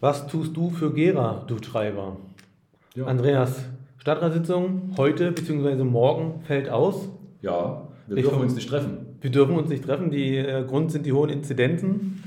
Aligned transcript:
Was 0.00 0.26
tust 0.26 0.54
du 0.54 0.68
für 0.68 0.92
Gera, 0.92 1.44
du 1.46 1.54
Treiber? 1.56 2.18
Ja. 2.94 3.06
Andreas, 3.06 3.64
Stadtratssitzung 3.96 4.92
heute 4.98 5.32
bzw. 5.32 5.84
morgen 5.84 6.42
fällt 6.42 6.68
aus. 6.68 7.08
Ja, 7.40 7.88
wir 8.06 8.18
ich 8.18 8.24
dürfen 8.24 8.42
uns 8.42 8.54
nicht 8.54 8.68
treffen. 8.68 9.16
Wir 9.22 9.30
dürfen 9.30 9.56
uns 9.56 9.70
nicht 9.70 9.84
treffen. 9.84 10.10
Die 10.10 10.36
äh, 10.36 10.64
Grund 10.64 10.92
sind 10.92 11.06
die 11.06 11.14
hohen 11.14 11.30
Inzidenzen. 11.30 12.22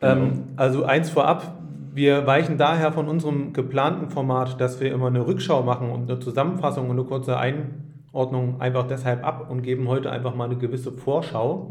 Genau. 0.00 0.12
Ähm, 0.12 0.44
also 0.56 0.84
eins 0.84 1.10
vorab, 1.10 1.58
wir 1.94 2.26
weichen 2.26 2.56
daher 2.56 2.90
von 2.90 3.06
unserem 3.06 3.52
geplanten 3.52 4.08
Format, 4.08 4.58
dass 4.58 4.80
wir 4.80 4.92
immer 4.92 5.08
eine 5.08 5.26
Rückschau 5.26 5.62
machen 5.62 5.90
und 5.90 6.10
eine 6.10 6.20
Zusammenfassung 6.20 6.88
und 6.88 6.98
eine 6.98 7.04
kurze 7.04 7.36
Einordnung 7.36 8.62
einfach 8.62 8.86
deshalb 8.86 9.26
ab 9.26 9.50
und 9.50 9.60
geben 9.60 9.88
heute 9.88 10.10
einfach 10.10 10.34
mal 10.34 10.46
eine 10.46 10.56
gewisse 10.56 10.90
Vorschau. 10.90 11.70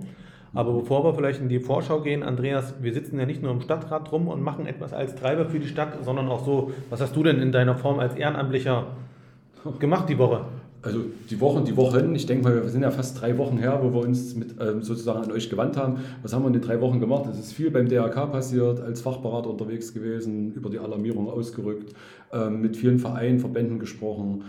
Aber 0.54 0.73
bevor 0.73 1.04
wir 1.05 1.13
vielleicht 1.13 1.39
in 1.39 1.47
die 1.47 1.59
Vorschau 1.59 2.02
gehen, 2.02 2.23
Andreas, 2.23 2.73
wir 2.81 2.93
sitzen 2.93 3.17
ja 3.17 3.25
nicht 3.25 3.41
nur 3.41 3.52
im 3.52 3.61
Stadtrat 3.61 4.11
rum 4.11 4.27
und 4.27 4.41
machen 4.41 4.66
etwas 4.66 4.91
als 4.91 5.16
Treiber 5.16 5.45
für 5.45 5.59
die 5.59 5.67
Stadt, 5.67 6.04
sondern 6.04 6.27
auch 6.27 6.45
so, 6.45 6.71
was 6.89 6.99
hast 6.99 7.16
du 7.16 7.23
denn 7.23 7.39
in 7.39 7.52
deiner 7.52 7.76
Form 7.76 7.99
als 7.99 8.16
Ehrenamtlicher 8.16 8.88
gemacht 9.79 10.09
die 10.09 10.17
Woche? 10.17 10.41
Also 10.84 11.02
die 11.29 11.40
Wochen, 11.40 11.63
die 11.63 11.77
Wochen, 11.77 12.16
ich 12.16 12.26
denke 12.26 12.43
mal, 12.43 12.63
wir 12.63 12.70
sind 12.70 12.81
ja 12.81 12.90
fast 12.90 13.21
drei 13.21 13.38
Wochen 13.38 13.59
her, 13.59 13.79
wo 13.84 13.93
wir 13.93 14.02
uns 14.02 14.35
mit 14.35 14.55
ähm, 14.59 14.81
sozusagen 14.81 15.23
an 15.23 15.31
euch 15.31 15.48
gewandt 15.48 15.77
haben. 15.77 15.99
Was 16.23 16.34
haben 16.34 16.41
wir 16.41 16.48
in 16.48 16.54
den 16.54 16.63
drei 16.63 16.81
Wochen 16.81 16.99
gemacht? 16.99 17.26
Es 17.31 17.38
ist 17.38 17.54
viel 17.54 17.70
beim 17.70 17.88
DRK 17.88 18.31
passiert, 18.31 18.79
als 18.79 19.02
Fachberater 19.02 19.49
unterwegs 19.52 19.93
gewesen, 19.93 20.54
über 20.54 20.71
die 20.71 20.79
Alarmierung 20.79 21.29
ausgerückt, 21.29 21.93
ähm, 22.34 22.62
mit 22.62 22.77
vielen 22.77 22.98
Vereinen, 22.98 23.40
Verbänden 23.40 23.77
gesprochen, 23.77 24.43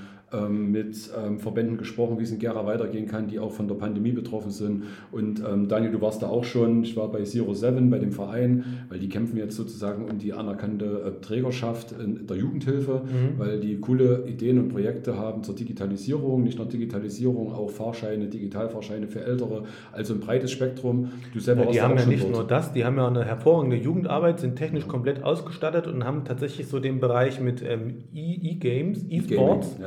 mit 0.49 1.11
ähm, 1.17 1.39
Verbänden 1.39 1.77
gesprochen, 1.77 2.19
wie 2.19 2.23
es 2.23 2.31
in 2.31 2.39
Gera 2.39 2.65
weitergehen 2.67 3.07
kann, 3.07 3.29
die 3.29 3.39
auch 3.39 3.53
von 3.53 3.69
der 3.69 3.75
Pandemie 3.75 4.13
betroffen 4.13 4.51
sind. 4.51 4.85
Und 5.11 5.41
ähm, 5.41 5.69
Daniel, 5.69 5.93
du 5.93 6.01
warst 6.01 6.23
da 6.23 6.29
auch 6.29 6.45
schon. 6.45 6.85
Ich 6.85 6.97
war 6.97 7.09
bei 7.09 7.23
Zero 7.23 7.55
Seven, 7.55 7.91
bei 7.91 7.99
dem 7.99 8.13
Verein, 8.13 8.65
weil 8.89 8.99
die 8.99 9.09
kämpfen 9.09 9.37
jetzt 9.37 9.57
sozusagen 9.57 10.07
um 10.07 10.19
die 10.19 10.33
anerkannte 10.33 10.85
äh, 10.85 11.21
Trägerschaft 11.21 11.95
der 11.99 12.37
Jugendhilfe, 12.37 13.03
mhm. 13.05 13.39
weil 13.39 13.61
die 13.61 13.79
coole 13.79 14.25
Ideen 14.27 14.59
und 14.59 14.69
Projekte 14.69 15.19
haben 15.19 15.43
zur 15.43 15.55
Digitalisierung, 15.55 16.43
nicht 16.43 16.59
nur 16.59 16.67
Digitalisierung, 16.67 17.53
auch 17.53 17.71
Fahrscheine, 17.71 18.27
Digitalfahrscheine 18.27 19.09
für 19.09 19.25
Ältere, 19.25 19.65
also 19.93 20.15
ein 20.15 20.21
breites 20.21 20.51
Spektrum. 20.51 21.11
Du 21.33 21.41
selber 21.41 21.65
ja, 21.65 21.71
die 21.71 21.81
haben 21.83 21.99
ja 21.99 22.07
nicht 22.07 22.25
dort. 22.25 22.33
nur 22.33 22.47
das, 22.47 22.73
die 22.73 22.85
haben 22.85 22.97
ja 22.97 23.07
eine 23.07 23.25
hervorragende 23.25 23.77
Jugendarbeit, 23.77 24.41
sind 24.41 24.57
technisch 24.57 24.87
komplett 24.87 25.23
ausgestattet 25.23 25.87
und 25.87 26.05
haben 26.05 26.25
tatsächlich 26.25 26.69
so 26.69 26.81
den 26.81 27.01
Bereich 27.01 27.41
mit 27.41 27.63
ähm, 27.63 28.05
E-Games, 28.15 29.05
E-Sports. 29.09 29.77
E 29.81 29.85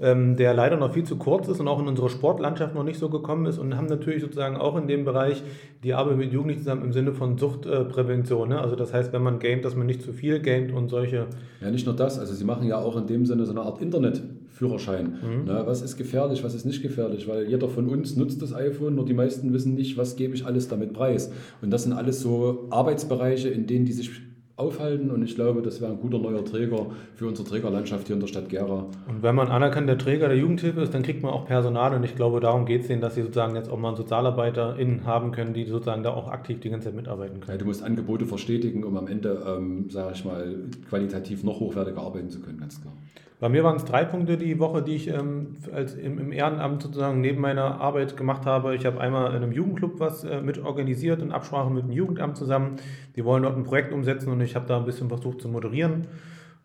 ähm, 0.00 0.36
der 0.36 0.54
leider 0.54 0.76
noch 0.76 0.92
viel 0.92 1.04
zu 1.04 1.16
kurz 1.16 1.46
ist 1.48 1.60
und 1.60 1.68
auch 1.68 1.80
in 1.80 1.86
unserer 1.86 2.08
Sportlandschaft 2.08 2.74
noch 2.74 2.82
nicht 2.82 2.98
so 2.98 3.08
gekommen 3.08 3.46
ist 3.46 3.58
und 3.58 3.76
haben 3.76 3.86
natürlich 3.86 4.22
sozusagen 4.22 4.56
auch 4.56 4.76
in 4.76 4.88
dem 4.88 5.04
Bereich 5.04 5.42
die 5.84 5.94
Arbeit 5.94 6.16
mit 6.16 6.32
Jugendlichen 6.32 6.62
zusammen 6.62 6.82
im 6.82 6.92
Sinne 6.92 7.12
von 7.12 7.38
Suchtprävention. 7.38 8.50
Äh, 8.50 8.54
ne? 8.54 8.60
Also 8.60 8.74
das 8.74 8.92
heißt, 8.92 9.12
wenn 9.12 9.22
man 9.22 9.38
gamet, 9.38 9.64
dass 9.64 9.76
man 9.76 9.86
nicht 9.86 10.02
zu 10.02 10.12
viel 10.12 10.40
gamet 10.40 10.72
und 10.72 10.88
solche. 10.88 11.26
Ja, 11.60 11.70
nicht 11.70 11.86
nur 11.86 11.94
das. 11.94 12.18
Also 12.18 12.34
sie 12.34 12.44
machen 12.44 12.66
ja 12.66 12.78
auch 12.78 12.96
in 12.96 13.06
dem 13.06 13.24
Sinne 13.24 13.46
so 13.46 13.52
eine 13.52 13.60
Art 13.60 13.80
Internetführerschein. 13.80 15.18
Mhm. 15.22 15.44
Ne? 15.44 15.62
Was 15.64 15.80
ist 15.80 15.96
gefährlich, 15.96 16.42
was 16.42 16.54
ist 16.54 16.64
nicht 16.64 16.82
gefährlich? 16.82 17.28
Weil 17.28 17.48
jeder 17.48 17.68
von 17.68 17.88
uns 17.88 18.16
nutzt 18.16 18.42
das 18.42 18.52
iPhone, 18.52 18.96
nur 18.96 19.04
die 19.04 19.14
meisten 19.14 19.52
wissen 19.52 19.74
nicht, 19.74 19.96
was 19.96 20.16
gebe 20.16 20.34
ich 20.34 20.44
alles 20.44 20.66
damit 20.66 20.92
preis. 20.92 21.30
Und 21.62 21.70
das 21.70 21.84
sind 21.84 21.92
alles 21.92 22.20
so 22.20 22.66
Arbeitsbereiche, 22.70 23.48
in 23.48 23.68
denen 23.68 23.84
die 23.84 23.92
sich 23.92 24.10
aufhalten 24.56 25.10
und 25.10 25.22
ich 25.24 25.34
glaube, 25.34 25.62
das 25.62 25.80
wäre 25.80 25.90
ein 25.90 25.98
guter 25.98 26.18
neuer 26.18 26.44
Träger 26.44 26.86
für 27.16 27.26
unsere 27.26 27.48
Trägerlandschaft 27.48 28.06
hier 28.06 28.14
in 28.14 28.20
der 28.20 28.28
Stadt 28.28 28.48
Gera. 28.48 28.86
Und 29.08 29.22
wenn 29.22 29.34
man 29.34 29.48
anerkannter 29.48 29.98
Träger 29.98 30.28
der 30.28 30.36
Jugendhilfe 30.36 30.82
ist, 30.82 30.94
dann 30.94 31.02
kriegt 31.02 31.22
man 31.22 31.32
auch 31.32 31.44
Personal 31.44 31.94
und 31.94 32.04
ich 32.04 32.14
glaube, 32.14 32.38
darum 32.38 32.64
geht 32.64 32.82
es 32.82 32.86
denen, 32.86 33.00
dass 33.00 33.16
sie 33.16 33.22
sozusagen 33.22 33.56
jetzt 33.56 33.68
auch 33.68 33.78
mal 33.78 33.88
einen 33.88 33.96
SozialarbeiterInnen 33.96 35.04
haben 35.06 35.32
können, 35.32 35.54
die 35.54 35.64
sozusagen 35.64 36.04
da 36.04 36.10
auch 36.10 36.28
aktiv 36.28 36.60
die 36.60 36.70
ganze 36.70 36.86
Zeit 36.86 36.94
mitarbeiten 36.94 37.40
können. 37.40 37.52
Ja, 37.52 37.58
du 37.58 37.64
musst 37.64 37.82
Angebote 37.82 38.26
verstetigen, 38.26 38.84
um 38.84 38.96
am 38.96 39.08
Ende, 39.08 39.42
ähm, 39.44 39.90
sage 39.90 40.12
ich 40.14 40.24
mal, 40.24 40.54
qualitativ 40.88 41.42
noch 41.42 41.58
hochwertiger 41.58 42.02
arbeiten 42.02 42.30
zu 42.30 42.40
können, 42.40 42.60
ganz 42.60 42.80
klar. 42.80 42.94
Bei 43.44 43.50
mir 43.50 43.62
waren 43.62 43.76
es 43.76 43.84
drei 43.84 44.06
Punkte 44.06 44.38
die 44.38 44.58
Woche, 44.58 44.80
die 44.80 44.94
ich 44.94 45.08
ähm, 45.08 45.58
als 45.70 45.92
im, 45.96 46.18
im, 46.18 46.32
Ehrenamt 46.32 46.82
sozusagen 46.82 47.20
neben 47.20 47.42
meiner 47.42 47.78
Arbeit 47.78 48.16
gemacht 48.16 48.46
habe. 48.46 48.74
Ich 48.74 48.86
habe 48.86 48.98
einmal 48.98 49.28
in 49.32 49.42
einem 49.42 49.52
Jugendclub 49.52 50.00
was 50.00 50.24
äh, 50.24 50.40
mit 50.40 50.64
organisiert, 50.64 51.20
in 51.20 51.30
Absprache 51.30 51.70
mit 51.70 51.84
dem 51.84 51.92
Jugendamt 51.92 52.38
zusammen. 52.38 52.76
Die 53.16 53.22
wollen 53.26 53.42
dort 53.42 53.58
ein 53.58 53.64
Projekt 53.64 53.92
umsetzen 53.92 54.32
und 54.32 54.40
ich 54.40 54.56
habe 54.56 54.66
da 54.66 54.78
ein 54.78 54.86
bisschen 54.86 55.10
versucht 55.10 55.42
zu 55.42 55.50
moderieren. 55.50 56.06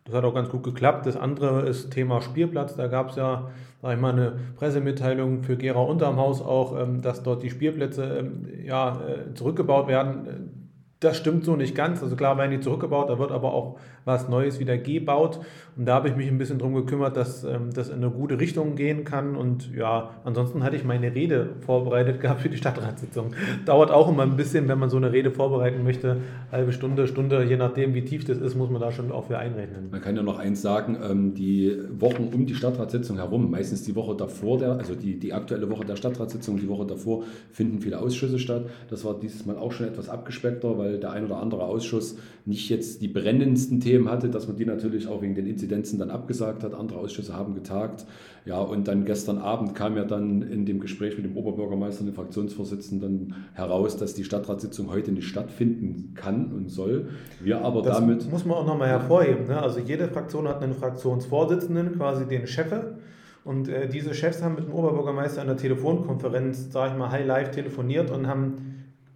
Das 0.06 0.14
hat 0.14 0.24
auch 0.24 0.32
ganz 0.32 0.48
gut 0.48 0.62
geklappt. 0.62 1.04
Das 1.04 1.18
andere 1.18 1.68
ist 1.68 1.90
Thema 1.90 2.22
Spielplatz. 2.22 2.76
Da 2.76 2.86
gab 2.86 3.10
es 3.10 3.16
ja, 3.16 3.50
sag 3.82 3.96
ich 3.96 4.00
mal, 4.00 4.12
eine 4.12 4.38
Pressemitteilung 4.56 5.42
für 5.42 5.58
Gera 5.58 5.80
unterm 5.80 6.16
Haus 6.16 6.40
auch, 6.40 6.80
ähm, 6.80 7.02
dass 7.02 7.22
dort 7.22 7.42
die 7.42 7.50
Spielplätze 7.50 8.04
ähm, 8.20 8.46
ja, 8.64 9.02
äh, 9.06 9.34
zurückgebaut 9.34 9.86
werden 9.86 10.59
das 11.00 11.16
stimmt 11.16 11.46
so 11.46 11.56
nicht 11.56 11.74
ganz. 11.74 12.02
Also 12.02 12.14
klar 12.14 12.36
werden 12.36 12.50
die 12.50 12.60
zurückgebaut, 12.60 13.08
da 13.08 13.18
wird 13.18 13.32
aber 13.32 13.54
auch 13.54 13.78
was 14.04 14.28
Neues 14.28 14.60
wieder 14.60 14.76
gebaut. 14.76 15.40
Und 15.76 15.86
da 15.86 15.94
habe 15.94 16.08
ich 16.08 16.16
mich 16.16 16.28
ein 16.28 16.36
bisschen 16.36 16.58
darum 16.58 16.74
gekümmert, 16.74 17.16
dass 17.16 17.42
ähm, 17.42 17.70
das 17.72 17.88
in 17.88 17.96
eine 17.96 18.10
gute 18.10 18.38
Richtung 18.38 18.76
gehen 18.76 19.04
kann. 19.04 19.34
Und 19.34 19.74
ja, 19.74 20.10
ansonsten 20.24 20.62
hatte 20.62 20.76
ich 20.76 20.84
meine 20.84 21.14
Rede 21.14 21.50
vorbereitet 21.60 22.20
gehabt 22.20 22.42
für 22.42 22.50
die 22.50 22.58
Stadtratssitzung. 22.58 23.34
Dauert 23.64 23.90
auch 23.90 24.10
immer 24.10 24.24
ein 24.24 24.36
bisschen, 24.36 24.68
wenn 24.68 24.78
man 24.78 24.90
so 24.90 24.98
eine 24.98 25.10
Rede 25.10 25.30
vorbereiten 25.30 25.84
möchte. 25.84 26.18
Halbe 26.52 26.72
Stunde, 26.72 27.06
Stunde, 27.06 27.44
je 27.44 27.56
nachdem, 27.56 27.94
wie 27.94 28.04
tief 28.04 28.26
das 28.26 28.36
ist, 28.36 28.54
muss 28.54 28.68
man 28.68 28.80
da 28.80 28.92
schon 28.92 29.10
auch 29.10 29.24
für 29.24 29.38
einrechnen. 29.38 29.88
Man 29.90 30.02
kann 30.02 30.16
ja 30.16 30.22
noch 30.22 30.38
eins 30.38 30.60
sagen, 30.60 30.98
ähm, 31.02 31.34
die 31.34 31.78
Wochen 31.98 32.28
um 32.34 32.44
die 32.44 32.54
Stadtratssitzung 32.54 33.16
herum, 33.16 33.50
meistens 33.50 33.84
die 33.84 33.96
Woche 33.96 34.14
davor, 34.16 34.58
der, 34.58 34.72
also 34.72 34.94
die, 34.94 35.18
die 35.18 35.32
aktuelle 35.32 35.70
Woche 35.70 35.86
der 35.86 35.96
Stadtratssitzung, 35.96 36.58
die 36.58 36.68
Woche 36.68 36.84
davor, 36.84 37.22
finden 37.52 37.80
viele 37.80 37.98
Ausschüsse 38.00 38.38
statt. 38.38 38.66
Das 38.90 39.02
war 39.04 39.18
dieses 39.18 39.46
Mal 39.46 39.56
auch 39.56 39.72
schon 39.72 39.86
etwas 39.86 40.10
abgespeckter, 40.10 40.76
weil 40.76 40.89
weil 40.90 40.98
der 41.00 41.12
ein 41.12 41.24
oder 41.24 41.36
andere 41.38 41.64
Ausschuss 41.64 42.16
nicht 42.46 42.68
jetzt 42.68 43.02
die 43.02 43.08
brennendsten 43.08 43.80
Themen 43.80 44.10
hatte, 44.10 44.28
dass 44.28 44.48
man 44.48 44.56
die 44.56 44.64
natürlich 44.64 45.06
auch 45.06 45.22
wegen 45.22 45.34
den 45.34 45.46
Inzidenzen 45.46 45.98
dann 45.98 46.10
abgesagt 46.10 46.62
hat. 46.62 46.74
Andere 46.74 46.98
Ausschüsse 46.98 47.36
haben 47.36 47.54
getagt. 47.54 48.06
Ja, 48.44 48.60
und 48.60 48.88
dann 48.88 49.04
gestern 49.04 49.38
Abend 49.38 49.74
kam 49.74 49.96
ja 49.96 50.04
dann 50.04 50.42
in 50.42 50.66
dem 50.66 50.80
Gespräch 50.80 51.16
mit 51.16 51.26
dem 51.26 51.36
Oberbürgermeister 51.36 52.00
und 52.00 52.06
dem 52.06 52.14
Fraktionsvorsitzenden 52.14 53.34
heraus, 53.52 53.96
dass 53.96 54.14
die 54.14 54.24
Stadtratssitzung 54.24 54.90
heute 54.90 55.12
nicht 55.12 55.28
stattfinden 55.28 56.14
kann 56.14 56.52
und 56.52 56.70
soll. 56.70 57.10
Wir 57.40 57.62
aber 57.62 57.82
das 57.82 57.98
damit. 57.98 58.30
Muss 58.30 58.44
man 58.44 58.56
auch 58.56 58.66
nochmal 58.66 58.88
hervorheben. 58.88 59.46
Ne? 59.46 59.60
Also 59.60 59.80
jede 59.80 60.08
Fraktion 60.08 60.48
hat 60.48 60.62
einen 60.62 60.74
Fraktionsvorsitzenden, 60.74 61.96
quasi 61.96 62.26
den 62.26 62.46
Chefe. 62.46 62.98
Und 63.44 63.68
äh, 63.68 63.88
diese 63.88 64.14
Chefs 64.14 64.42
haben 64.42 64.54
mit 64.54 64.64
dem 64.64 64.74
Oberbürgermeister 64.74 65.40
in 65.40 65.48
der 65.48 65.56
Telefonkonferenz, 65.56 66.72
sage 66.72 66.92
ich 66.92 66.98
mal, 66.98 67.10
high 67.10 67.26
live 67.26 67.50
telefoniert 67.50 68.10
und 68.10 68.26
haben 68.26 68.69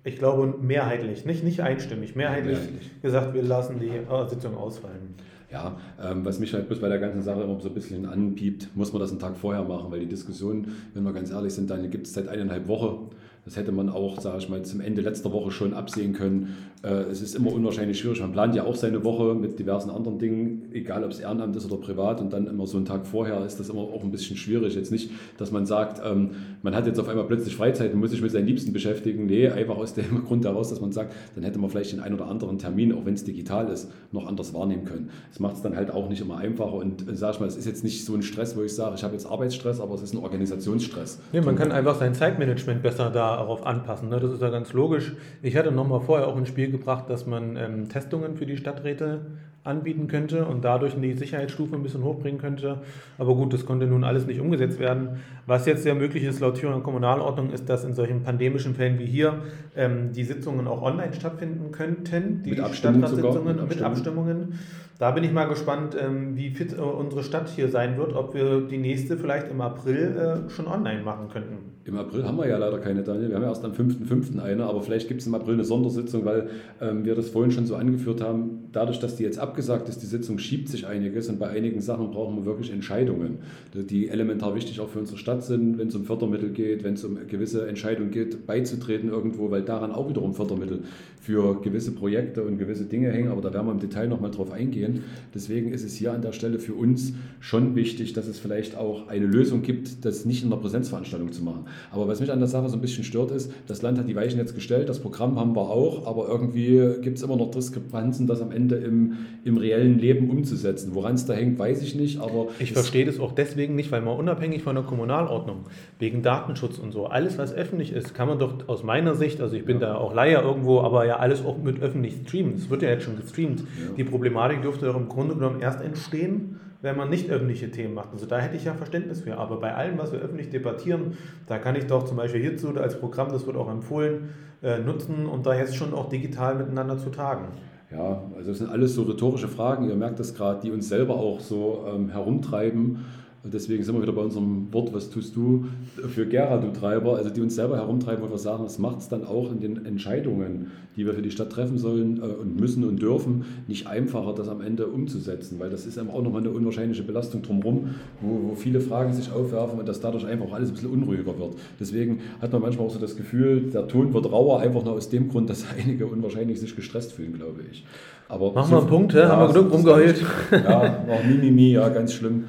ich 0.04 0.18
glaube, 0.18 0.54
mehrheitlich, 0.60 1.24
nicht, 1.24 1.42
nicht 1.42 1.60
einstimmig, 1.60 2.14
mehrheitlich, 2.14 2.58
mehrheitlich. 2.58 3.02
gesagt, 3.02 3.34
wir 3.34 3.42
lassen 3.42 3.80
die 3.80 3.88
äh, 3.88 4.28
Sitzung 4.28 4.56
ausfallen. 4.56 5.14
Ja, 5.50 5.78
ähm, 6.02 6.24
was 6.24 6.40
mich 6.40 6.52
halt 6.52 6.66
bloß 6.66 6.80
bei 6.80 6.88
der 6.88 6.98
ganzen 6.98 7.22
Sache 7.22 7.42
immer 7.42 7.58
so 7.60 7.68
ein 7.68 7.74
bisschen 7.74 8.06
anpiept, 8.06 8.76
muss 8.76 8.92
man 8.92 9.00
das 9.00 9.10
einen 9.10 9.20
Tag 9.20 9.36
vorher 9.36 9.62
machen, 9.62 9.90
weil 9.90 10.00
die 10.00 10.06
Diskussion, 10.06 10.66
wenn 10.92 11.04
wir 11.04 11.12
ganz 11.12 11.30
ehrlich 11.30 11.54
sind, 11.54 11.70
dann 11.70 11.90
gibt 11.90 12.06
es 12.06 12.12
seit 12.12 12.28
eineinhalb 12.28 12.68
Wochen. 12.68 13.10
Das 13.44 13.56
hätte 13.56 13.72
man 13.72 13.88
auch, 13.88 14.20
sage 14.20 14.38
ich 14.38 14.48
mal, 14.48 14.62
zum 14.62 14.80
Ende 14.80 15.02
letzter 15.02 15.32
Woche 15.32 15.50
schon 15.50 15.74
absehen 15.74 16.12
können. 16.12 16.56
Äh, 16.84 17.10
es 17.10 17.22
ist 17.22 17.34
immer 17.34 17.52
unwahrscheinlich 17.52 17.98
schwierig. 17.98 18.20
Man 18.20 18.32
plant 18.32 18.54
ja 18.54 18.64
auch 18.64 18.76
seine 18.76 19.02
Woche 19.04 19.34
mit 19.34 19.58
diversen 19.58 19.90
anderen 19.90 20.18
Dingen, 20.18 20.68
egal 20.72 21.02
ob 21.02 21.12
es 21.12 21.20
Ehrenamt 21.20 21.56
ist 21.56 21.64
oder 21.70 21.80
privat. 21.80 22.20
Und 22.20 22.32
dann 22.32 22.46
immer 22.46 22.66
so 22.66 22.76
einen 22.76 22.84
Tag 22.84 23.06
vorher 23.06 23.44
ist 23.46 23.58
das 23.58 23.70
immer 23.70 23.80
auch 23.80 24.02
ein 24.04 24.10
bisschen 24.10 24.36
schwierig. 24.36 24.74
Jetzt 24.74 24.92
nicht, 24.92 25.10
dass 25.38 25.50
man 25.50 25.64
sagt, 25.64 26.02
ähm, 26.04 26.30
man 26.62 26.74
hat 26.74 26.86
jetzt 26.86 27.00
auf 27.00 27.08
einmal 27.08 27.24
plötzlich 27.24 27.56
Freizeit 27.56 27.94
und 27.94 28.00
muss 28.00 28.10
sich 28.10 28.20
mit 28.20 28.30
seinen 28.30 28.46
Liebsten 28.46 28.72
beschäftigen. 28.72 29.24
Nee, 29.26 29.48
einfach 29.48 29.76
aus 29.76 29.94
dem 29.94 30.24
Grund 30.26 30.44
heraus, 30.44 30.68
dass 30.68 30.80
man 30.80 30.92
sagt, 30.92 31.14
dann 31.34 31.44
hätte 31.44 31.58
man 31.58 31.70
vielleicht 31.70 31.92
den 31.92 32.00
einen 32.00 32.16
oder 32.16 32.26
anderen 32.26 32.58
Termin, 32.58 32.92
auch 32.92 33.06
wenn 33.06 33.14
es 33.14 33.24
digital 33.24 33.68
ist, 33.68 33.90
noch 34.12 34.26
anders 34.26 34.52
wahrnehmen 34.52 34.84
können. 34.84 35.08
Das 35.30 35.40
macht 35.40 35.56
es 35.56 35.62
dann 35.62 35.76
halt 35.76 35.90
auch 35.90 36.10
nicht 36.10 36.20
immer 36.20 36.36
einfacher. 36.36 36.74
Und 36.74 37.08
äh, 37.08 37.16
sag 37.16 37.34
ich 37.34 37.40
mal, 37.40 37.46
es 37.46 37.56
ist 37.56 37.66
jetzt 37.66 37.82
nicht 37.82 38.04
so 38.04 38.14
ein 38.14 38.22
Stress, 38.22 38.56
wo 38.58 38.62
ich 38.62 38.74
sage, 38.74 38.94
ich 38.96 39.04
habe 39.04 39.14
jetzt 39.14 39.26
Arbeitsstress, 39.26 39.80
aber 39.80 39.94
es 39.94 40.02
ist 40.02 40.12
ein 40.12 40.18
Organisationsstress. 40.18 41.18
Nee, 41.32 41.40
man 41.40 41.56
kann 41.56 41.72
einfach 41.72 41.94
sein 41.94 42.14
Zeitmanagement 42.14 42.82
besser 42.82 43.08
darauf 43.08 43.66
anpassen. 43.66 44.10
Ne? 44.10 44.20
Das 44.20 44.32
ist 44.32 44.42
ja 44.42 44.50
ganz 44.50 44.74
logisch. 44.74 45.14
Ich 45.40 45.56
hatte 45.56 45.72
nochmal 45.72 46.00
vorher 46.00 46.28
auch 46.28 46.36
ins 46.36 46.48
Spiel 46.48 46.73
gebracht, 46.78 47.08
dass 47.08 47.26
man 47.26 47.56
ähm, 47.56 47.88
Testungen 47.88 48.36
für 48.36 48.46
die 48.46 48.56
Stadträte 48.56 49.26
anbieten 49.64 50.06
könnte 50.08 50.44
und 50.44 50.64
dadurch 50.64 50.94
die 51.00 51.14
Sicherheitsstufe 51.14 51.74
ein 51.74 51.82
bisschen 51.82 52.04
hochbringen 52.04 52.38
könnte. 52.38 52.82
Aber 53.16 53.34
gut, 53.34 53.52
das 53.54 53.64
konnte 53.64 53.86
nun 53.86 54.04
alles 54.04 54.26
nicht 54.26 54.40
umgesetzt 54.40 54.78
werden. 54.78 55.20
Was 55.46 55.64
jetzt 55.64 55.82
sehr 55.82 55.94
möglich 55.94 56.22
ist 56.24 56.40
laut 56.40 56.56
Thüringer 56.56 56.80
Kommunalordnung, 56.80 57.50
ist, 57.50 57.68
dass 57.68 57.84
in 57.84 57.94
solchen 57.94 58.22
pandemischen 58.22 58.74
Fällen 58.74 58.98
wie 58.98 59.06
hier 59.06 59.42
ähm, 59.74 60.12
die 60.12 60.24
Sitzungen 60.24 60.68
auch 60.68 60.82
online 60.82 61.14
stattfinden 61.14 61.72
könnten, 61.72 62.42
die 62.44 62.54
Stadtratssitzungen 62.54 63.56
mit, 63.56 63.68
mit 63.70 63.82
Abstimmungen. 63.82 64.58
Da 64.98 65.10
bin 65.10 65.24
ich 65.24 65.32
mal 65.32 65.46
gespannt, 65.46 65.96
ähm, 66.00 66.36
wie 66.36 66.50
fit 66.50 66.72
äh, 66.72 66.80
unsere 66.80 67.24
Stadt 67.24 67.48
hier 67.48 67.68
sein 67.68 67.98
wird, 67.98 68.14
ob 68.14 68.32
wir 68.34 68.60
die 68.60 68.78
nächste 68.78 69.16
vielleicht 69.16 69.50
im 69.50 69.60
April 69.60 70.44
äh, 70.46 70.50
schon 70.50 70.68
online 70.68 71.02
machen 71.02 71.28
könnten. 71.32 71.58
Im 71.84 71.96
April 71.98 72.24
haben 72.24 72.38
wir 72.38 72.46
ja 72.46 72.56
leider 72.56 72.78
keine, 72.78 73.02
Daniel. 73.02 73.28
Wir 73.28 73.36
haben 73.36 73.42
ja 73.42 73.48
erst 73.48 73.64
am 73.64 73.72
5.5. 73.72 74.40
eine, 74.40 74.64
aber 74.64 74.82
vielleicht 74.82 75.08
gibt 75.08 75.20
es 75.20 75.26
im 75.26 75.34
April 75.34 75.54
eine 75.54 75.64
Sondersitzung, 75.64 76.24
weil 76.24 76.48
ähm, 76.80 77.04
wir 77.04 77.16
das 77.16 77.28
vorhin 77.28 77.50
schon 77.50 77.66
so 77.66 77.74
angeführt 77.74 78.20
haben. 78.20 78.68
Dadurch, 78.72 79.00
dass 79.00 79.16
die 79.16 79.24
jetzt 79.24 79.38
ab 79.38 79.53
abgesagt 79.54 79.88
ist, 79.88 80.02
die 80.02 80.06
Sitzung 80.06 80.40
schiebt 80.40 80.68
sich 80.68 80.84
einiges 80.84 81.28
und 81.28 81.38
bei 81.38 81.48
einigen 81.48 81.80
Sachen 81.80 82.10
brauchen 82.10 82.34
wir 82.34 82.44
wirklich 82.44 82.72
Entscheidungen, 82.72 83.38
die 83.72 84.08
elementar 84.08 84.56
wichtig 84.56 84.80
auch 84.80 84.88
für 84.88 84.98
unsere 84.98 85.16
Stadt 85.16 85.44
sind, 85.44 85.78
wenn 85.78 85.86
es 85.86 85.94
um 85.94 86.04
Fördermittel 86.04 86.50
geht, 86.50 86.82
wenn 86.82 86.94
es 86.94 87.04
um 87.04 87.16
gewisse 87.28 87.68
Entscheidungen 87.68 88.10
geht, 88.10 88.48
beizutreten 88.48 89.10
irgendwo, 89.10 89.52
weil 89.52 89.62
daran 89.62 89.92
auch 89.92 90.08
wiederum 90.08 90.34
Fördermittel 90.34 90.80
für 91.20 91.62
gewisse 91.62 91.92
Projekte 91.92 92.42
und 92.42 92.58
gewisse 92.58 92.84
Dinge 92.84 93.12
hängen, 93.12 93.28
aber 93.28 93.40
da 93.42 93.54
werden 93.54 93.66
wir 93.66 93.72
im 93.72 93.78
Detail 93.78 94.08
nochmal 94.08 94.32
drauf 94.32 94.50
eingehen. 94.50 95.04
Deswegen 95.32 95.72
ist 95.72 95.84
es 95.84 95.94
hier 95.94 96.12
an 96.12 96.20
der 96.20 96.32
Stelle 96.32 96.58
für 96.58 96.74
uns 96.74 97.14
schon 97.38 97.76
wichtig, 97.76 98.12
dass 98.12 98.26
es 98.26 98.40
vielleicht 98.40 98.76
auch 98.76 99.06
eine 99.08 99.24
Lösung 99.24 99.62
gibt, 99.62 100.04
das 100.04 100.26
nicht 100.26 100.42
in 100.42 100.52
einer 100.52 100.60
Präsenzveranstaltung 100.60 101.32
zu 101.32 101.44
machen. 101.44 101.66
Aber 101.92 102.08
was 102.08 102.20
mich 102.20 102.30
an 102.30 102.40
der 102.40 102.48
Sache 102.48 102.68
so 102.68 102.76
ein 102.76 102.80
bisschen 102.80 103.04
stört, 103.04 103.30
ist, 103.30 103.52
das 103.68 103.82
Land 103.82 103.98
hat 103.98 104.08
die 104.08 104.16
Weichen 104.16 104.38
jetzt 104.38 104.54
gestellt, 104.54 104.88
das 104.88 104.98
Programm 104.98 105.38
haben 105.38 105.54
wir 105.54 105.62
auch, 105.62 106.06
aber 106.06 106.28
irgendwie 106.28 107.00
gibt 107.00 107.18
es 107.18 107.22
immer 107.22 107.36
noch 107.36 107.52
Diskrepanzen, 107.52 108.26
das 108.26 108.42
am 108.42 108.50
Ende 108.50 108.76
im, 108.76 109.14
im 109.44 109.58
reellen 109.58 109.98
Leben 109.98 110.30
umzusetzen. 110.30 110.94
Woran 110.94 111.14
es 111.14 111.26
da 111.26 111.34
hängt, 111.34 111.58
weiß 111.58 111.82
ich 111.82 111.94
nicht, 111.94 112.20
aber... 112.20 112.48
Ich 112.58 112.72
verstehe 112.72 113.04
das 113.04 113.20
auch 113.20 113.32
deswegen 113.32 113.74
nicht, 113.74 113.92
weil 113.92 114.00
man 114.00 114.16
unabhängig 114.16 114.62
von 114.62 114.74
der 114.74 114.84
Kommunalordnung, 114.84 115.64
wegen 115.98 116.22
Datenschutz 116.22 116.78
und 116.78 116.92
so, 116.92 117.06
alles 117.06 117.36
was 117.36 117.52
öffentlich 117.52 117.92
ist, 117.92 118.14
kann 118.14 118.28
man 118.28 118.38
doch 118.38 118.68
aus 118.68 118.82
meiner 118.82 119.14
Sicht, 119.14 119.40
also 119.40 119.54
ich 119.54 119.64
bin 119.64 119.80
ja. 119.80 119.88
da 119.88 119.94
auch 119.96 120.14
Leier 120.14 120.42
irgendwo, 120.42 120.80
aber 120.80 121.04
ja 121.06 121.16
alles 121.18 121.44
auch 121.44 121.58
mit 121.58 121.82
öffentlich 121.82 122.14
streamen. 122.24 122.54
Es 122.54 122.70
wird 122.70 122.82
ja 122.82 122.88
jetzt 122.88 123.04
schon 123.04 123.16
gestreamt. 123.16 123.60
Ja. 123.60 123.94
Die 123.96 124.04
Problematik 124.04 124.62
dürfte 124.62 124.86
doch 124.86 124.96
im 124.96 125.08
Grunde 125.08 125.34
genommen 125.34 125.60
erst 125.60 125.82
entstehen, 125.82 126.60
wenn 126.80 126.96
man 126.96 127.08
nicht 127.08 127.30
öffentliche 127.30 127.70
Themen 127.70 127.94
macht. 127.94 128.10
Also 128.12 128.26
da 128.26 128.38
hätte 128.38 128.56
ich 128.56 128.64
ja 128.64 128.74
Verständnis 128.74 129.22
für. 129.22 129.38
Aber 129.38 129.58
bei 129.58 129.74
allem, 129.74 129.96
was 129.96 130.12
wir 130.12 130.20
öffentlich 130.20 130.50
debattieren, 130.50 131.16
da 131.46 131.58
kann 131.58 131.76
ich 131.76 131.86
doch 131.86 132.04
zum 132.04 132.18
Beispiel 132.18 132.42
hierzu 132.42 132.76
als 132.76 132.98
Programm, 132.98 133.30
das 133.30 133.46
wird 133.46 133.56
auch 133.56 133.70
empfohlen, 133.70 134.30
äh, 134.62 134.78
nutzen 134.80 135.26
und 135.26 135.46
da 135.46 135.54
jetzt 135.54 135.76
schon 135.76 135.94
auch 135.94 136.08
digital 136.08 136.56
miteinander 136.56 136.98
zu 136.98 137.10
tagen. 137.10 137.48
Ja, 137.90 138.22
also 138.36 138.50
das 138.50 138.58
sind 138.58 138.70
alles 138.70 138.94
so 138.94 139.02
rhetorische 139.02 139.48
Fragen, 139.48 139.88
ihr 139.88 139.94
merkt 139.94 140.18
das 140.18 140.34
gerade, 140.34 140.60
die 140.62 140.70
uns 140.70 140.88
selber 140.88 141.16
auch 141.16 141.40
so 141.40 141.84
ähm, 141.86 142.08
herumtreiben 142.08 143.04
und 143.44 143.52
deswegen 143.52 143.84
sind 143.84 143.94
wir 143.94 144.00
wieder 144.00 144.12
bei 144.12 144.22
unserem 144.22 144.72
Wort, 144.72 144.94
was 144.94 145.10
tust 145.10 145.36
du 145.36 145.66
für 146.08 146.26
Gera, 146.26 146.56
du 146.56 146.72
Treiber, 146.72 147.16
also 147.16 147.28
die 147.28 147.42
uns 147.42 147.54
selber 147.54 147.76
herumtreiben, 147.76 148.24
wo 148.24 148.30
wir 148.30 148.38
sagen, 148.38 148.64
das 148.64 148.78
macht 148.78 149.00
es 149.00 149.10
dann 149.10 149.22
auch 149.22 149.52
in 149.52 149.60
den 149.60 149.84
Entscheidungen, 149.84 150.70
die 150.96 151.04
wir 151.04 151.12
für 151.12 151.20
die 151.20 151.30
Stadt 151.30 151.50
treffen 151.50 151.76
sollen 151.76 152.22
äh, 152.22 152.26
und 152.26 152.58
müssen 152.58 152.84
und 152.84 153.02
dürfen, 153.02 153.44
nicht 153.68 153.86
einfacher, 153.86 154.32
das 154.34 154.48
am 154.48 154.62
Ende 154.62 154.86
umzusetzen, 154.86 155.60
weil 155.60 155.68
das 155.68 155.84
ist 155.84 155.98
eben 155.98 156.08
auch 156.08 156.22
nochmal 156.22 156.40
eine 156.40 156.52
unwahrscheinliche 156.52 157.02
Belastung 157.02 157.42
drumherum, 157.42 157.90
wo, 158.22 158.48
wo 158.48 158.54
viele 158.54 158.80
Fragen 158.80 159.12
sich 159.12 159.30
aufwerfen 159.30 159.78
und 159.78 159.86
dass 159.86 160.00
dadurch 160.00 160.24
einfach 160.24 160.50
alles 160.52 160.70
ein 160.70 160.74
bisschen 160.74 160.90
unruhiger 160.90 161.38
wird. 161.38 161.56
Deswegen 161.78 162.20
hat 162.40 162.50
man 162.50 162.62
manchmal 162.62 162.86
auch 162.86 162.92
so 162.92 162.98
das 162.98 163.14
Gefühl, 163.14 163.70
der 163.70 163.88
Ton 163.88 164.14
wird 164.14 164.32
rauer, 164.32 164.60
einfach 164.60 164.82
nur 164.82 164.94
aus 164.94 165.10
dem 165.10 165.28
Grund, 165.28 165.50
dass 165.50 165.66
einige 165.78 166.06
unwahrscheinlich 166.06 166.60
sich 166.60 166.74
gestresst 166.74 167.12
fühlen, 167.12 167.34
glaube 167.34 167.60
ich. 167.70 167.84
Aber 168.26 168.52
machen 168.52 168.70
wir 168.70 168.78
einen 168.78 168.86
Punkt, 168.86 169.12
ja, 169.12 169.28
haben 169.28 169.48
wir 169.48 169.54
genug 169.54 169.72
rumgeheult. 169.72 170.24
Ja, 170.50 171.04
noch 171.06 171.22
Mimimi, 171.24 171.72
ja, 171.72 171.88
ganz 171.90 172.14
schlimm. 172.14 172.44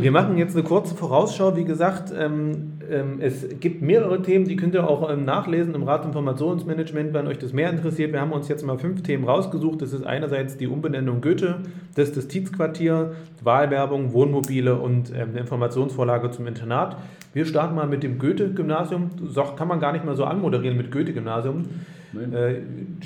Wir 0.00 0.11
machen 0.12 0.38
jetzt 0.38 0.54
eine 0.54 0.64
kurze 0.64 0.94
Vorausschau. 0.94 1.56
Wie 1.56 1.64
gesagt, 1.64 2.12
ähm, 2.16 2.74
ähm, 2.88 3.18
es 3.20 3.46
gibt 3.58 3.82
mehrere 3.82 4.22
Themen, 4.22 4.44
die 4.44 4.56
könnt 4.56 4.74
ihr 4.74 4.88
auch 4.88 5.10
ähm, 5.10 5.24
nachlesen 5.24 5.74
im 5.74 5.82
Radinformationsmanagement, 5.82 7.12
wenn 7.12 7.26
euch 7.26 7.38
das 7.38 7.52
mehr 7.52 7.70
interessiert. 7.70 8.12
Wir 8.12 8.20
haben 8.20 8.32
uns 8.32 8.48
jetzt 8.48 8.64
mal 8.64 8.78
fünf 8.78 9.02
Themen 9.02 9.24
rausgesucht. 9.24 9.82
Das 9.82 9.92
ist 9.92 10.04
einerseits 10.04 10.56
die 10.56 10.68
Umbenennung 10.68 11.20
Goethe, 11.20 11.62
das 11.94 12.14
Justizquartier, 12.14 13.12
Wahlwerbung, 13.42 14.12
Wohnmobile 14.12 14.76
und 14.76 15.10
ähm, 15.10 15.30
eine 15.30 15.40
Informationsvorlage 15.40 16.30
zum 16.30 16.46
Internat. 16.46 16.96
Wir 17.34 17.46
starten 17.46 17.74
mal 17.74 17.88
mit 17.88 18.02
dem 18.02 18.18
Goethe-Gymnasium. 18.18 19.10
Kann 19.56 19.68
man 19.68 19.80
gar 19.80 19.92
nicht 19.92 20.04
mal 20.04 20.14
so 20.14 20.24
anmoderieren 20.24 20.76
mit 20.76 20.92
Goethe-Gymnasium. 20.92 21.64
Äh, 22.14 22.56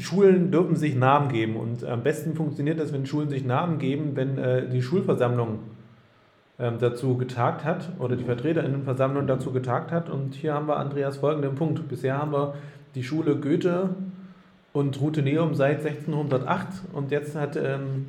Schulen 0.01 0.51
dürfen 0.51 0.75
sich 0.75 0.97
Namen 0.97 1.29
geben 1.29 1.57
und 1.57 1.85
am 1.85 2.03
besten 2.03 2.35
funktioniert 2.35 2.81
das, 2.81 2.93
wenn 2.93 3.07
Schulen 3.07 3.29
sich 3.29 3.45
Namen 3.45 3.79
geben, 3.79 4.13
wenn 4.15 4.37
äh, 4.37 4.69
die 4.69 4.83
Schulversammlung 4.83 5.61
dazu 6.59 7.19
getagt 7.19 7.65
hat 7.65 7.91
oder 7.99 8.17
die 8.17 8.25
Vertreterinnenversammlung 8.25 9.27
dazu 9.27 9.53
getagt 9.53 9.93
hat. 9.93 10.09
Und 10.09 10.35
hier 10.35 10.55
haben 10.55 10.69
wir, 10.69 10.79
Andreas, 10.79 11.19
folgenden 11.19 11.55
Punkt. 11.55 11.87
Bisher 11.89 12.19
haben 12.19 12.33
wir 12.33 12.55
die 12.95 13.03
Schule 13.03 13.37
Goethe 13.37 13.91
und 14.73 15.01
Ruteneum 15.01 15.55
seit 15.55 15.85
1608 15.85 16.69
und 16.95 17.11
jetzt 17.11 17.37
hat 17.37 17.57
ähm, 17.57 18.07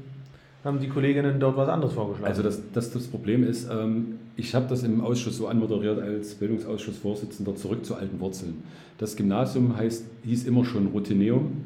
haben 0.67 0.79
die 0.79 0.89
Kolleginnen 0.89 1.39
dort 1.39 1.55
was 1.55 1.69
anderes 1.69 1.93
vorgeschlagen. 1.93 2.29
Also 2.29 2.43
das, 2.43 2.61
das, 2.73 2.91
das 2.91 3.07
Problem 3.07 3.47
ist, 3.47 3.69
ähm, 3.71 4.19
ich 4.35 4.53
habe 4.53 4.67
das 4.67 4.83
im 4.83 5.01
Ausschuss 5.01 5.37
so 5.37 5.47
anmoderiert 5.47 5.99
als 5.99 6.35
Bildungsausschussvorsitzender 6.35 7.55
zurück 7.55 7.85
zu 7.85 7.95
alten 7.95 8.19
Wurzeln. 8.19 8.63
Das 8.97 9.15
Gymnasium 9.15 9.77
heißt, 9.77 10.05
hieß 10.25 10.45
immer 10.45 10.65
schon 10.65 10.87
Routineum 10.87 11.63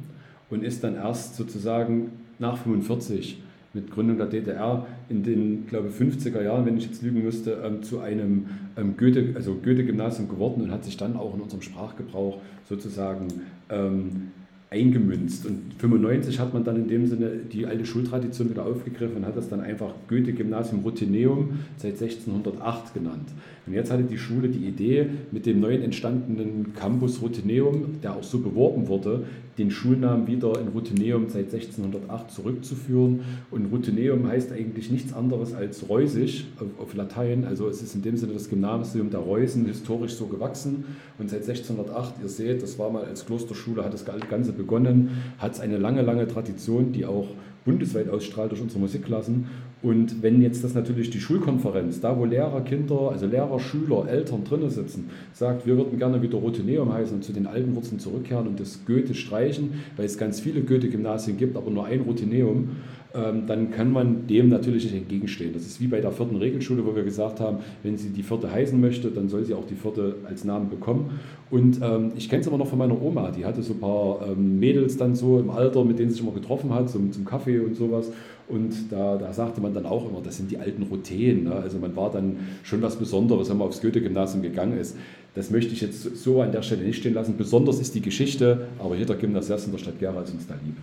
und 0.50 0.64
ist 0.64 0.84
dann 0.84 0.96
erst 0.96 1.36
sozusagen 1.36 2.12
nach 2.38 2.58
45 2.58 3.42
mit 3.74 3.92
Gründung 3.92 4.18
der 4.18 4.28
DDR 4.28 4.86
in 5.10 5.24
den, 5.24 5.68
glaube 5.68 5.90
ich, 5.90 5.96
50er 5.96 6.44
Jahren, 6.44 6.66
wenn 6.66 6.78
ich 6.78 6.86
jetzt 6.86 7.02
lügen 7.02 7.24
müsste, 7.24 7.62
ähm, 7.64 7.84
zu 7.84 8.00
einem 8.00 8.46
ähm, 8.78 8.96
Goethe, 8.98 9.34
also 9.36 9.54
Goethe-Gymnasium 9.54 10.28
geworden 10.28 10.62
und 10.62 10.72
hat 10.72 10.84
sich 10.84 10.98
dann 10.98 11.16
auch 11.16 11.34
in 11.36 11.42
unserem 11.42 11.62
Sprachgebrauch 11.62 12.40
sozusagen 12.68 13.28
ähm, 13.70 14.32
eingemünzt. 14.72 15.46
Und 15.46 15.74
95 15.80 16.40
hat 16.40 16.54
man 16.54 16.64
dann 16.64 16.78
in 16.78 16.88
dem 16.88 17.06
Sinne 17.06 17.32
die 17.52 17.66
alte 17.66 17.86
Schultradition 17.86 18.50
wieder 18.50 18.66
aufgegriffen 18.66 19.18
und 19.18 19.26
hat 19.26 19.36
das 19.36 19.50
dann 19.50 19.60
einfach 19.60 19.94
Goethe-Gymnasium 20.08 20.82
Rutineum 20.82 21.60
seit 21.78 22.02
1608 22.02 22.94
genannt. 22.94 23.30
Und 23.68 23.74
jetzt 23.74 23.92
hatte 23.92 24.04
die 24.04 24.18
Schule 24.18 24.48
die 24.48 24.66
Idee, 24.66 25.08
mit 25.32 25.46
dem 25.46 25.60
neuen 25.60 25.82
entstandenen 25.82 26.74
Campus 26.74 27.22
Rutineum, 27.22 28.02
der 28.02 28.16
auch 28.16 28.24
so 28.24 28.40
beworben 28.40 28.88
wurde, 28.88 29.26
den 29.58 29.72
Schulnamen 29.72 30.28
wieder 30.28 30.60
in 30.60 30.70
Rutineum 30.70 31.28
seit 31.30 31.54
1608 31.54 32.32
zurückzuführen. 32.32 33.22
Und 33.50 33.66
Rutineum 33.72 34.28
heißt 34.28 34.52
eigentlich 34.52 34.92
nichts 34.92 35.14
anderes 35.14 35.54
als 35.54 35.88
Reusisch 35.90 36.46
auf, 36.58 36.68
auf 36.80 36.94
Latein. 36.94 37.46
Also 37.46 37.68
es 37.68 37.82
ist 37.82 37.96
in 37.96 38.02
dem 38.02 38.18
Sinne 38.18 38.34
das 38.34 38.50
Gymnasium 38.50 39.10
der 39.10 39.20
Reusen 39.20 39.66
historisch 39.66 40.14
so 40.14 40.28
gewachsen. 40.28 40.86
Und 41.20 41.30
seit 41.30 41.42
1608, 41.42 42.16
ihr 42.22 42.30
seht, 42.30 42.64
das 42.64 42.80
war 42.80 42.90
mal 42.90 43.06
als 43.06 43.26
Klosterschule, 43.26 43.84
hat 43.84 43.94
das 43.94 44.06
Ganze 44.06 44.54
begonnen, 44.54 45.10
hat 45.38 45.54
es 45.54 45.60
eine 45.60 45.78
lange, 45.78 46.02
lange 46.02 46.28
Tradition, 46.28 46.92
die 46.92 47.06
auch 47.06 47.28
bundesweit 47.66 48.10
ausstrahlt 48.10 48.52
durch 48.52 48.62
unsere 48.62 48.80
Musikklassen. 48.80 49.46
Und 49.84 50.22
wenn 50.22 50.42
jetzt 50.42 50.64
das 50.64 50.76
natürlich 50.76 51.10
die 51.10 51.20
Schulkonferenz, 51.20 52.02
da 52.02 52.18
wo 52.18 52.26
Lehrer, 52.26 52.62
Kinder, 52.62 53.10
also 53.12 53.26
Lehrer, 53.26 53.60
Schüler, 53.60 54.08
Eltern 54.08 54.44
drinnen 54.44 54.70
sitzen, 54.70 55.10
sagt, 55.34 55.66
wir 55.66 55.76
würden 55.76 55.98
gerne 55.98 56.22
wieder 56.22 56.38
Rotineum 56.38 56.94
heißen 56.94 57.16
und 57.16 57.24
zu 57.24 57.34
den 57.34 57.48
alten 57.48 57.76
Wurzeln 57.76 58.00
zurückkehren 58.00 58.48
und 58.48 58.60
das 58.60 58.86
Goethe 58.86 59.16
streichen, 59.16 59.82
weil 59.98 60.06
es 60.06 60.20
ganz 60.20 60.40
viele 60.40 60.62
Goethe-Gymnasien 60.62 61.38
gibt, 61.38 61.58
aber 61.58 61.72
nur 61.72 61.86
ein 61.86 62.02
Rotineum, 62.02 62.70
dann 63.14 63.72
kann 63.72 63.92
man 63.92 64.28
dem 64.28 64.50
natürlich 64.50 64.86
nicht 64.86 64.96
entgegenstehen. 64.96 65.54
Das 65.54 65.64
ist 65.64 65.82
wie 65.82 65.88
bei 65.88 66.00
der 66.00 66.12
vierten 66.12 66.38
Regelschule, 66.38 66.86
wo 66.86 66.96
wir 66.96 67.04
gesagt 67.04 67.40
haben, 67.40 67.58
wenn 67.84 67.98
sie 67.98 68.10
die 68.10 68.24
vierte 68.24 68.52
heißen 68.52 68.80
möchte, 68.80 69.10
dann 69.10 69.28
soll 69.28 69.44
sie 69.44 69.54
auch 69.54 69.68
die 69.68 69.76
vierte 69.76 70.16
als 70.26 70.46
Namen 70.46 70.70
bekommen. 70.70 71.20
Und 71.50 71.80
ähm, 71.84 72.14
ich 72.16 72.30
kenne 72.30 72.42
es 72.42 72.48
aber 72.48 72.58
noch 72.58 72.68
von 72.68 72.80
meiner 72.80 73.02
Oma, 73.02 73.32
die 73.32 73.44
hatte 73.44 73.62
so 73.62 73.74
ein 73.74 73.80
paar 73.80 74.20
ähm, 74.26 74.60
Mädels 74.60 74.96
dann 74.96 75.16
so 75.16 75.40
im 75.40 75.50
Alter, 75.50 75.84
mit 75.84 76.00
denen 76.00 76.10
sie 76.10 76.16
sich 76.16 76.24
immer 76.24 76.34
getroffen 76.34 76.74
hat, 76.74 76.90
zum, 76.90 77.12
zum 77.12 77.26
Kaffee 77.26 77.60
und 77.60 77.76
sowas. 77.76 78.12
Und 78.48 78.92
da, 78.92 79.18
da 79.18 79.34
sagte 79.34 79.62
man 79.62 79.74
dann 79.74 79.86
auch 79.86 80.10
immer, 80.10 80.22
das 80.24 80.38
sind 80.38 80.52
die 80.52 80.58
alten 80.58 80.84
Routinen. 80.84 81.46
Ne? 81.46 81.54
Also 81.54 81.78
man 81.80 81.96
war 81.96 82.12
dann 82.12 82.38
schon 82.64 82.82
was 82.82 82.96
Besonderes, 82.96 83.50
wenn 83.50 83.58
man 83.58 83.68
aufs 83.68 83.82
Goethe-Gymnasium 83.82 84.42
gegangen 84.42 84.78
ist. 84.78 84.96
Das 85.36 85.52
möchte 85.52 85.74
ich 85.74 85.82
jetzt 85.82 86.18
so 86.18 86.42
an 86.42 86.52
der 86.52 86.62
Stelle 86.62 86.84
nicht 86.84 86.98
stehen 86.98 87.14
lassen. 87.14 87.36
Besonders 87.38 87.80
ist 87.80 87.96
die 87.96 88.02
Geschichte, 88.02 88.68
aber 88.80 88.96
hier 88.96 89.06
der 89.06 89.16
Gymnasiast 89.16 89.68
in 89.68 89.72
der 89.72 89.80
Stadt 89.80 90.00
Gera 90.00 90.22
ist 90.22 90.34
uns 90.34 90.48
da 90.48 90.56
lieb. 90.66 90.76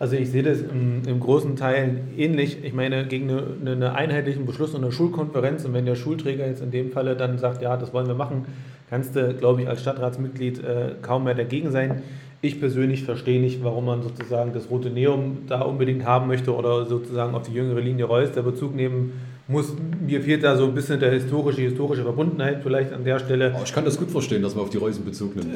Also 0.00 0.14
ich 0.14 0.30
sehe 0.30 0.44
das 0.44 0.60
im, 0.60 1.02
im, 1.06 1.18
großen 1.18 1.56
Teil 1.56 2.02
ähnlich. 2.16 2.58
Ich 2.62 2.72
meine, 2.72 3.04
gegen 3.06 3.30
eine, 3.30 3.72
eine 3.72 3.94
einheitlichen 3.94 4.46
Beschluss 4.46 4.74
und 4.74 4.84
eine 4.84 4.92
Schulkonferenz 4.92 5.64
und 5.64 5.74
wenn 5.74 5.86
der 5.86 5.96
Schulträger 5.96 6.46
jetzt 6.46 6.62
in 6.62 6.70
dem 6.70 6.92
Falle 6.92 7.16
dann 7.16 7.38
sagt, 7.38 7.62
ja, 7.62 7.76
das 7.76 7.92
wollen 7.92 8.06
wir 8.06 8.14
machen, 8.14 8.46
kannst 8.88 9.16
du, 9.16 9.34
glaube 9.34 9.62
ich, 9.62 9.68
als 9.68 9.80
Stadtratsmitglied 9.80 10.62
äh, 10.62 10.94
kaum 11.02 11.24
mehr 11.24 11.34
dagegen 11.34 11.72
sein. 11.72 12.02
Ich 12.40 12.60
persönlich 12.60 13.02
verstehe 13.02 13.40
nicht, 13.40 13.64
warum 13.64 13.86
man 13.86 14.02
sozusagen 14.02 14.52
das 14.52 14.70
Rote 14.70 14.90
Neum 14.90 15.38
da 15.48 15.62
unbedingt 15.62 16.04
haben 16.04 16.28
möchte 16.28 16.54
oder 16.54 16.86
sozusagen 16.86 17.34
auf 17.34 17.48
die 17.48 17.52
jüngere 17.52 17.80
Linie 17.80 18.04
Reus 18.04 18.30
der 18.30 18.42
Bezug 18.42 18.76
nehmen 18.76 19.14
muss, 19.48 19.72
mir 20.06 20.20
fehlt 20.20 20.44
da 20.44 20.56
so 20.56 20.66
ein 20.66 20.74
bisschen 20.74 21.00
der 21.00 21.10
historische, 21.10 21.62
historische 21.62 22.02
Verbundenheit 22.02 22.62
vielleicht 22.62 22.92
an 22.92 23.02
der 23.02 23.18
Stelle. 23.18 23.54
Oh, 23.56 23.62
ich 23.64 23.72
kann 23.72 23.86
das 23.86 23.98
gut 23.98 24.10
verstehen, 24.10 24.42
dass 24.42 24.54
man 24.54 24.64
auf 24.64 24.70
die 24.70 24.76
Reusen 24.76 25.06
Bezug 25.06 25.36
nimmt. 25.36 25.54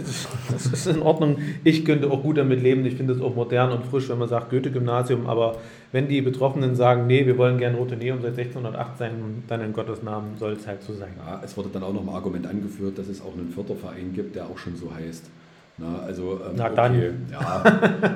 Das 0.50 0.66
ist 0.66 0.86
in 0.86 1.02
Ordnung. 1.02 1.36
Ich 1.62 1.84
könnte 1.84 2.10
auch 2.10 2.22
gut 2.22 2.38
damit 2.38 2.62
leben. 2.62 2.86
Ich 2.86 2.94
finde 2.94 3.12
es 3.12 3.20
auch 3.20 3.34
modern 3.34 3.70
und 3.70 3.84
frisch, 3.84 4.08
wenn 4.08 4.18
man 4.18 4.30
sagt 4.30 4.48
Goethe-Gymnasium. 4.48 5.26
Aber 5.26 5.58
wenn 5.92 6.08
die 6.08 6.22
Betroffenen 6.22 6.74
sagen, 6.74 7.06
nee, 7.06 7.26
wir 7.26 7.36
wollen 7.36 7.58
gerne 7.58 7.76
Roteneum 7.76 8.22
seit 8.22 8.38
1608 8.38 8.96
sein, 8.96 9.44
dann 9.46 9.60
in 9.60 9.74
Gottes 9.74 10.02
Namen 10.02 10.38
soll 10.38 10.52
es 10.52 10.66
halt 10.66 10.82
so 10.82 10.94
sein. 10.94 11.12
Ja, 11.18 11.42
es 11.44 11.54
wurde 11.58 11.68
dann 11.70 11.82
auch 11.82 11.92
noch 11.92 12.02
ein 12.02 12.08
Argument 12.08 12.46
angeführt, 12.46 12.96
dass 12.96 13.08
es 13.08 13.20
auch 13.20 13.34
einen 13.36 13.50
Förderverein 13.50 14.14
gibt, 14.14 14.36
der 14.36 14.46
auch 14.46 14.56
schon 14.56 14.74
so 14.74 14.90
heißt. 14.94 15.24
Na, 15.78 16.00
also, 16.00 16.40
ähm, 16.46 16.54
Na 16.56 16.68
dann. 16.68 16.96
Okay, 16.96 17.10
ja, 17.30 17.64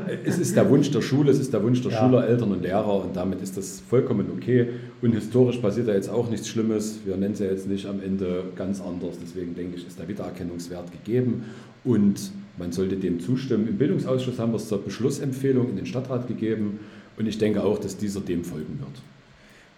es 0.25 0.39
ist 0.39 0.57
der 0.57 0.69
Wunsch 0.69 0.91
der 0.91 1.01
Schule, 1.01 1.31
es 1.31 1.39
ist 1.39 1.53
der 1.53 1.63
Wunsch 1.63 1.83
der 1.83 1.93
ja. 1.93 2.05
Schüler, 2.05 2.27
Eltern 2.27 2.53
und 2.53 2.63
Lehrer 2.63 3.03
und 3.03 3.17
damit 3.17 3.41
ist 3.41 3.57
das 3.57 3.81
vollkommen 3.81 4.31
okay. 4.37 4.69
Und 5.01 5.13
historisch 5.13 5.57
passiert 5.57 5.89
da 5.89 5.93
jetzt 5.93 6.11
auch 6.11 6.29
nichts 6.29 6.49
Schlimmes. 6.49 7.01
Wir 7.05 7.17
nennen 7.17 7.33
es 7.33 7.41
ja 7.41 7.47
jetzt 7.47 7.67
nicht 7.67 7.87
am 7.87 8.03
Ende 8.03 8.45
ganz 8.57 8.81
anders. 8.81 9.17
Deswegen 9.23 9.55
denke 9.55 9.77
ich, 9.77 9.87
ist 9.87 9.99
der 9.99 10.07
Wiedererkennungswert 10.07 10.93
gegeben 10.93 11.45
und 11.85 12.31
man 12.59 12.73
sollte 12.73 12.97
dem 12.97 13.21
zustimmen. 13.21 13.69
Im 13.69 13.79
Bildungsausschuss 13.79 14.39
haben 14.39 14.53
wir 14.53 14.57
es 14.57 14.69
zur 14.69 14.83
Beschlussempfehlung 14.83 15.71
in 15.71 15.77
den 15.77 15.87
Stadtrat 15.87 16.27
gegeben 16.29 16.81
Und 17.19 17.27
ich 17.27 17.39
denke 17.39 17.63
auch, 17.63 17.79
dass 17.79 17.97
dieser 17.97 18.21
dem 18.21 18.45
folgen 18.45 18.79
wird. 18.81 19.03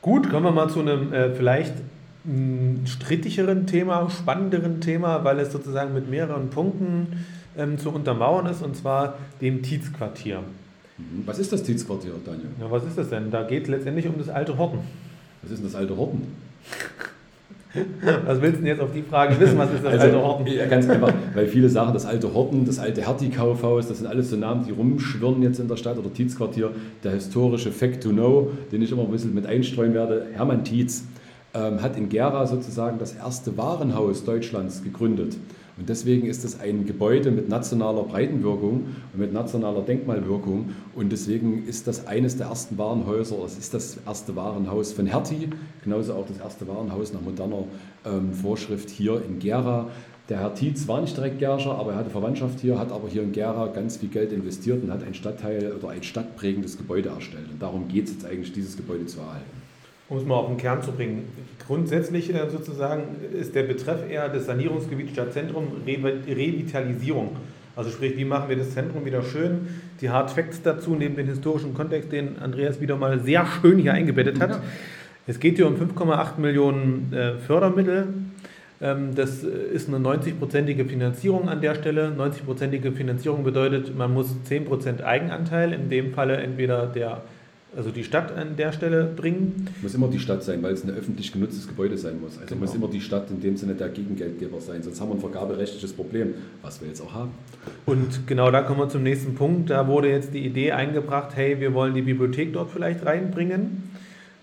Gut, 0.03 0.31
kommen 0.31 0.45
wir 0.45 0.53
mal 0.53 0.69
zu 0.69 0.81
einem 0.81 1.13
äh, 1.13 1.35
vielleicht 1.35 1.75
mh, 2.25 2.87
strittigeren 2.87 3.67
Thema, 3.67 4.09
spannenderen 4.11 4.81
Thema, 4.81 5.25
weil 5.25 5.39
es 5.41 5.53
sozusagen 5.53 5.95
mit 5.95 6.09
mehreren 6.09 6.51
Punkten 6.51 7.25
ähm, 7.59 7.79
zu 7.79 7.91
untermauern 7.91 8.47
ist, 8.47 8.63
und 8.63 8.77
zwar 8.77 9.19
dem 9.41 9.63
Tietzquartier. 9.63 10.41
Mhm. 10.97 11.23
Was 11.27 11.39
ist 11.39 11.53
das 11.53 11.63
Tietzquartier, 11.63 12.13
Daniel? 12.25 12.49
Ja, 12.61 12.71
was 12.71 12.85
ist 12.85 12.97
das 12.97 13.11
denn? 13.11 13.31
Da 13.31 13.43
geht 13.43 13.65
es 13.65 13.69
letztendlich 13.69 14.07
um 14.07 14.15
das 14.19 14.29
alte 14.29 14.57
Horten. 14.57 14.81
Was 15.43 15.51
ist 15.51 15.59
denn 15.59 15.67
das 15.67 15.75
alte 15.75 15.97
Horten? 15.97 16.23
Was 18.27 18.41
willst 18.41 18.57
du 18.57 18.63
denn 18.63 18.67
jetzt 18.67 18.81
auf 18.81 18.93
die 18.93 19.03
Frage 19.03 19.39
wissen? 19.39 19.59
Was 19.59 19.71
ist 19.73 19.85
das 19.85 19.93
also, 19.93 20.05
alte 20.07 20.23
Horten? 20.23 20.47
Ja, 20.47 20.67
ganz 20.67 20.89
einfach, 20.89 21.13
weil 21.35 21.47
viele 21.47 21.69
sagen, 21.69 21.93
das 21.93 22.07
alte 22.07 22.33
Horten, 22.33 22.65
das 22.65 22.79
alte 22.79 23.07
Hertie-Kaufhaus, 23.07 23.89
das 23.89 23.99
sind 23.99 24.07
alles 24.07 24.31
so 24.31 24.37
Namen, 24.37 24.65
die 24.65 24.73
rumschwirren 24.73 25.43
jetzt 25.43 25.61
in 25.61 25.69
der 25.69 25.77
Stadt 25.77 25.99
oder 25.99 26.13
Tietzquartier. 26.13 26.71
Der 27.05 27.13
historische 27.13 27.71
Fact 27.71 28.03
to 28.03 28.09
Know, 28.09 28.51
den 28.73 28.83
ich 28.83 28.91
immer 28.91 29.03
ein 29.03 29.11
bisschen 29.11 29.35
mit 29.35 29.47
einstreuen 29.47 29.93
werde, 29.95 30.27
Hermann 30.33 30.65
Tietz 30.65 31.05
ähm, 31.55 31.83
hat 31.83 31.97
in 31.97 32.09
Gera 32.09 32.47
sozusagen 32.47 32.99
das 32.99 33.15
erste 33.15 33.57
Warenhaus 33.57 34.25
Deutschlands 34.25 34.83
gegründet. 34.83 35.37
Und 35.79 35.89
deswegen 35.89 36.27
ist 36.27 36.45
es 36.45 36.59
ein 36.59 36.87
Gebäude 36.87 37.31
mit 37.31 37.49
nationaler 37.49 38.03
Breitenwirkung 38.03 38.87
und 39.13 39.19
mit 39.19 39.33
nationaler 39.33 39.83
Denkmalwirkung. 39.83 40.71
Und 40.97 41.13
deswegen 41.13 41.67
ist 41.67 41.87
das 41.87 42.07
eines 42.09 42.37
der 42.37 42.49
ersten 42.49 42.77
Warenhäuser, 42.79 43.37
es 43.45 43.57
ist 43.57 43.75
das 43.75 43.99
erste 44.05 44.35
Warenhaus 44.35 44.93
von 44.93 45.07
Hertie, 45.07 45.49
genauso 45.85 46.15
auch 46.15 46.27
das 46.27 46.39
erste 46.39 46.67
Warenhaus 46.67 47.13
nach 47.13 47.21
moderner 47.21 47.65
ähm, 48.05 48.33
Vorschrift 48.33 48.91
hier 48.91 49.23
in 49.25 49.39
Gera. 49.39 49.89
Der 50.29 50.41
Herr 50.41 50.55
Tietz 50.55 50.89
war 50.89 51.01
nicht 51.01 51.17
direkt 51.17 51.39
Gerscher, 51.39 51.79
aber 51.79 51.93
er 51.93 51.99
hatte 51.99 52.11
Verwandtschaft 52.11 52.61
hier, 52.61 52.79
hat 52.79 52.91
aber 52.91 53.09
hier 53.09 53.23
in 53.23 53.33
Gera 53.33 53.69
ganz 53.69 53.99
viel 53.99 54.09
Geld 54.09 54.33
investiert 54.33 54.83
und 54.83 54.91
hat 54.91 55.05
ein 55.05 55.15
Stadtteil 55.15 55.73
oder 55.73 55.91
ein 55.91 56.03
stadtprägendes 56.03 56.77
Gebäude 56.77 57.11
erstellt. 57.11 57.51
Und 57.53 57.63
darum 57.63 57.87
geht 57.87 58.07
es 58.07 58.15
jetzt 58.15 58.27
eigentlich, 58.27 58.53
dieses 58.53 58.77
Gebäude 58.77 59.07
zu 59.07 59.21
erhalten 59.21 59.68
um 60.09 60.17
es 60.19 60.25
mal 60.25 60.35
auf 60.35 60.49
den 60.49 60.57
Kern 60.57 60.83
zu 60.83 60.93
bringen. 60.93 61.25
Grundsätzlich 61.67 62.33
äh, 62.35 62.49
sozusagen 62.51 63.03
ist 63.33 63.55
der 63.55 63.65
Betreff 63.65 64.09
eher 64.09 64.29
des 64.29 64.47
Sanierungsgebiets 64.47 65.13
Stadtzentrum 65.13 65.69
Revitalisierung. 65.87 67.37
Also 67.77 67.91
sprich, 67.91 68.17
wie 68.17 68.25
machen 68.25 68.49
wir 68.49 68.57
das 68.57 68.73
Zentrum 68.73 69.05
wieder 69.05 69.23
schön? 69.23 69.69
Die 70.01 70.11
Hard 70.11 70.33
Facts 70.33 70.63
dazu, 70.63 70.97
neben 70.97 71.15
dem 71.15 71.29
historischen 71.29 71.75
Kontext, 71.75 72.11
den 72.11 72.39
Andreas 72.39 72.81
wieder 72.81 72.97
mal 72.97 73.21
sehr 73.21 73.47
schön 73.47 73.79
hier 73.79 73.93
eingebettet 73.93 74.41
hat. 74.41 74.61
Es 75.29 75.39
geht 75.39 75.57
hier 75.57 75.69
um 75.69 75.77
5,8 75.77 76.41
Millionen 76.41 77.13
äh, 77.13 77.35
Fördermittel. 77.35 78.09
Ähm, 78.81 79.15
das 79.15 79.45
ist 79.45 79.89
eine 79.89 79.99
90-prozentige 79.99 80.87
Finanzierung 80.87 81.49
an 81.49 81.61
der 81.61 81.75
Stelle. 81.75 82.13
90-prozentige 82.19 82.93
Finanzierung 82.93 83.45
bedeutet, 83.45 83.97
man 83.97 84.13
muss 84.13 84.35
10% 84.49 85.05
Eigenanteil, 85.05 85.73
in 85.73 85.89
dem 85.91 86.15
Falle 86.15 86.39
entweder 86.39 86.87
der 86.87 87.23
also 87.77 87.91
die 87.91 88.05
Stadt 88.05 88.37
an 88.37 88.57
der 88.57 88.73
Stelle 88.73 89.05
bringen. 89.05 89.69
Muss 89.83 89.95
immer 89.95 90.09
die 90.09 90.19
Stadt 90.19 90.43
sein, 90.43 90.63
weil 90.63 90.73
es 90.73 90.85
ein 90.85 90.91
öffentlich 90.91 91.33
genutztes 91.33 91.69
Gebäude 91.69 91.99
sein 91.99 92.21
muss. 92.21 92.39
Also 92.39 92.47
genau. 92.55 92.61
muss 92.61 92.75
immer 92.75 92.89
die 92.89 93.01
Stadt 93.01 93.31
in 93.31 93.41
dem 93.41 93.57
Sinne 93.57 93.75
der 93.75 93.89
Gegengeldgeber 93.91 94.61
sein, 94.61 94.83
sonst 94.83 95.01
haben 95.01 95.11
wir 95.11 95.17
ein 95.17 95.21
vergaberechtliches 95.21 95.93
Problem, 95.93 96.35
was 96.63 96.81
wir 96.81 96.89
jetzt 96.89 97.01
auch 97.03 97.13
haben. 97.13 97.31
Und 97.85 98.27
genau 98.27 98.51
da 98.51 98.63
kommen 98.63 98.81
wir 98.81 98.89
zum 98.89 99.03
nächsten 99.03 99.35
Punkt. 99.35 99.71
Da 99.71 99.87
wurde 99.87 100.09
jetzt 100.09 100.33
die 100.33 100.45
Idee 100.45 100.73
eingebracht, 100.73 101.33
hey, 101.35 101.61
wir 101.61 101.75
wollen 101.75 101.95
die 101.95 102.03
Bibliothek 102.03 102.53
dort 102.53 102.71
vielleicht 102.71 103.05
reinbringen. 103.05 103.91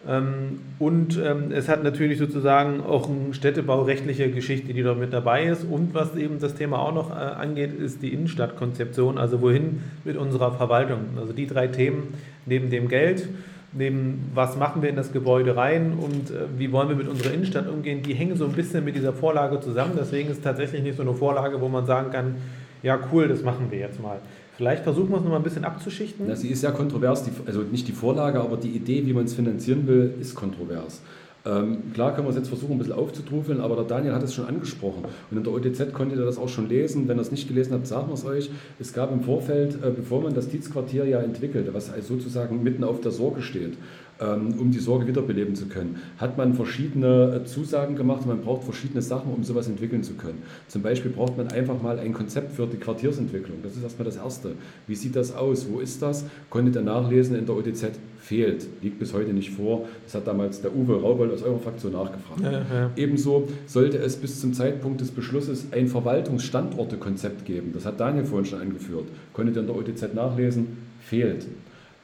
Ähm, 0.08 0.60
und 0.78 1.20
ähm, 1.24 1.52
es 1.52 1.68
hat 1.68 1.84
natürlich 1.84 2.20
sozusagen 2.20 2.82
auch 2.82 3.10
eine 3.10 3.34
städtebaurechtliche 3.34 4.30
Geschichte, 4.30 4.74
die 4.74 4.84
dort 4.84 5.00
mit 5.00 5.14
dabei 5.14 5.46
ist. 5.46 5.64
Und 5.64 5.94
was 5.94 6.16
eben 6.16 6.40
das 6.40 6.54
Thema 6.54 6.80
auch 6.80 6.94
noch 6.94 7.10
äh, 7.10 7.14
angeht, 7.14 7.74
ist 7.74 8.02
die 8.04 8.14
Innenstadtkonzeption, 8.14 9.18
also 9.18 9.42
wohin 9.42 9.82
mit 10.04 10.18
unserer 10.18 10.52
Verwaltung. 10.52 11.00
Also 11.18 11.34
die 11.34 11.48
drei 11.48 11.68
Themen 11.68 12.14
neben 12.46 12.70
dem 12.70 12.88
Geld, 12.88 13.28
neben 13.74 14.32
was 14.34 14.56
machen 14.58 14.82
wir 14.82 14.90
in 14.90 14.96
das 14.96 15.12
Gebäude 15.12 15.56
rein 15.56 15.94
und 15.94 16.32
äh, 16.32 16.46
wie 16.58 16.72
wollen 16.72 16.90
wir 16.90 16.96
mit 16.96 17.08
unserer 17.08 17.34
Innenstadt 17.34 17.68
umgehen, 17.68 18.04
die 18.04 18.14
hängen 18.14 18.36
so 18.38 18.46
ein 18.46 18.54
bisschen 18.54 18.86
mit 18.86 18.96
dieser 18.96 19.14
Vorlage 19.14 19.60
zusammen. 19.60 19.94
Deswegen 19.98 20.30
ist 20.30 20.38
es 20.38 20.44
tatsächlich 20.44 20.82
nicht 20.82 20.96
so 20.96 21.02
eine 21.02 21.14
Vorlage, 21.14 21.60
wo 21.60 21.68
man 21.68 21.86
sagen 21.86 22.12
kann, 22.12 22.36
ja 22.84 23.00
cool, 23.12 23.28
das 23.28 23.44
machen 23.44 23.68
wir 23.70 23.80
jetzt 23.80 24.02
mal. 24.02 24.20
Vielleicht 24.58 24.84
versuchen 24.84 25.10
wir 25.10 25.18
es 25.18 25.24
nochmal 25.24 25.40
ein 25.40 25.44
bisschen 25.44 25.66
abzuschichten. 25.66 26.28
Na, 26.30 26.36
sie 26.36 26.50
ist 26.50 26.62
sehr 26.62 26.72
kontrovers, 26.72 27.24
die, 27.24 27.32
also 27.46 27.62
nicht 27.62 27.88
die 27.88 27.92
Vorlage, 27.92 28.40
aber 28.40 28.56
die 28.56 28.70
Idee, 28.70 29.06
wie 29.06 29.12
man 29.12 29.26
es 29.26 29.34
finanzieren 29.34 29.86
will, 29.86 30.14
ist 30.22 30.34
kontrovers. 30.34 31.02
Ähm, 31.46 31.94
klar 31.94 32.16
können 32.16 32.26
wir 32.26 32.32
es 32.32 32.38
jetzt 32.38 32.48
versuchen, 32.48 32.74
ein 32.74 32.78
bisschen 32.80 32.94
aufzudrufeln, 32.94 33.62
aber 33.62 33.76
der 33.76 33.86
Daniel 33.86 34.14
hat 34.14 34.24
es 34.24 34.34
schon 34.34 34.46
angesprochen. 34.46 35.04
Und 35.30 35.38
in 35.38 35.44
der 35.44 35.54
OTZ 35.54 35.94
konntet 35.94 36.18
ihr 36.18 36.26
das 36.26 36.40
auch 36.40 36.50
schon 36.50 36.68
lesen. 36.68 37.08
Wenn 37.08 37.18
ihr 37.18 37.22
es 37.22 37.32
nicht 37.32 37.48
gelesen 37.48 37.74
habt, 37.74 37.86
sagen 37.86 38.08
wir 38.08 38.16
es 38.16 38.26
euch. 38.26 38.50
Es 38.80 38.94
gab 38.94 39.12
im 39.12 39.22
Vorfeld, 39.22 39.76
äh, 39.84 39.92
bevor 39.92 40.22
man 40.22 40.34
das 40.34 40.48
Tietzquartier 40.48 41.06
ja 41.06 41.20
entwickelte, 41.20 41.74
was 41.74 41.92
also 41.92 42.16
sozusagen 42.16 42.64
mitten 42.64 42.84
auf 42.84 43.02
der 43.02 43.12
Sorge 43.12 43.42
steht, 43.44 43.74
um 44.20 44.72
die 44.72 44.80
Sorge 44.80 45.08
wiederbeleben 45.08 45.56
zu 45.56 45.68
können, 45.68 45.98
hat 46.18 46.38
man 46.38 46.54
verschiedene 46.54 47.42
äh, 47.42 47.46
Zusagen 47.46 47.96
gemacht 47.96 48.22
und 48.22 48.30
man 48.30 48.42
braucht 48.42 48.64
verschiedene 48.64 49.02
Sachen, 49.02 49.34
um 49.34 49.44
sowas 49.44 49.68
entwickeln 49.68 50.04
zu 50.04 50.14
können. 50.14 50.42
Zum 50.68 50.82
Beispiel 50.82 51.12
braucht 51.12 51.38
man 51.38 51.50
einfach 51.50 51.82
mal 51.82 52.00
ein 52.00 52.14
Konzept 52.14 52.54
für 52.54 52.66
die 52.66 52.78
Quartiersentwicklung. 52.78 53.58
Das 53.62 53.76
ist 53.76 53.84
erstmal 53.84 54.06
das 54.06 54.16
Erste. 54.16 54.54
Wie 54.88 54.96
sieht 54.96 55.16
das 55.16 55.36
aus? 55.36 55.68
Wo 55.70 55.80
ist 55.80 56.02
das? 56.02 56.26
Konntet 56.50 56.76
ihr 56.76 56.82
nachlesen 56.82 57.36
in 57.36 57.46
der 57.46 57.56
OTZ? 57.56 57.92
Fehlt. 58.20 58.66
Liegt 58.82 58.98
bis 59.00 59.14
heute 59.14 59.34
nicht 59.34 59.52
vor. 59.52 59.86
Das 60.06 60.16
hat 60.16 60.26
damals 60.26 60.62
der 60.62 60.76
Uwe 60.76 61.00
Raubold 61.00 61.32
aus 61.32 61.44
eurer 61.44 61.60
Fraktion 61.60 61.92
nachgefragt. 61.92 62.42
Ja, 62.42 62.52
ja. 62.52 62.92
Ebenso 62.96 63.48
sollte 63.68 63.98
es 63.98 64.16
bis 64.16 64.42
zum 64.42 64.54
Zeitpunkt 64.54 65.02
des 65.02 65.12
Beschlusses 65.12 65.68
ein 65.72 65.88
Verwaltungsstandortekonzept 65.88 67.46
geben. 67.46 67.72
Das 67.74 67.86
hat 67.86 68.00
Daniel 68.00 68.26
vorhin 68.26 68.46
schon 68.46 68.62
angeführt. 68.62 69.06
Konntet 69.34 69.58
ihr 69.58 69.62
in 69.62 69.68
der 69.68 69.76
OTZ 69.76 70.16
nachlesen? 70.16 70.78
Fehlt. 71.02 71.46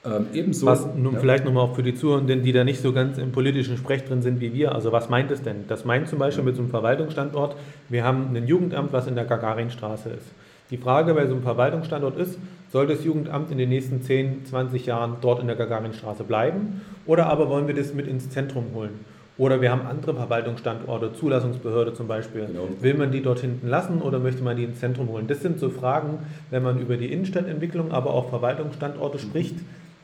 Ähm, 0.04 0.28
ebenso. 0.34 0.66
Was 0.66 0.88
nun 0.96 1.14
ja. 1.14 1.20
vielleicht 1.20 1.46
nochmal 1.46 1.66
auch 1.66 1.76
für 1.76 1.84
die 1.84 1.94
Zuhörenden, 1.94 2.42
die 2.42 2.52
da 2.52 2.64
nicht 2.64 2.82
so 2.82 2.92
ganz 2.92 3.20
im 3.20 3.32
politischen 3.32 3.78
Sprech 3.78 4.04
drin 4.04 4.22
sind 4.22 4.42
wie 4.42 4.54
wir. 4.54 4.74
Also 4.74 4.92
was 4.92 5.10
meint 5.10 5.30
es 5.30 5.44
denn? 5.44 5.66
Das 5.68 5.86
meint 5.86 6.08
zum 6.08 6.18
Beispiel 6.18 6.44
mit 6.44 6.56
so 6.56 6.62
einem 6.62 6.72
Verwaltungsstandort, 6.72 7.56
wir 7.90 8.04
haben 8.04 8.36
ein 8.36 8.48
Jugendamt, 8.48 8.94
was 8.94 9.08
in 9.08 9.16
der 9.16 9.26
Gagarinstraße 9.26 10.10
ist. 10.10 10.28
Die 10.72 10.78
Frage 10.78 11.14
bei 11.14 11.28
so 11.28 11.34
einem 11.34 11.44
Verwaltungsstandort 11.44 12.18
ist, 12.18 12.40
soll 12.72 12.88
das 12.88 13.04
Jugendamt 13.04 13.52
in 13.52 13.58
den 13.58 13.70
nächsten 13.70 14.02
10, 14.02 14.46
20 14.46 14.86
Jahren 14.86 15.18
dort 15.22 15.42
in 15.42 15.48
der 15.48 15.56
Gagarinstraße 15.56 16.24
bleiben 16.24 16.82
oder 17.06 17.28
aber 17.28 17.50
wollen 17.50 17.68
wir 17.68 17.76
das 17.76 17.94
mit 17.94 18.08
ins 18.08 18.30
Zentrum 18.30 18.68
holen? 18.74 19.06
Oder 19.38 19.62
wir 19.62 19.72
haben 19.72 19.88
andere 19.88 20.14
Verwaltungsstandorte, 20.14 21.14
Zulassungsbehörde 21.14 21.94
zum 21.94 22.08
Beispiel. 22.08 22.46
Genau. 22.46 22.68
Will 22.80 22.94
man 22.94 23.12
die 23.12 23.22
dort 23.22 23.40
hinten 23.40 23.68
lassen 23.68 24.02
oder 24.02 24.20
möchte 24.20 24.44
man 24.44 24.56
die 24.56 24.64
ins 24.64 24.80
Zentrum 24.80 25.10
holen? 25.10 25.28
Das 25.28 25.42
sind 25.42 25.60
so 25.60 25.70
Fragen, 25.70 26.20
wenn 26.50 26.64
man 26.64 26.80
über 26.80 26.98
die 26.98 27.12
Innenstadtentwicklung, 27.12 27.92
aber 27.92 28.14
auch 28.14 28.30
Verwaltungsstandorte 28.30 29.20
spricht, 29.20 29.56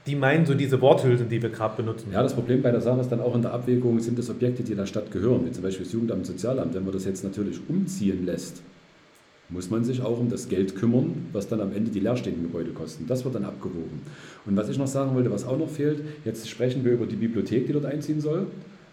die 0.08 0.16
meinen 0.16 0.46
so 0.46 0.54
diese 0.54 0.82
Worthülsen, 0.82 1.28
die 1.30 1.42
wir 1.42 1.50
gerade 1.50 1.76
benutzen. 1.76 2.12
Ja, 2.12 2.24
das 2.24 2.34
Problem 2.34 2.62
bei 2.62 2.72
der 2.72 2.82
Sache 2.82 3.02
ist 3.02 3.12
dann 3.12 3.20
auch 3.20 3.36
in 3.36 3.42
der 3.42 3.54
Abwägung, 3.54 4.00
sind 4.00 4.18
es 4.18 4.30
Objekte, 4.30 4.64
die 4.64 4.74
der 4.74 4.86
Stadt 4.86 5.12
gehören, 5.12 5.46
wie 5.46 5.52
zum 5.52 5.64
Beispiel 5.64 5.86
das 5.86 5.94
Jugendamt, 5.94 6.26
Sozialamt. 6.26 6.74
Wenn 6.74 6.84
man 6.84 6.94
das 6.94 7.06
jetzt 7.06 7.24
natürlich 7.24 7.60
umziehen 7.68 8.26
lässt, 8.26 8.62
muss 9.50 9.70
man 9.70 9.84
sich 9.84 10.02
auch 10.02 10.20
um 10.20 10.30
das 10.30 10.48
Geld 10.50 10.76
kümmern, 10.76 11.28
was 11.34 11.48
dann 11.48 11.62
am 11.62 11.74
Ende 11.74 11.92
die 11.92 12.00
leerstehenden 12.00 12.44
Gebäude 12.44 12.72
kosten. 12.72 13.06
Das 13.08 13.26
wird 13.26 13.36
dann 13.36 13.46
abgewogen. 13.46 14.02
Und 14.46 14.56
was 14.58 14.70
ich 14.70 14.78
noch 14.78 14.88
sagen 14.88 15.14
wollte, 15.14 15.32
was 15.32 15.46
auch 15.46 15.58
noch 15.58 15.70
fehlt, 15.70 16.02
jetzt 16.26 16.50
sprechen 16.50 16.84
wir 16.86 16.94
über 16.94 17.06
die 17.06 17.16
Bibliothek, 17.16 17.68
die 17.68 17.74
dort 17.74 17.86
einziehen 17.86 18.22
soll, 18.22 18.48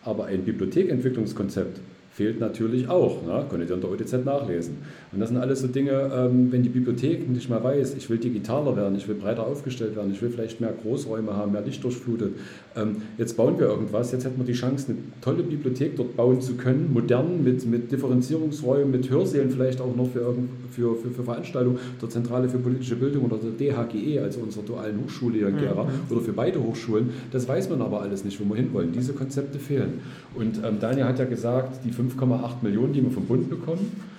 aber 0.04 0.26
ein 0.26 0.44
Bibliothekentwicklungskonzept 0.44 1.80
fehlt 2.14 2.38
natürlich 2.38 2.88
auch. 2.88 3.24
Ne? 3.24 3.44
Könnt 3.50 3.68
ihr 3.68 3.74
in 3.74 3.80
der 3.80 3.90
OTZ 3.90 4.24
nachlesen. 4.24 4.78
Und 5.12 5.18
das 5.18 5.30
sind 5.30 5.38
alles 5.38 5.60
so 5.60 5.66
Dinge, 5.66 6.10
ähm, 6.14 6.52
wenn 6.52 6.62
die 6.62 6.68
Bibliothek 6.68 7.28
nicht 7.28 7.50
mal 7.50 7.62
weiß, 7.62 7.96
ich 7.96 8.08
will 8.08 8.18
digitaler 8.18 8.76
werden, 8.76 8.96
ich 8.96 9.08
will 9.08 9.16
breiter 9.16 9.44
aufgestellt 9.44 9.96
werden, 9.96 10.12
ich 10.12 10.22
will 10.22 10.30
vielleicht 10.30 10.60
mehr 10.60 10.72
Großräume 10.72 11.34
haben, 11.36 11.52
mehr 11.52 11.62
Licht 11.62 11.82
durchflutet. 11.82 12.34
Ähm, 12.76 12.96
jetzt 13.18 13.36
bauen 13.36 13.58
wir 13.58 13.66
irgendwas, 13.66 14.10
jetzt 14.12 14.24
hätten 14.24 14.38
wir 14.38 14.44
die 14.44 14.52
Chance, 14.52 14.86
eine 14.88 14.98
tolle 15.20 15.42
Bibliothek 15.42 15.96
dort 15.96 16.16
bauen 16.16 16.40
zu 16.40 16.54
können, 16.54 16.90
modern, 16.92 17.44
mit, 17.44 17.64
mit 17.66 17.92
Differenzierungsräumen, 17.92 18.90
mit 18.90 19.08
Hörsälen 19.10 19.50
vielleicht 19.50 19.80
auch 19.80 19.94
noch 19.94 20.10
für, 20.10 20.34
für, 20.70 20.96
für, 20.96 21.10
für 21.10 21.22
Veranstaltungen, 21.22 21.78
der 22.02 22.10
Zentrale 22.10 22.48
für 22.48 22.58
politische 22.58 22.96
Bildung 22.96 23.24
oder 23.24 23.36
der 23.36 23.52
DHGE, 23.52 24.20
also 24.20 24.40
unserer 24.40 24.64
dualen 24.64 24.98
Hochschule 25.04 25.38
hier 25.38 25.48
in 25.48 25.58
Gera, 25.58 25.84
mhm. 25.84 25.90
oder 26.10 26.20
für 26.20 26.32
beide 26.32 26.62
Hochschulen. 26.62 27.10
Das 27.30 27.46
weiß 27.46 27.70
man 27.70 27.80
aber 27.80 28.02
alles 28.02 28.24
nicht, 28.24 28.40
wo 28.40 28.48
wir 28.48 28.56
hinwollen. 28.56 28.92
Diese 28.92 29.12
Konzepte 29.12 29.58
fehlen. 29.58 30.00
Und 30.34 30.60
ähm, 30.64 30.80
Daniel 30.80 31.04
hat 31.04 31.18
ja 31.18 31.26
gesagt, 31.26 31.84
die 31.84 31.92
5,8 31.92 32.62
Millionen, 32.62 32.92
die 32.92 33.02
wir 33.02 33.10
vom 33.10 33.26
Bund 33.26 33.48
bekommen, 33.48 34.13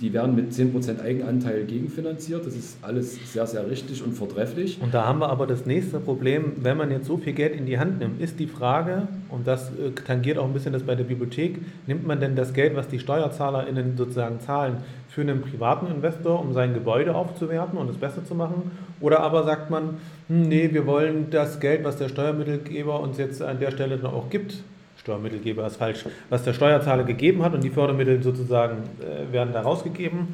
die 0.00 0.12
werden 0.12 0.34
mit 0.34 0.52
10% 0.52 1.02
Eigenanteil 1.02 1.64
gegenfinanziert. 1.64 2.46
Das 2.46 2.54
ist 2.54 2.78
alles 2.82 3.18
sehr, 3.32 3.46
sehr 3.46 3.68
richtig 3.70 4.02
und 4.02 4.14
vortrefflich. 4.14 4.78
Und 4.80 4.94
da 4.94 5.04
haben 5.04 5.18
wir 5.18 5.28
aber 5.28 5.46
das 5.46 5.66
nächste 5.66 6.00
Problem, 6.00 6.52
wenn 6.62 6.76
man 6.76 6.90
jetzt 6.90 7.06
so 7.06 7.18
viel 7.18 7.34
Geld 7.34 7.54
in 7.54 7.66
die 7.66 7.78
Hand 7.78 7.98
nimmt, 7.98 8.20
ist 8.20 8.38
die 8.38 8.46
Frage, 8.46 9.08
und 9.28 9.46
das 9.46 9.70
äh, 9.70 9.90
tangiert 10.06 10.38
auch 10.38 10.46
ein 10.46 10.54
bisschen 10.54 10.72
das 10.72 10.84
bei 10.84 10.94
der 10.94 11.04
Bibliothek, 11.04 11.58
nimmt 11.86 12.06
man 12.06 12.18
denn 12.18 12.34
das 12.34 12.54
Geld, 12.54 12.74
was 12.76 12.88
die 12.88 12.98
SteuerzahlerInnen 12.98 13.96
sozusagen 13.96 14.40
zahlen, 14.40 14.78
für 15.08 15.20
einen 15.20 15.42
privaten 15.42 15.86
Investor, 15.86 16.40
um 16.40 16.52
sein 16.52 16.72
Gebäude 16.72 17.14
aufzuwerten 17.14 17.78
und 17.78 17.90
es 17.90 17.96
besser 17.96 18.24
zu 18.24 18.34
machen? 18.34 18.70
Oder 19.00 19.20
aber 19.20 19.44
sagt 19.44 19.70
man, 19.70 19.98
hm, 20.28 20.42
nee, 20.42 20.70
wir 20.72 20.86
wollen 20.86 21.28
das 21.30 21.60
Geld, 21.60 21.84
was 21.84 21.96
der 21.96 22.08
Steuermittelgeber 22.08 23.00
uns 23.00 23.18
jetzt 23.18 23.42
an 23.42 23.58
der 23.58 23.70
Stelle 23.70 23.98
dann 23.98 24.12
auch 24.12 24.30
gibt, 24.30 24.62
Steuermittelgeber 25.06 25.64
ist 25.66 25.76
falsch, 25.76 26.04
was 26.30 26.42
der 26.42 26.52
Steuerzahler 26.52 27.04
gegeben 27.04 27.44
hat 27.44 27.54
und 27.54 27.62
die 27.62 27.70
Fördermittel 27.70 28.20
sozusagen 28.22 28.78
äh, 29.00 29.32
werden 29.32 29.52
da 29.52 29.60
rausgegeben. 29.60 30.28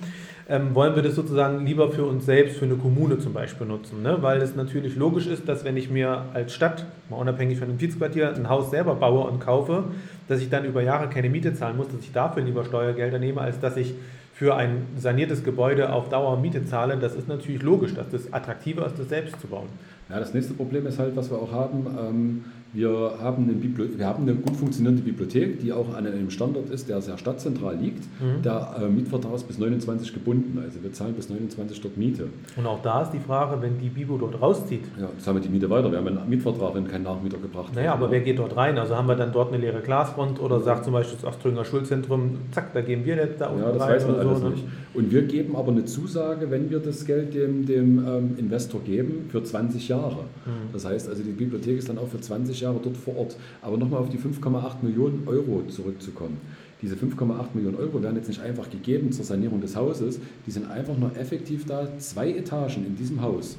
ähm, 0.48 0.74
wollen 0.74 0.96
wir 0.96 1.02
das 1.02 1.14
sozusagen 1.14 1.66
lieber 1.66 1.90
für 1.90 2.04
uns 2.04 2.24
selbst, 2.24 2.56
für 2.56 2.64
eine 2.64 2.76
Kommune 2.76 3.18
zum 3.18 3.34
Beispiel 3.34 3.66
nutzen. 3.66 4.02
Ne? 4.02 4.18
Weil 4.22 4.40
es 4.40 4.56
natürlich 4.56 4.96
logisch 4.96 5.26
ist, 5.26 5.46
dass 5.46 5.64
wenn 5.64 5.76
ich 5.76 5.90
mir 5.90 6.24
als 6.32 6.54
Stadt, 6.54 6.86
mal 7.10 7.16
unabhängig 7.16 7.58
von 7.58 7.68
dem 7.68 7.76
Kiezquartier, 7.76 8.34
ein 8.34 8.48
Haus 8.48 8.70
selber 8.70 8.94
baue 8.94 9.28
und 9.28 9.40
kaufe, 9.40 9.84
dass 10.28 10.40
ich 10.40 10.48
dann 10.48 10.64
über 10.64 10.82
Jahre 10.82 11.08
keine 11.08 11.28
Miete 11.28 11.52
zahlen 11.52 11.76
muss, 11.76 11.88
dass 11.88 12.00
ich 12.00 12.12
dafür 12.12 12.42
lieber 12.42 12.64
Steuergelder 12.64 13.18
nehme, 13.18 13.40
als 13.42 13.60
dass 13.60 13.76
ich 13.76 13.94
für 14.34 14.56
ein 14.56 14.86
saniertes 14.96 15.44
Gebäude 15.44 15.92
auf 15.92 16.08
Dauer 16.08 16.38
Miete 16.40 16.64
zahle. 16.64 16.96
Das 16.96 17.14
ist 17.14 17.28
natürlich 17.28 17.62
logisch, 17.62 17.94
dass 17.94 18.08
das 18.08 18.32
attraktiver 18.32 18.86
ist, 18.86 18.98
das 18.98 19.10
selbst 19.10 19.38
zu 19.40 19.46
bauen. 19.46 19.68
Ja, 20.12 20.20
das 20.20 20.34
nächste 20.34 20.52
Problem 20.52 20.86
ist 20.86 20.98
halt, 20.98 21.16
was 21.16 21.30
wir 21.30 21.38
auch 21.38 21.52
haben. 21.52 21.86
Ähm 21.98 22.44
wir 22.74 23.12
haben, 23.20 23.44
eine 23.44 23.98
wir 23.98 24.06
haben 24.06 24.22
eine 24.22 24.34
gut 24.34 24.56
funktionierende 24.56 25.02
Bibliothek, 25.02 25.60
die 25.60 25.72
auch 25.72 25.94
an 25.94 26.06
einem 26.06 26.30
Standort 26.30 26.70
ist, 26.70 26.88
der 26.88 27.02
sehr 27.02 27.18
stadtzentral 27.18 27.76
liegt. 27.76 28.04
Mhm. 28.20 28.42
Der 28.42 28.76
äh, 28.80 28.88
Mietvertrag 28.88 29.34
ist 29.34 29.46
bis 29.46 29.58
29 29.58 30.14
gebunden, 30.14 30.58
also 30.62 30.82
wir 30.82 30.90
zahlen 30.92 31.12
bis 31.12 31.28
29 31.28 31.82
dort 31.82 31.98
Miete. 31.98 32.28
Und 32.56 32.66
auch 32.66 32.80
da 32.80 33.02
ist 33.02 33.10
die 33.10 33.18
Frage, 33.18 33.60
wenn 33.60 33.78
die 33.78 33.90
Bibo 33.90 34.16
dort 34.16 34.40
rauszieht. 34.40 34.84
Ja, 34.98 35.08
zahlen 35.18 35.36
wir 35.36 35.42
die 35.42 35.50
Miete 35.50 35.68
weiter. 35.68 35.90
Wir 35.90 35.98
haben 35.98 36.08
einen 36.08 36.28
Mietvertrag, 36.28 36.74
wenn 36.74 36.88
kein 36.88 37.02
Nachmieter 37.02 37.36
gebracht 37.36 37.74
Naja, 37.74 37.92
aber 37.92 38.10
wer 38.10 38.20
geht 38.20 38.38
dort 38.38 38.56
rein? 38.56 38.78
Also 38.78 38.96
haben 38.96 39.06
wir 39.06 39.16
dann 39.16 39.32
dort 39.32 39.52
eine 39.52 39.58
leere 39.58 39.82
Glasfront 39.82 40.40
oder 40.40 40.60
sagt 40.60 40.84
zum 40.84 40.94
Beispiel 40.94 41.18
das 41.20 41.28
Oströnger 41.28 41.66
Schulzentrum, 41.66 42.38
zack, 42.52 42.72
da 42.72 42.80
gehen 42.80 43.04
wir 43.04 43.16
jetzt 43.16 43.38
da 43.40 43.48
unten 43.48 43.64
ja, 43.64 43.72
das 43.72 43.82
rein 43.82 43.90
weiß 43.90 44.06
man 44.06 44.16
alles 44.16 44.38
so, 44.38 44.44
ne? 44.48 44.54
nicht. 44.54 44.64
Und 44.94 45.12
wir 45.12 45.22
geben 45.22 45.56
aber 45.56 45.72
eine 45.72 45.84
Zusage, 45.84 46.50
wenn 46.50 46.70
wir 46.70 46.78
das 46.78 47.04
Geld 47.04 47.34
dem, 47.34 47.66
dem 47.66 47.98
ähm, 47.98 48.34
Investor 48.38 48.80
geben, 48.80 49.26
für 49.28 49.42
20 49.42 49.88
Jahre. 49.88 50.01
Mhm. 50.10 50.72
Das 50.72 50.84
heißt 50.84 51.08
also, 51.08 51.22
die 51.22 51.30
Bibliothek 51.30 51.78
ist 51.78 51.88
dann 51.88 51.98
auch 51.98 52.08
für 52.08 52.20
20 52.20 52.60
Jahre 52.60 52.80
dort 52.82 52.96
vor 52.96 53.16
Ort. 53.16 53.36
Aber 53.60 53.76
nochmal 53.76 54.00
auf 54.00 54.08
die 54.08 54.18
5,8 54.18 54.82
Millionen 54.82 55.22
Euro 55.26 55.62
zurückzukommen. 55.68 56.38
Diese 56.82 56.96
5,8 56.96 57.54
Millionen 57.54 57.76
Euro 57.76 58.02
werden 58.02 58.16
jetzt 58.16 58.28
nicht 58.28 58.40
einfach 58.40 58.68
gegeben 58.68 59.12
zur 59.12 59.24
Sanierung 59.24 59.60
des 59.60 59.76
Hauses, 59.76 60.18
die 60.46 60.50
sind 60.50 60.68
einfach 60.68 60.98
nur 60.98 61.16
effektiv 61.16 61.64
da, 61.64 61.86
zwei 61.98 62.30
Etagen 62.32 62.84
in 62.84 62.96
diesem 62.96 63.22
Haus 63.22 63.56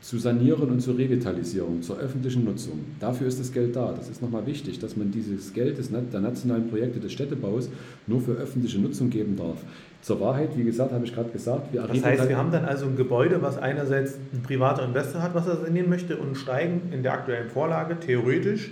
zu 0.00 0.18
sanieren 0.18 0.70
und 0.70 0.80
zur 0.80 0.96
Revitalisierung, 0.96 1.82
zur 1.82 1.98
öffentlichen 1.98 2.44
Nutzung. 2.44 2.80
Dafür 2.98 3.26
ist 3.26 3.38
das 3.38 3.52
Geld 3.52 3.76
da. 3.76 3.92
Das 3.92 4.08
ist 4.08 4.22
nochmal 4.22 4.46
wichtig, 4.46 4.78
dass 4.78 4.96
man 4.96 5.10
dieses 5.10 5.52
Geld 5.52 5.76
des, 5.76 5.90
der 5.90 6.20
nationalen 6.20 6.68
Projekte 6.68 7.00
des 7.00 7.12
Städtebaus 7.12 7.68
nur 8.06 8.20
für 8.20 8.32
öffentliche 8.32 8.78
Nutzung 8.78 9.10
geben 9.10 9.36
darf. 9.36 9.58
Zur 10.02 10.20
Wahrheit, 10.20 10.56
wie 10.56 10.64
gesagt, 10.64 10.92
habe 10.92 11.04
ich 11.04 11.14
gerade 11.14 11.30
gesagt, 11.30 11.72
wir 11.72 11.82
Das 11.82 12.02
heißt, 12.02 12.28
wir 12.28 12.36
haben 12.38 12.50
dann 12.50 12.64
also 12.64 12.86
ein 12.86 12.96
Gebäude, 12.96 13.42
was 13.42 13.58
einerseits 13.58 14.18
ein 14.32 14.42
privater 14.42 14.84
Investor 14.84 15.22
hat, 15.22 15.34
was 15.34 15.46
er 15.46 15.56
sanieren 15.56 15.90
möchte, 15.90 16.16
und 16.16 16.36
steigen 16.36 16.90
in 16.92 17.02
der 17.02 17.12
aktuellen 17.12 17.50
Vorlage 17.50 17.98
theoretisch 18.00 18.70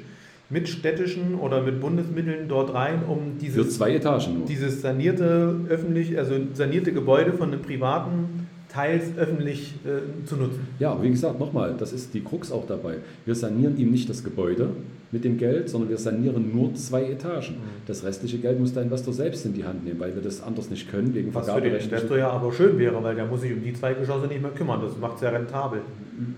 mit 0.51 0.69
städtischen 0.69 1.35
oder 1.35 1.63
mit 1.63 1.81
Bundesmitteln 1.81 2.49
dort 2.49 2.73
rein, 2.73 3.03
um 3.07 3.39
dieses, 3.39 3.67
Für 3.67 3.69
zwei 3.69 3.95
Etagen 3.95 4.39
nur. 4.39 4.47
dieses 4.47 4.81
sanierte 4.81 5.55
öffentlich, 5.69 6.17
also 6.19 6.35
sanierte 6.55 6.93
Gebäude 6.93 7.35
von 7.35 7.53
einem 7.53 7.61
privaten 7.61 8.49
teils 8.71 9.17
öffentlich 9.19 9.75
äh, 9.85 10.25
zu 10.27 10.37
nutzen. 10.37 10.67
Ja, 10.79 11.03
wie 11.03 11.11
gesagt, 11.11 11.39
nochmal, 11.39 11.75
das 11.79 11.93
ist 11.93 12.15
die 12.15 12.23
Krux 12.23 12.51
auch 12.53 12.67
dabei. 12.67 12.97
Wir 13.27 13.35
sanieren 13.35 13.77
ihm 13.79 13.91
nicht 13.91 14.09
das 14.09 14.25
Gebäude, 14.25 14.71
mit 15.11 15.25
dem 15.25 15.39
Geld, 15.39 15.69
sondern 15.69 15.89
wir 15.89 15.99
sanieren 15.99 16.55
nur 16.55 16.75
zwei 16.75 17.05
Etagen. 17.05 17.55
Mhm. 17.55 17.87
Das 17.87 18.05
restliche 18.05 18.39
Geld 18.39 18.61
muss 18.61 18.75
der 18.75 18.83
Investor 18.83 19.15
selbst 19.15 19.47
in 19.47 19.55
die 19.55 19.65
Hand 19.65 19.85
nehmen, 19.85 19.99
weil 19.99 20.15
wir 20.15 20.23
das 20.23 20.43
anders 20.43 20.69
nicht 20.71 20.91
können 20.91 21.15
wegen 21.15 21.35
Was 21.35 21.51
für 21.51 21.61
den 21.61 21.75
Investor 21.75 22.19
ja 22.19 22.31
aber 22.31 22.53
schön 22.53 22.79
wäre, 22.79 23.03
weil 23.03 23.15
der 23.15 23.27
muss 23.27 23.41
sich 23.41 23.53
um 23.53 23.63
die 23.63 23.73
zwei 23.73 23.95
Geschosse 23.95 24.27
nicht 24.27 24.43
mehr 24.43 24.51
kümmern. 24.51 24.81
Das 24.83 24.99
macht 24.99 25.17
es 25.17 25.23
ja 25.23 25.31
rentabel. 25.31 25.81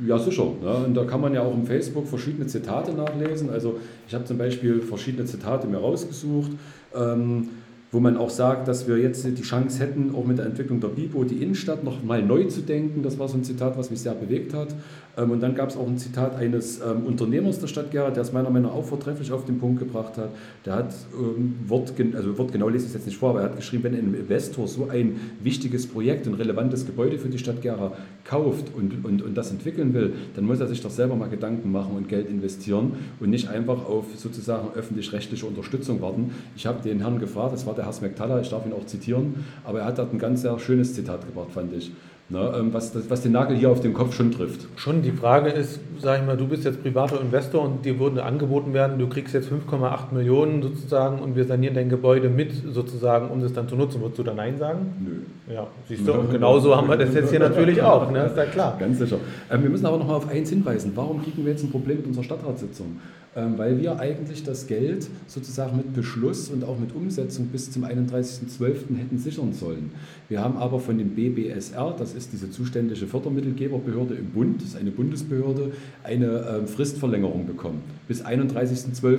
Ja, 0.07 0.19
sicher. 0.19 0.45
Ne? 0.63 0.75
Und 0.87 0.95
da 0.95 1.05
kann 1.05 1.21
man 1.21 1.35
ja 1.35 1.43
auch 1.43 1.55
im 1.55 1.65
Facebook 1.65 2.07
verschiedene 2.07 2.47
Zitate 2.47 2.93
nachlesen. 2.93 3.51
Also 3.51 3.81
ich 4.07 4.15
habe 4.15 4.25
zum 4.25 4.39
Beispiel 4.39 4.81
verschiedene 4.81 5.25
Zitate 5.25 5.67
mir 5.67 5.79
rausgesucht. 5.79 6.53
Ähm, 6.95 7.49
wo 7.93 7.99
man 7.99 8.17
auch 8.17 8.31
sagt, 8.31 8.69
dass 8.69 8.87
wir 8.87 8.99
jetzt 8.99 9.25
die 9.25 9.43
Chance 9.43 9.81
hätten, 9.81 10.15
auch 10.15 10.25
mit 10.25 10.39
der 10.39 10.47
Entwicklung 10.47 10.81
der 10.81 10.89
BIPO 10.89 11.25
die 11.25 11.43
Innenstadt 11.43 11.83
noch 11.83 12.03
mal 12.05 12.23
neu 12.23 12.45
zu 12.45 12.61
denken. 12.61 13.03
Das 13.03 13.19
war 13.19 13.29
so 13.29 13.37
ein 13.37 13.43
Zitat, 13.43 13.77
was 13.77 13.91
mich 13.91 14.01
sehr 14.01 14.15
bewegt 14.15 14.55
hat. 14.55 14.69
Ähm, 15.17 15.33
und 15.33 15.41
dann 15.41 15.57
gab 15.57 15.71
es 15.71 15.77
auch 15.77 15.89
ein 15.89 15.99
Zitat 15.99 16.37
eines 16.37 16.81
ähm, 16.81 17.05
Unternehmers 17.07 17.59
der 17.59 17.67
Stadt 17.67 17.91
Gera, 17.91 18.11
der 18.11 18.23
es 18.23 18.33
meiner 18.33 18.51
Meinung 18.51 18.71
nach 18.71 18.79
auch 18.79 18.85
vortrefflich 18.85 19.33
auf 19.33 19.45
den 19.45 19.59
Punkt 19.59 19.81
gebracht 19.81 20.17
hat. 20.19 20.31
Der 20.65 20.75
hat 20.77 20.95
ähm, 21.19 21.57
Wort, 21.67 21.93
also 22.15 22.39
wortgenau 22.39 22.69
lese 22.69 22.85
ich 22.85 22.91
es 22.91 22.95
jetzt 22.95 23.07
nicht 23.07 23.19
vor, 23.19 23.31
aber 23.31 23.41
er 23.41 23.45
hat 23.47 23.57
geschrieben, 23.57 23.85
wenn 23.85 23.95
ein 23.95 24.15
Investor 24.15 24.69
so 24.69 24.89
ein 24.89 25.19
wichtiges 25.43 25.89
Projekt, 25.89 26.29
ein 26.29 26.35
relevantes 26.35 26.87
Gebäude 26.87 27.19
für 27.19 27.29
die 27.29 27.39
Stadt 27.39 27.61
Gera 27.61 27.93
kauft 28.25 28.75
und, 28.75 29.05
und, 29.05 29.23
und 29.23 29.35
das 29.37 29.51
entwickeln 29.51 29.95
will, 29.95 30.15
dann 30.35 30.45
muss 30.45 30.61
er 30.61 30.67
sich 30.67 30.81
doch 30.83 30.91
selber 30.91 31.17
mal 31.17 31.29
Gedanken 31.29 31.73
machen 31.73 31.97
und 31.97 32.09
Geld 32.09 32.29
investieren 32.29 32.93
und 33.19 33.31
nicht 33.31 33.49
einfach 33.49 33.87
auf 33.87 34.07
sozusagen 34.17 34.69
öffentlich-rechtliche 34.75 35.47
Unterstützung 35.47 36.01
warten. 36.01 36.33
Ich 36.57 36.67
habe 36.67 36.83
den 36.83 37.01
Herrn 37.01 37.19
gefragt, 37.19 37.53
das 37.53 37.67
war 37.67 37.75
der 37.75 37.85
Herr 37.85 37.93
Smektala, 37.93 38.41
ich 38.41 38.51
darf 38.51 38.67
ihn 38.67 38.73
auch 38.73 38.87
zitieren, 38.87 39.45
aber 39.65 39.81
er 39.81 39.87
hat 39.87 39.99
dort 39.99 40.13
ein 40.13 40.19
ganz 40.19 40.43
sehr 40.43 40.59
schönes 40.59 40.95
Zitat 40.95 41.27
gebracht, 41.27 41.53
fand 41.53 41.73
ich. 41.73 41.93
Ne, 42.31 42.53
ähm, 42.57 42.73
was, 42.73 42.93
was 43.11 43.23
den 43.23 43.33
Nagel 43.33 43.57
hier 43.57 43.71
auf 43.71 43.81
den 43.81 43.93
Kopf 43.93 44.15
schon 44.15 44.31
trifft. 44.31 44.69
Schon, 44.77 45.03
die 45.03 45.11
Frage 45.11 45.51
ist, 45.51 45.81
sag 45.99 46.21
ich 46.21 46.27
mal, 46.27 46.37
du 46.37 46.47
bist 46.47 46.65
jetzt 46.65 46.81
privater 46.81 47.21
Investor 47.21 47.65
und 47.65 47.85
dir 47.85 47.99
würde 47.99 48.23
angeboten 48.23 48.73
werden, 48.73 49.01
du 49.01 49.09
kriegst 49.09 49.35
jetzt 49.35 49.51
5,8 49.51 50.15
Millionen 50.15 50.63
sozusagen 50.63 51.19
und 51.19 51.35
wir 51.35 51.45
sanieren 51.45 51.75
dein 51.75 51.89
Gebäude 51.89 52.29
mit 52.29 52.53
sozusagen, 52.73 53.31
um 53.31 53.41
das 53.41 53.53
dann 53.53 53.69
zu 53.69 53.75
nutzen. 53.75 54.01
Würdest 54.01 54.21
du 54.21 54.23
da 54.23 54.33
Nein 54.33 54.59
sagen? 54.59 54.93
Nö. 55.05 55.17
Ja, 55.53 55.67
siehst 55.89 56.07
du, 56.07 56.13
und 56.13 56.31
genauso 56.31 56.77
haben 56.77 56.89
wir 56.89 56.97
das 56.97 57.13
jetzt 57.13 57.31
hier 57.31 57.41
natürlich 57.41 57.83
auch, 57.83 58.09
ne? 58.11 58.27
ist 58.27 58.37
ja 58.37 58.45
klar. 58.45 58.77
Ganz 58.79 58.99
sicher. 58.99 59.19
Ähm, 59.51 59.63
wir 59.63 59.71
müssen 59.71 59.85
aber 59.85 59.99
noch 59.99 60.07
mal 60.07 60.15
auf 60.15 60.29
eins 60.29 60.51
hinweisen. 60.51 60.93
Warum 60.95 61.23
kriegen 61.23 61.45
wir 61.45 61.53
jetzt 61.53 61.65
ein 61.65 61.71
Problem 61.71 61.97
mit 61.97 62.07
unserer 62.07 62.25
Stadtratssitzung? 62.25 63.01
Ähm, 63.35 63.59
weil 63.59 63.81
wir 63.81 63.99
eigentlich 63.99 64.45
das 64.45 64.67
Geld 64.67 65.09
sozusagen 65.27 65.77
mit 65.77 65.95
Beschluss 65.95 66.49
und 66.51 66.65
auch 66.65 66.79
mit 66.79 66.95
Umsetzung 66.95 67.47
bis 67.47 67.71
zum 67.71 67.85
31.12. 67.85 68.97
hätten 68.97 69.19
sichern 69.19 69.53
sollen. 69.53 69.93
Wir 70.29 70.43
haben 70.43 70.57
aber 70.57 70.79
von 70.79 70.99
dem 70.99 71.11
BBSR, 71.11 71.95
das 71.97 72.15
ist 72.15 72.33
diese 72.33 72.51
zuständige 72.51 73.07
Fördermittelgeberbehörde 73.07 74.15
im 74.15 74.27
Bund, 74.31 74.61
das 74.61 74.71
ist 74.71 74.77
eine 74.77 74.91
Bundesbehörde, 74.91 75.73
eine 76.05 76.59
ähm, 76.59 76.67
Fristverlängerung 76.69 77.47
bekommen 77.47 77.83
bis 78.09 78.25
31.12. 78.25 79.19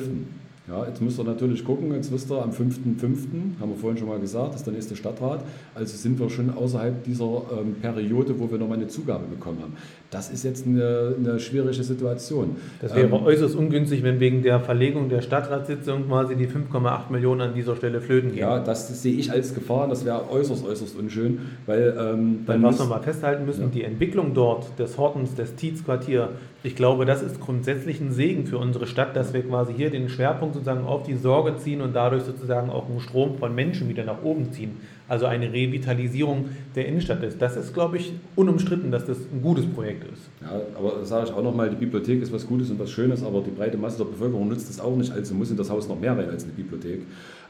Ja, 0.71 0.85
jetzt 0.87 1.01
müsst 1.01 1.19
ihr 1.19 1.25
natürlich 1.25 1.65
gucken, 1.65 1.93
jetzt 1.93 2.13
wisst 2.13 2.31
ihr, 2.31 2.41
am 2.41 2.51
5.5., 2.51 3.59
haben 3.59 3.71
wir 3.71 3.75
vorhin 3.75 3.97
schon 3.97 4.07
mal 4.07 4.19
gesagt, 4.19 4.55
ist 4.55 4.65
der 4.65 4.73
nächste 4.73 4.95
Stadtrat. 4.95 5.43
Also 5.75 5.97
sind 5.97 6.17
wir 6.17 6.29
schon 6.29 6.49
außerhalb 6.49 7.03
dieser 7.03 7.41
ähm, 7.59 7.75
Periode, 7.81 8.39
wo 8.39 8.49
wir 8.49 8.57
nochmal 8.57 8.77
eine 8.77 8.87
Zugabe 8.87 9.25
bekommen 9.25 9.57
haben. 9.61 9.73
Das 10.11 10.29
ist 10.29 10.43
jetzt 10.43 10.65
eine, 10.65 11.15
eine 11.19 11.39
schwierige 11.41 11.83
Situation. 11.83 12.55
Das 12.79 12.95
wäre 12.95 13.07
ähm, 13.07 13.13
äußerst 13.13 13.53
ungünstig, 13.53 14.01
wenn 14.03 14.21
wegen 14.21 14.43
der 14.43 14.61
Verlegung 14.61 15.09
der 15.09 15.21
Stadtratssitzung 15.21 16.07
quasi 16.07 16.37
die 16.37 16.47
5,8 16.47 17.11
Millionen 17.11 17.41
an 17.41 17.53
dieser 17.53 17.75
Stelle 17.75 17.99
flöten 17.99 18.29
gehen. 18.29 18.39
Ja, 18.39 18.59
das, 18.59 18.87
das 18.87 19.01
sehe 19.01 19.15
ich 19.15 19.29
als 19.29 19.53
Gefahr. 19.53 19.89
Das 19.89 20.05
wäre 20.05 20.29
äußerst, 20.31 20.65
äußerst 20.65 20.97
unschön. 20.97 21.39
Weil, 21.65 21.97
ähm, 21.99 22.43
dann 22.45 22.63
was 22.63 22.79
wir 22.79 22.85
mal 22.85 23.01
festhalten 23.01 23.45
müssen, 23.45 23.63
ja. 23.63 23.67
die 23.67 23.83
Entwicklung 23.83 24.33
dort 24.33 24.79
des 24.79 24.97
Hortens, 24.97 25.35
des 25.35 25.55
Tietzquartier, 25.55 26.29
ich 26.63 26.75
glaube, 26.75 27.05
das 27.05 27.23
ist 27.23 27.39
grundsätzlich 27.39 27.99
ein 27.99 28.11
Segen 28.11 28.45
für 28.45 28.59
unsere 28.59 28.85
Stadt, 28.85 29.15
dass 29.15 29.33
wir 29.33 29.41
quasi 29.41 29.73
hier 29.73 29.89
den 29.89 30.09
Schwerpunkt 30.09 30.53
sozusagen 30.53 30.85
auf 30.85 31.03
die 31.03 31.15
Sorge 31.15 31.57
ziehen 31.57 31.81
und 31.81 31.95
dadurch 31.95 32.23
sozusagen 32.23 32.69
auch 32.69 32.87
einen 32.87 32.99
Strom 32.99 33.37
von 33.37 33.55
Menschen 33.55 33.89
wieder 33.89 34.03
nach 34.03 34.21
oben 34.21 34.51
ziehen. 34.51 34.77
Also 35.07 35.25
eine 35.25 35.51
Revitalisierung 35.51 36.49
der 36.75 36.85
Innenstadt 36.87 37.23
ist. 37.23 37.41
Das 37.41 37.57
ist, 37.57 37.73
glaube 37.73 37.97
ich, 37.97 38.13
unumstritten, 38.35 38.91
dass 38.91 39.05
das 39.05 39.17
ein 39.33 39.41
gutes 39.41 39.65
Projekt 39.65 40.03
ist. 40.03 40.29
Ja, 40.41 40.61
aber 40.77 41.03
sage 41.03 41.27
ich 41.29 41.33
auch 41.33 41.43
nochmal, 41.43 41.69
die 41.69 41.75
Bibliothek 41.75 42.21
ist 42.21 42.31
was 42.31 42.45
Gutes 42.45 42.69
und 42.69 42.79
was 42.79 42.91
Schönes, 42.91 43.23
aber 43.23 43.41
die 43.41 43.49
breite 43.49 43.77
Masse 43.77 43.97
der 43.97 44.05
Bevölkerung 44.05 44.47
nutzt 44.47 44.69
das 44.69 44.79
auch 44.79 44.95
nicht, 44.95 45.11
also 45.11 45.33
muss 45.33 45.49
in 45.49 45.57
das 45.57 45.69
Haus 45.69 45.87
noch 45.87 45.99
mehr 45.99 46.15
rein 46.15 46.29
als 46.29 46.43
eine 46.43 46.53
Bibliothek. 46.53 47.01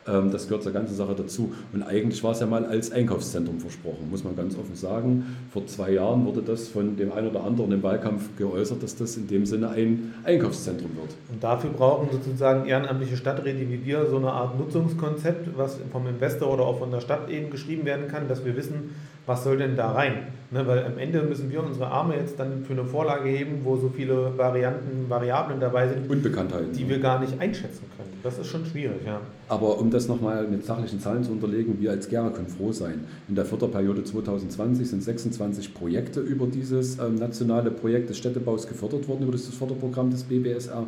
Ähm, 0.07 0.31
das 0.31 0.47
gehört 0.47 0.63
zur 0.63 0.71
ganzen 0.71 0.95
Sache 0.95 1.13
dazu. 1.15 1.53
Und 1.73 1.83
eigentlich 1.83 2.23
war 2.23 2.31
es 2.31 2.39
ja 2.39 2.47
mal 2.47 2.65
als 2.65 2.91
Einkaufszentrum 2.91 3.59
versprochen, 3.59 4.09
muss 4.09 4.23
man 4.23 4.35
ganz 4.35 4.57
offen 4.57 4.75
sagen. 4.75 5.37
Vor 5.51 5.67
zwei 5.67 5.91
Jahren 5.91 6.25
wurde 6.25 6.41
das 6.41 6.67
von 6.67 6.97
dem 6.97 7.11
einen 7.11 7.27
oder 7.27 7.43
anderen 7.43 7.71
im 7.71 7.83
Wahlkampf 7.83 8.29
geäußert, 8.37 8.81
dass 8.81 8.95
das 8.95 9.17
in 9.17 9.27
dem 9.27 9.45
Sinne 9.45 9.69
ein 9.69 10.13
Einkaufszentrum 10.23 10.91
wird. 10.95 11.15
Und 11.31 11.43
dafür 11.43 11.69
brauchen 11.69 12.09
sozusagen 12.11 12.67
ehrenamtliche 12.67 13.17
Stadträte 13.17 13.69
wie 13.69 13.85
wir 13.85 14.07
so 14.07 14.17
eine 14.17 14.31
Art 14.31 14.57
Nutzungskonzept, 14.57 15.57
was 15.57 15.79
vom 15.91 16.07
Investor 16.07 16.51
oder 16.53 16.63
auch 16.63 16.79
von 16.79 16.91
der 16.91 17.01
Stadt 17.01 17.29
eben 17.29 17.51
geschrieben 17.51 17.85
werden 17.85 18.07
kann, 18.07 18.27
dass 18.27 18.43
wir 18.43 18.55
wissen, 18.55 18.95
was 19.25 19.43
soll 19.43 19.57
denn 19.57 19.75
da 19.75 19.91
rein? 19.91 20.27
Ne, 20.53 20.67
weil 20.67 20.84
am 20.84 20.97
Ende 20.97 21.21
müssen 21.21 21.49
wir 21.49 21.63
unsere 21.63 21.88
Arme 21.88 22.17
jetzt 22.17 22.38
dann 22.38 22.65
für 22.65 22.73
eine 22.73 22.84
Vorlage 22.84 23.29
heben, 23.29 23.63
wo 23.63 23.77
so 23.77 23.88
viele 23.88 24.38
Varianten, 24.38 25.10
Variablen 25.10 25.62
dabei 25.62 25.88
sind, 25.88 26.10
Unbekanntheiten, 26.10 26.73
die 26.73 26.89
wir 26.89 26.99
gar 26.99 27.21
nicht 27.21 27.39
einschätzen 27.39 27.86
können. 27.95 28.10
Das 28.21 28.38
ist 28.38 28.47
schon 28.47 28.65
schwierig, 28.65 28.97
ja. 29.05 29.21
Aber 29.47 29.79
um 29.79 29.89
das 29.89 30.10
nochmal 30.10 30.45
mit 30.45 30.65
sachlichen 30.65 30.99
Zahlen 30.99 31.23
zu 31.23 31.31
unterlegen, 31.31 31.79
wir 31.79 31.91
als 31.91 32.10
Gera 32.10 32.31
können 32.31 32.49
froh 32.49 32.73
sein. 32.73 33.05
In 33.29 33.36
der 33.36 33.45
Förderperiode 33.45 34.03
2020 34.03 34.89
sind 34.89 35.03
26 35.03 35.73
Projekte 35.73 36.19
über 36.19 36.47
dieses 36.47 36.99
ähm, 36.99 37.15
nationale 37.15 37.71
Projekt 37.71 38.10
des 38.10 38.17
Städtebaus 38.17 38.67
gefördert 38.67 39.07
worden, 39.07 39.23
über 39.23 39.31
das 39.31 39.47
Förderprogramm 39.47 40.12
des 40.12 40.23
BBSR. 40.23 40.86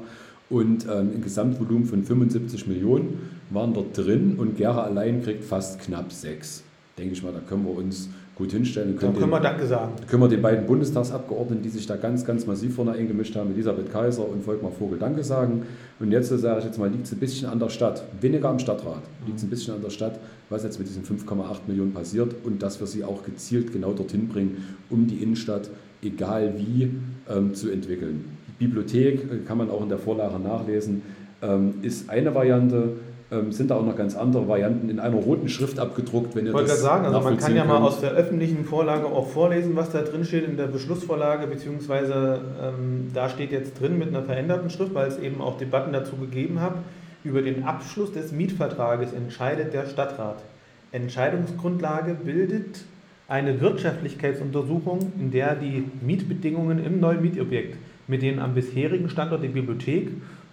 Und 0.50 0.86
ähm, 0.86 1.12
ein 1.16 1.22
Gesamtvolumen 1.24 1.86
von 1.86 2.04
75 2.04 2.68
Millionen 2.68 3.32
waren 3.50 3.74
dort 3.74 3.98
drin 3.98 4.36
und 4.38 4.58
Gera 4.58 4.84
allein 4.84 5.24
kriegt 5.24 5.46
fast 5.46 5.80
knapp 5.80 6.12
sechs 6.12 6.64
denke 6.98 7.14
ich 7.14 7.24
mal, 7.24 7.34
da 7.34 7.40
können 7.40 7.66
wir 7.66 7.76
uns 7.76 8.10
gut 8.36 8.52
hinstellen. 8.52 8.98
Dann 9.00 9.14
können 9.16 9.30
wir 9.30 9.40
Danke 9.40 9.66
sagen. 9.68 9.94
Können 10.08 10.24
wir 10.24 10.28
den 10.28 10.42
beiden 10.42 10.66
Bundestagsabgeordneten, 10.66 11.62
die 11.62 11.70
sich 11.70 11.86
da 11.86 11.98
ganz, 11.98 12.26
ganz 12.26 12.48
massiv 12.48 12.76
vorne 12.76 12.94
eingemischt 12.94 13.36
haben, 13.36 13.52
Elisabeth 13.52 13.92
Kaiser 13.92 14.28
und 14.28 14.44
Volkmar 14.44 14.72
Vogel, 14.72 14.98
Danke 14.98 15.24
sagen. 15.24 15.64
Und 16.00 16.12
jetzt 16.12 16.30
sage 16.30 16.60
ich 16.60 16.66
jetzt 16.66 16.80
mal, 16.80 16.90
liegt 16.90 17.06
es 17.06 17.12
ein 17.12 17.20
bisschen 17.20 17.50
an 17.50 17.60
der 17.60 17.70
Stadt, 17.70 18.04
weniger 18.22 18.50
am 18.50 18.58
Stadtrat, 18.58 19.04
liegt 19.26 19.38
es 19.38 19.44
ein 19.44 19.50
bisschen 19.50 19.76
an 19.76 19.82
der 19.82 19.92
Stadt, 19.92 20.20
was 20.50 20.64
jetzt 20.64 20.80
mit 20.80 20.88
diesen 20.88 21.04
5,8 21.04 21.68
Millionen 21.68 21.94
passiert 21.94 22.34
und 22.44 22.64
dass 22.64 22.80
wir 22.80 22.88
sie 22.88 23.04
auch 23.04 23.24
gezielt 23.24 23.72
genau 23.72 23.94
dorthin 23.94 24.28
bringen, 24.28 24.66
um 24.90 25.06
die 25.06 25.18
Innenstadt, 25.18 25.70
egal 26.02 26.56
wie, 26.58 26.90
ähm, 27.30 27.54
zu 27.54 27.70
entwickeln. 27.70 28.26
Die 28.48 28.66
Bibliothek, 28.66 29.32
äh, 29.32 29.38
kann 29.46 29.60
man 29.60 29.70
auch 29.70 29.84
in 29.84 29.90
der 29.90 30.00
Vorlage 30.00 30.40
nachlesen, 30.40 31.04
ähm, 31.44 31.76
ist 31.84 32.10
eine 32.10 32.34
Variante 32.34 32.94
ähm, 33.32 33.52
sind 33.52 33.72
da 33.72 33.76
auch 33.76 33.86
noch 33.86 33.96
ganz 33.96 34.16
andere 34.16 34.48
Varianten 34.48 34.90
in 34.90 35.00
einer 35.00 35.16
roten 35.16 35.50
Schrift 35.50 35.80
abgedruckt, 35.80 36.36
wenn 36.36 36.46
ihr 36.46 36.50
ich 36.50 36.54
wollte 36.54 36.70
das 36.70 36.82
sagen, 36.82 37.06
also 37.06 37.20
man 37.22 37.38
kann 37.38 37.56
ja 37.56 37.66
mal 37.66 37.82
aus 37.82 38.00
der 38.02 38.12
öffentlichen 38.12 38.66
Vorlage 38.66 39.06
auch 39.06 39.28
vorlesen, 39.28 39.76
was 39.76 39.92
da 39.92 40.02
drin 40.02 40.26
steht 40.26 40.46
in 40.46 40.58
der 40.58 40.68
Beschlussvorlage, 40.68 41.48
beziehungsweise 41.48 42.42
ähm, 42.62 43.12
da 43.14 43.30
steht 43.30 43.52
jetzt 43.52 43.80
drin 43.80 43.98
mit 43.98 44.10
einer 44.10 44.24
veränderten 44.24 44.70
Schrift, 44.70 44.94
weil 44.94 45.08
es 45.08 45.20
eben 45.20 45.42
auch 45.42 45.58
Debatten 45.58 45.94
dazu 45.94 46.16
gegeben 46.18 46.60
hat. 46.62 46.76
Über 47.24 47.42
den 47.42 47.64
Abschluss 47.64 48.12
des 48.12 48.32
Mietvertrages 48.32 49.14
entscheidet 49.14 49.74
der 49.74 49.88
Stadtrat. 49.88 50.44
Entscheidungsgrundlage 50.92 52.16
bildet 52.16 52.84
eine 53.28 53.62
Wirtschaftlichkeitsuntersuchung, 53.62 55.14
in 55.20 55.32
der 55.32 55.56
die 55.56 55.86
Mietbedingungen 56.02 56.84
im 56.84 57.00
neuen 57.00 57.22
Mietobjekt 57.22 57.78
mit 58.08 58.22
den 58.22 58.40
am 58.40 58.54
bisherigen 58.54 59.10
Standort 59.10 59.44
der 59.44 59.50
Bibliothek 59.50 60.10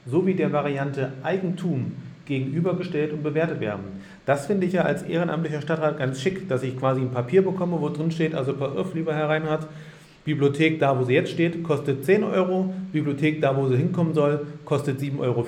sowie 0.06 0.34
der 0.34 0.52
Variante 0.52 1.12
Eigentum 1.22 1.92
gegenübergestellt 2.30 3.12
und 3.12 3.22
bewertet 3.22 3.60
werden. 3.60 4.00
Das 4.24 4.46
finde 4.46 4.66
ich 4.66 4.72
ja 4.72 4.82
als 4.82 5.02
ehrenamtlicher 5.02 5.60
Stadtrat 5.60 5.98
ganz 5.98 6.20
schick, 6.20 6.48
dass 6.48 6.62
ich 6.62 6.78
quasi 6.78 7.00
ein 7.00 7.10
Papier 7.10 7.42
bekomme, 7.42 7.80
wo 7.80 7.88
drin 7.88 8.10
steht, 8.10 8.34
also 8.34 8.54
pass 8.54 8.76
auf, 8.76 8.94
lieber 8.94 9.14
Herr 9.14 9.28
Reinhardt, 9.28 9.66
Bibliothek 10.30 10.78
da, 10.78 10.96
wo 10.96 11.04
sie 11.04 11.14
jetzt 11.14 11.30
steht, 11.30 11.64
kostet 11.64 12.04
10 12.04 12.22
Euro. 12.22 12.72
Bibliothek 12.92 13.40
da, 13.40 13.56
wo 13.56 13.66
sie 13.66 13.76
hinkommen 13.76 14.14
soll, 14.14 14.46
kostet 14.64 15.00
7,50 15.00 15.18
Euro. 15.18 15.44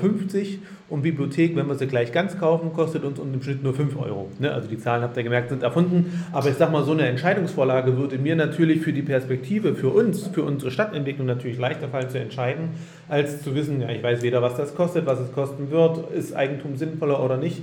Und 0.88 1.02
Bibliothek, 1.02 1.54
wenn 1.54 1.68
wir 1.68 1.76
sie 1.76 1.86
gleich 1.86 2.12
ganz 2.12 2.36
kaufen, 2.36 2.72
kostet 2.72 3.04
uns 3.04 3.18
im 3.18 3.40
Schnitt 3.42 3.62
nur 3.62 3.74
5 3.74 3.96
Euro. 3.96 4.28
Ne? 4.40 4.52
Also 4.52 4.68
die 4.68 4.78
Zahlen, 4.78 5.02
habt 5.02 5.16
ihr 5.16 5.22
gemerkt, 5.22 5.50
sind 5.50 5.62
erfunden. 5.62 6.12
Aber 6.32 6.48
ich 6.48 6.56
sage 6.56 6.72
mal, 6.72 6.84
so 6.84 6.92
eine 6.92 7.06
Entscheidungsvorlage 7.06 7.96
würde 7.96 8.18
mir 8.18 8.34
natürlich 8.34 8.80
für 8.80 8.92
die 8.92 9.02
Perspektive, 9.02 9.74
für 9.74 9.88
uns, 9.90 10.26
für 10.26 10.42
unsere 10.42 10.70
Stadtentwicklung 10.70 11.26
natürlich 11.26 11.58
leichter 11.58 11.88
fallen 11.88 12.10
zu 12.10 12.18
entscheiden, 12.18 12.70
als 13.08 13.42
zu 13.42 13.54
wissen, 13.54 13.80
ja, 13.80 13.88
ich 13.90 14.02
weiß 14.02 14.22
weder, 14.22 14.42
was 14.42 14.56
das 14.56 14.74
kostet, 14.74 15.06
was 15.06 15.20
es 15.20 15.32
kosten 15.32 15.70
wird, 15.70 16.10
ist 16.12 16.34
Eigentum 16.34 16.76
sinnvoller 16.76 17.24
oder 17.24 17.36
nicht. 17.36 17.62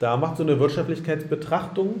Da 0.00 0.16
macht 0.16 0.36
so 0.36 0.42
eine 0.42 0.58
Wirtschaftlichkeitsbetrachtung 0.58 1.94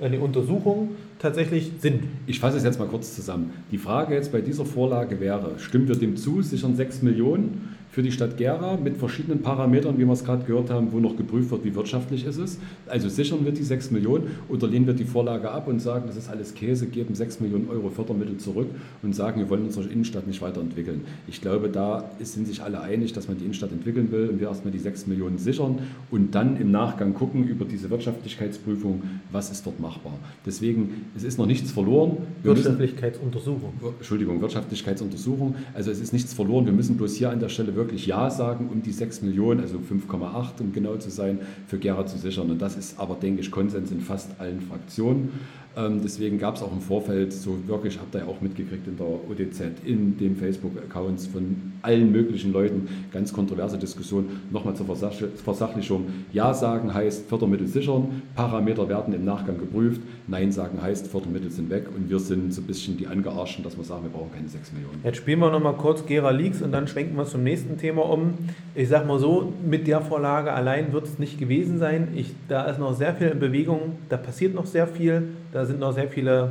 eine 0.00 0.20
Untersuchung 0.20 0.90
tatsächlich 1.18 1.72
Sinn. 1.80 2.08
Ich 2.26 2.40
fasse 2.40 2.58
es 2.58 2.64
jetzt 2.64 2.78
mal 2.78 2.88
kurz 2.88 3.14
zusammen. 3.14 3.52
Die 3.70 3.78
Frage 3.78 4.14
jetzt 4.14 4.32
bei 4.32 4.40
dieser 4.40 4.64
Vorlage 4.66 5.20
wäre, 5.20 5.58
stimmen 5.58 5.88
wir 5.88 5.96
dem 5.96 6.16
zu, 6.16 6.42
sichern 6.42 6.76
6 6.76 7.02
Millionen 7.02 7.75
für 7.96 8.02
die 8.02 8.12
Stadt 8.12 8.36
Gera 8.36 8.76
mit 8.76 8.98
verschiedenen 8.98 9.40
Parametern, 9.40 9.96
wie 9.96 10.04
wir 10.04 10.12
es 10.12 10.22
gerade 10.22 10.44
gehört 10.44 10.68
haben, 10.68 10.92
wo 10.92 11.00
noch 11.00 11.16
geprüft 11.16 11.50
wird, 11.50 11.64
wie 11.64 11.74
wirtschaftlich 11.74 12.26
ist 12.26 12.36
es. 12.36 12.58
Also 12.86 13.08
sichern 13.08 13.46
wir 13.46 13.52
die 13.52 13.62
6 13.62 13.90
Millionen 13.90 14.32
oder 14.50 14.68
lehnen 14.68 14.86
wir 14.86 14.92
die 14.92 15.06
Vorlage 15.06 15.50
ab 15.50 15.66
und 15.66 15.80
sagen, 15.80 16.04
das 16.06 16.18
ist 16.18 16.28
alles 16.28 16.52
Käse, 16.52 16.88
geben 16.88 17.14
6 17.14 17.40
Millionen 17.40 17.70
Euro 17.70 17.88
Fördermittel 17.88 18.36
zurück 18.36 18.66
und 19.02 19.14
sagen, 19.14 19.40
wir 19.40 19.48
wollen 19.48 19.64
unsere 19.64 19.88
Innenstadt 19.88 20.26
nicht 20.26 20.42
weiterentwickeln. 20.42 21.06
Ich 21.26 21.40
glaube, 21.40 21.70
da 21.70 22.04
sind 22.20 22.46
sich 22.46 22.62
alle 22.62 22.82
einig, 22.82 23.14
dass 23.14 23.28
man 23.28 23.38
die 23.38 23.44
Innenstadt 23.44 23.72
entwickeln 23.72 24.12
will 24.12 24.28
und 24.28 24.40
wir 24.40 24.48
erstmal 24.48 24.72
die 24.72 24.78
6 24.78 25.06
Millionen 25.06 25.38
sichern 25.38 25.78
und 26.10 26.34
dann 26.34 26.60
im 26.60 26.70
Nachgang 26.70 27.14
gucken 27.14 27.48
über 27.48 27.64
diese 27.64 27.88
Wirtschaftlichkeitsprüfung, 27.88 29.04
was 29.32 29.50
ist 29.50 29.64
dort 29.64 29.80
machbar. 29.80 30.18
Deswegen, 30.44 31.06
es 31.16 31.24
ist 31.24 31.38
noch 31.38 31.46
nichts 31.46 31.72
verloren. 31.72 32.18
Wir 32.42 32.54
Wirtschaftlichkeitsuntersuchung. 32.54 33.72
Müssen, 33.80 33.94
Entschuldigung, 33.96 34.42
Wirtschaftlichkeitsuntersuchung. 34.42 35.54
Also 35.72 35.90
es 35.90 35.98
ist 35.98 36.12
nichts 36.12 36.34
verloren. 36.34 36.66
Wir 36.66 36.74
müssen 36.74 36.98
bloß 36.98 37.14
hier 37.14 37.30
an 37.30 37.40
der 37.40 37.48
Stelle 37.48 37.74
wirklich 37.74 37.85
wirklich 37.86 38.06
Ja 38.06 38.30
sagen, 38.30 38.68
um 38.72 38.82
die 38.82 38.92
6 38.92 39.22
Millionen, 39.22 39.60
also 39.60 39.78
5,8 39.78 40.60
um 40.60 40.72
genau 40.72 40.96
zu 40.96 41.10
sein, 41.10 41.38
für 41.68 41.78
Gera 41.78 42.04
zu 42.04 42.18
sichern. 42.18 42.50
Und 42.50 42.60
das 42.60 42.76
ist 42.76 42.98
aber, 42.98 43.14
denke 43.14 43.40
ich, 43.40 43.50
Konsens 43.50 43.90
in 43.90 44.00
fast 44.00 44.40
allen 44.40 44.60
Fraktionen. 44.60 45.32
Ähm, 45.76 46.00
deswegen 46.02 46.38
gab 46.38 46.56
es 46.56 46.62
auch 46.62 46.72
im 46.72 46.80
Vorfeld 46.80 47.34
so 47.34 47.58
wirklich, 47.66 47.98
habt 47.98 48.14
ihr 48.14 48.20
ja 48.20 48.26
auch 48.26 48.40
mitgekriegt 48.40 48.86
in 48.86 48.96
der 48.96 49.06
ODZ, 49.06 49.84
in 49.84 50.16
den 50.16 50.34
Facebook-Accounts 50.34 51.26
von 51.26 51.74
allen 51.82 52.10
möglichen 52.10 52.50
Leuten, 52.50 52.88
ganz 53.12 53.30
kontroverse 53.30 53.76
Diskussionen. 53.76 54.40
Nochmal 54.50 54.74
zur 54.74 54.86
Versachlichung. 54.86 56.06
Ja 56.32 56.54
sagen 56.54 56.94
heißt 56.94 57.28
Fördermittel 57.28 57.66
sichern, 57.66 58.22
Parameter 58.34 58.88
werden 58.88 59.12
im 59.12 59.26
Nachgang 59.26 59.58
geprüft. 59.58 60.00
Nein 60.26 60.50
sagen 60.50 60.80
heißt 60.80 61.08
Fördermittel 61.08 61.50
sind 61.50 61.68
weg 61.68 61.84
und 61.94 62.08
wir 62.08 62.20
sind 62.20 62.54
so 62.54 62.62
ein 62.62 62.66
bisschen 62.66 62.96
die 62.96 63.06
Angearschten, 63.06 63.62
dass 63.62 63.76
wir 63.76 63.84
sagen, 63.84 64.04
wir 64.04 64.10
brauchen 64.10 64.32
keine 64.32 64.48
6 64.48 64.72
Millionen. 64.72 65.00
Jetzt 65.04 65.18
spielen 65.18 65.40
wir 65.40 65.50
nochmal 65.50 65.74
kurz 65.74 66.06
Gera 66.06 66.30
Leaks 66.30 66.62
und 66.62 66.72
dann 66.72 66.88
schwenken 66.88 67.16
wir 67.16 67.26
zum 67.26 67.42
nächsten 67.42 67.76
Thema 67.76 68.08
um. 68.08 68.32
Ich 68.74 68.88
sag 68.88 69.06
mal 69.06 69.18
so, 69.18 69.52
mit 69.62 69.86
der 69.86 70.00
Vorlage 70.00 70.52
allein 70.52 70.94
wird 70.94 71.04
es 71.04 71.18
nicht 71.18 71.38
gewesen 71.38 71.78
sein. 71.78 72.08
Ich, 72.14 72.32
da 72.48 72.64
ist 72.64 72.78
noch 72.78 72.94
sehr 72.94 73.14
viel 73.14 73.28
in 73.28 73.38
Bewegung, 73.38 73.92
da 74.08 74.16
passiert 74.16 74.54
noch 74.54 74.66
sehr 74.66 74.86
viel. 74.86 75.28
Da 75.56 75.64
sind 75.64 75.80
noch 75.80 75.94
sehr 75.94 76.08
viele 76.08 76.50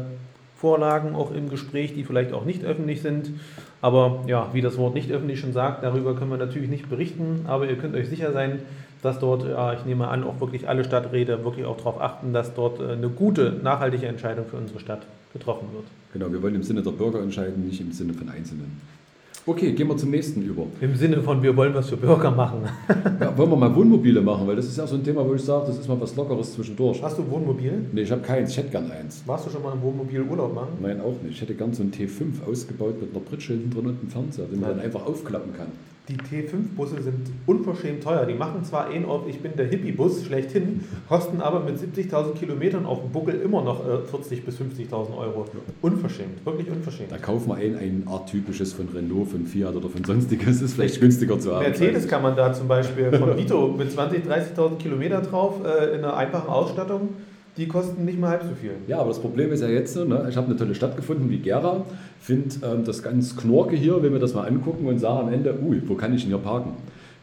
Vorlagen 0.58 1.14
auch 1.14 1.32
im 1.32 1.48
Gespräch, 1.48 1.94
die 1.94 2.04
vielleicht 2.04 2.34
auch 2.34 2.44
nicht 2.44 2.66
öffentlich 2.66 3.04
sind. 3.04 3.30
Aber 3.80 4.24
ja, 4.26 4.50
wie 4.52 4.62
das 4.62 4.80
Wort 4.80 4.96
nicht 4.96 5.12
öffentlich 5.12 5.40
schon 5.40 5.54
sagt, 5.54 5.84
darüber 5.84 6.16
können 6.16 6.32
wir 6.32 6.40
natürlich 6.40 6.72
nicht 6.72 6.90
berichten. 6.90 7.42
Aber 7.46 7.70
ihr 7.70 7.76
könnt 7.76 7.94
euch 7.94 8.10
sicher 8.10 8.34
sein, 8.34 8.62
dass 9.04 9.20
dort, 9.20 9.48
ja, 9.48 9.74
ich 9.74 9.86
nehme 9.86 10.08
an, 10.08 10.24
auch 10.24 10.40
wirklich 10.40 10.68
alle 10.68 10.84
Stadträte 10.84 11.46
wirklich 11.46 11.68
auch 11.68 11.78
darauf 11.78 12.02
achten, 12.02 12.34
dass 12.34 12.56
dort 12.56 12.80
äh, 12.80 12.94
eine 12.94 13.10
gute, 13.10 13.60
nachhaltige 13.62 14.08
Entscheidung 14.08 14.48
für 14.48 14.58
unsere 14.58 14.80
Stadt 14.80 15.06
getroffen 15.34 15.68
wird. 15.72 15.86
Genau, 16.14 16.32
wir 16.32 16.42
wollen 16.42 16.56
im 16.56 16.64
Sinne 16.64 16.82
der 16.82 16.90
Bürger 16.90 17.22
entscheiden, 17.22 17.64
nicht 17.68 17.82
im 17.82 17.92
Sinne 17.92 18.16
von 18.16 18.28
Einzelnen. 18.30 18.82
Okay, 19.48 19.74
gehen 19.74 19.88
wir 19.88 19.96
zum 19.96 20.10
nächsten 20.10 20.42
über. 20.42 20.66
Im 20.82 20.96
Sinne 20.96 21.22
von, 21.22 21.44
wir 21.44 21.56
wollen 21.56 21.72
was 21.76 21.90
für 21.90 21.98
Bürger 21.98 22.32
machen. 22.32 22.64
ja, 23.20 23.38
wollen 23.38 23.52
wir 23.52 23.56
mal 23.56 23.76
Wohnmobile 23.76 24.20
machen, 24.20 24.48
weil 24.48 24.56
das 24.56 24.66
ist 24.66 24.76
ja 24.76 24.88
so 24.88 24.96
ein 24.96 25.04
Thema, 25.04 25.24
wo 25.24 25.36
ich 25.36 25.44
sage, 25.44 25.68
das 25.68 25.78
ist 25.78 25.88
mal 25.88 26.02
was 26.02 26.16
Lockeres 26.16 26.56
zwischendurch. 26.56 27.04
Hast 27.04 27.20
du 27.20 27.30
Wohnmobil? 27.30 27.86
Nee, 27.92 28.02
ich 28.02 28.12
habe 28.12 28.24
keins, 28.24 28.50
ich 28.50 28.58
hätte 28.58 28.70
gern 28.70 28.90
eins. 28.90 29.22
Warst 29.28 29.46
du 29.46 29.52
schon 29.52 29.62
mal 29.62 29.74
im 29.74 29.84
Wohnmobil 29.84 30.24
Urlaub 30.24 30.56
machen? 30.56 30.70
Nein, 30.82 31.00
auch 31.00 31.14
nicht. 31.22 31.36
Ich 31.36 31.42
hätte 31.42 31.54
gern 31.54 31.72
so 31.76 31.84
einen 31.84 31.92
T5 31.92 32.44
ausgebaut 32.50 33.00
mit 33.00 33.12
einer 33.12 33.24
Pritsche 33.24 33.54
hinten 33.54 33.70
drin 33.70 33.86
und 33.86 34.00
einem 34.00 34.10
Fernseher, 34.10 34.46
den 34.46 34.62
man 34.62 34.72
dann 34.72 34.80
einfach 34.80 35.06
aufklappen 35.06 35.54
kann. 35.54 35.68
Die 36.08 36.18
T5-Busse 36.18 37.02
sind 37.02 37.32
unverschämt 37.48 38.04
teuer. 38.04 38.26
Die 38.26 38.36
machen 38.36 38.64
zwar 38.64 38.90
einen 38.90 39.06
auf, 39.06 39.28
ich 39.28 39.40
bin 39.40 39.56
der 39.56 39.66
Hippie-Bus 39.66 40.26
schlechthin, 40.26 40.84
kosten 41.10 41.42
aber 41.42 41.62
mit 41.62 41.78
70.000 41.80 42.34
Kilometern 42.34 42.86
auf 42.86 43.02
dem 43.02 43.12
Buckel 43.12 43.42
immer 43.42 43.64
noch 43.64 43.84
äh, 43.84 43.92
40.000 44.16 44.42
bis 44.46 44.56
50.000 44.58 45.18
Euro. 45.18 45.46
Unverschämt, 45.82 46.46
wirklich 46.46 46.70
unverschämt. 46.70 47.12
Da 47.12 47.18
kaufen 47.18 47.50
wir 47.50 47.56
ein, 47.56 47.76
ein 47.76 48.04
arttypisches 48.06 48.74
von 48.74 48.88
Renault, 48.90 49.30
von 49.30 49.48
Fiat 49.48 49.76
oder 49.76 49.90
von 49.90 50.04
sonstiges. 50.04 50.62
ist 50.62 50.76
vielleicht 50.76 51.00
günstiger 51.00 51.40
zu 51.40 51.56
haben. 51.56 51.64
Mercedes 51.64 52.08
kann 52.08 52.22
man 52.22 52.36
da 52.36 52.54
zum 52.54 52.68
Beispiel 52.68 53.12
von 53.12 53.36
Vito 53.36 53.70
mit 53.70 53.90
20.000, 53.90 54.28
30.000 54.56 54.78
Kilometer 54.78 55.22
drauf 55.22 55.56
äh, 55.66 55.96
in 55.96 56.04
einer 56.04 56.16
einfachen 56.16 56.50
Ausstattung 56.50 57.10
die 57.58 57.68
kosten 57.68 58.06
nicht 58.06 58.20
mal 58.20 58.30
halb 58.30 58.44
so 58.44 58.56
viel. 58.60 58.72
Ja, 58.88 59.00
aber 59.00 59.10
das 59.10 59.20
Problem 59.20 59.52
ist 59.52 59.62
ja 59.62 59.68
jetzt, 59.68 59.96
ne, 59.96 60.28
ich 60.30 60.36
habe 60.36 60.48
eine 60.48 60.56
tolle 60.56 60.76
Stadt 60.76 60.96
gefunden 60.96 61.30
wie 61.30 61.38
Gera, 61.38 61.86
finde 62.20 62.50
ähm, 62.64 62.84
das 62.84 63.02
ganz 63.02 63.36
knorke 63.38 63.76
hier, 63.76 64.02
wenn 64.04 64.12
wir 64.12 64.20
das 64.20 64.34
mal 64.34 64.48
angucken 64.48 64.88
und 64.88 65.00
sagen 65.00 65.28
am 65.28 65.34
Ende, 65.34 65.58
ui, 65.64 65.82
wo 65.86 65.96
kann 65.96 66.14
ich 66.14 66.22
denn 66.22 66.30
hier 66.30 66.40
parken? 66.40 66.72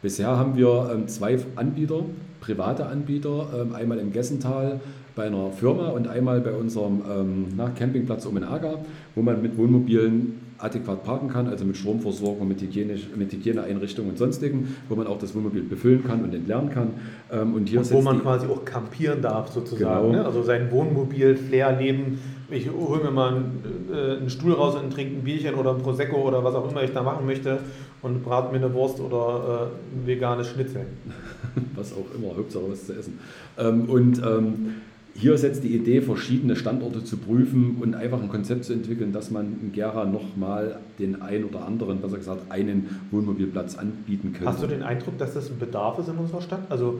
Bisher 0.01 0.35
haben 0.35 0.57
wir 0.57 0.91
ähm, 0.93 1.07
zwei 1.07 1.37
Anbieter, 1.55 2.03
private 2.41 2.87
Anbieter, 2.87 3.47
ähm, 3.55 3.75
einmal 3.75 3.99
im 3.99 4.11
Gessental 4.11 4.79
bei 5.15 5.27
einer 5.27 5.51
Firma 5.51 5.89
und 5.89 6.07
einmal 6.07 6.41
bei 6.41 6.51
unserem 6.51 7.01
ähm, 7.09 7.75
Campingplatz 7.75 8.25
um 8.25 8.35
in 8.37 8.43
Aga, 8.43 8.79
wo 9.15 9.21
man 9.21 9.41
mit 9.41 9.57
Wohnmobilen 9.57 10.39
adäquat 10.63 11.03
parken 11.03 11.27
kann, 11.27 11.47
also 11.47 11.65
mit 11.65 11.77
Stromversorgung, 11.77 12.47
mit, 12.47 12.61
Hygienisch, 12.61 13.07
mit 13.15 13.31
Hygieneeinrichtungen 13.31 14.11
und 14.11 14.17
sonstigen, 14.17 14.75
wo 14.87 14.95
man 14.95 15.07
auch 15.07 15.17
das 15.17 15.35
Wohnmobil 15.35 15.63
befüllen 15.63 16.03
kann 16.03 16.23
und 16.23 16.33
entleeren 16.33 16.69
kann. 16.69 16.91
Ähm, 17.31 17.53
und 17.53 17.67
hier 17.67 17.79
und 17.79 17.91
wo 17.91 18.01
man 18.01 18.21
quasi 18.21 18.47
auch 18.47 18.63
campieren 18.63 19.21
darf 19.21 19.51
sozusagen. 19.51 20.11
Genau. 20.11 20.11
Ne? 20.11 20.25
Also 20.25 20.43
sein 20.43 20.71
Wohnmobil, 20.71 21.35
Flair 21.35 21.77
leben. 21.77 22.19
Ich 22.49 22.69
hole 22.69 23.03
mir 23.03 23.11
mal 23.11 23.35
einen, 23.35 23.63
äh, 23.91 24.17
einen, 24.17 24.29
Stuhl 24.29 24.53
raus 24.53 24.75
und 24.75 24.93
trinke 24.93 25.17
ein 25.17 25.23
Bierchen 25.23 25.55
oder 25.55 25.75
ein 25.75 25.81
Prosecco 25.81 26.17
oder 26.17 26.43
was 26.43 26.55
auch 26.55 26.69
immer 26.69 26.83
ich 26.83 26.91
da 26.91 27.03
machen 27.03 27.25
möchte 27.25 27.59
und 28.01 28.23
brate 28.23 28.51
mir 28.51 28.63
eine 28.63 28.73
Wurst 28.73 28.99
oder 28.99 29.69
äh, 29.71 29.97
ein 29.97 30.07
veganes 30.07 30.47
Schnitzel. 30.47 30.85
was 31.75 31.93
auch 31.93 32.05
immer, 32.15 32.35
Hauptsache 32.37 32.63
was 32.69 32.85
zu 32.85 32.93
essen. 32.93 33.19
Ähm, 33.57 33.89
und 33.89 34.19
ähm, 34.19 34.75
hier 35.15 35.33
ist 35.33 35.43
jetzt 35.43 35.63
die 35.63 35.75
Idee, 35.75 36.01
verschiedene 36.01 36.55
Standorte 36.55 37.03
zu 37.03 37.17
prüfen 37.17 37.77
und 37.79 37.93
einfach 37.93 38.21
ein 38.21 38.29
Konzept 38.29 38.65
zu 38.65 38.73
entwickeln, 38.73 39.13
dass 39.13 39.29
man 39.29 39.57
in 39.61 39.71
Gera 39.71 40.05
nochmal 40.05 40.77
den 40.97 41.21
einen 41.21 41.43
oder 41.45 41.65
anderen, 41.65 42.01
besser 42.01 42.17
gesagt, 42.17 42.51
einen 42.51 42.99
Wohnmobilplatz 43.11 43.77
anbieten 43.77 44.33
könnte. 44.33 44.47
Hast 44.47 44.63
du 44.63 44.67
den 44.67 44.81
Eindruck, 44.81 45.17
dass 45.19 45.35
das 45.35 45.51
ein 45.51 45.59
Bedarf 45.59 45.99
ist 45.99 46.09
in 46.09 46.17
unserer 46.17 46.41
Stadt? 46.41 46.61
Also 46.69 46.97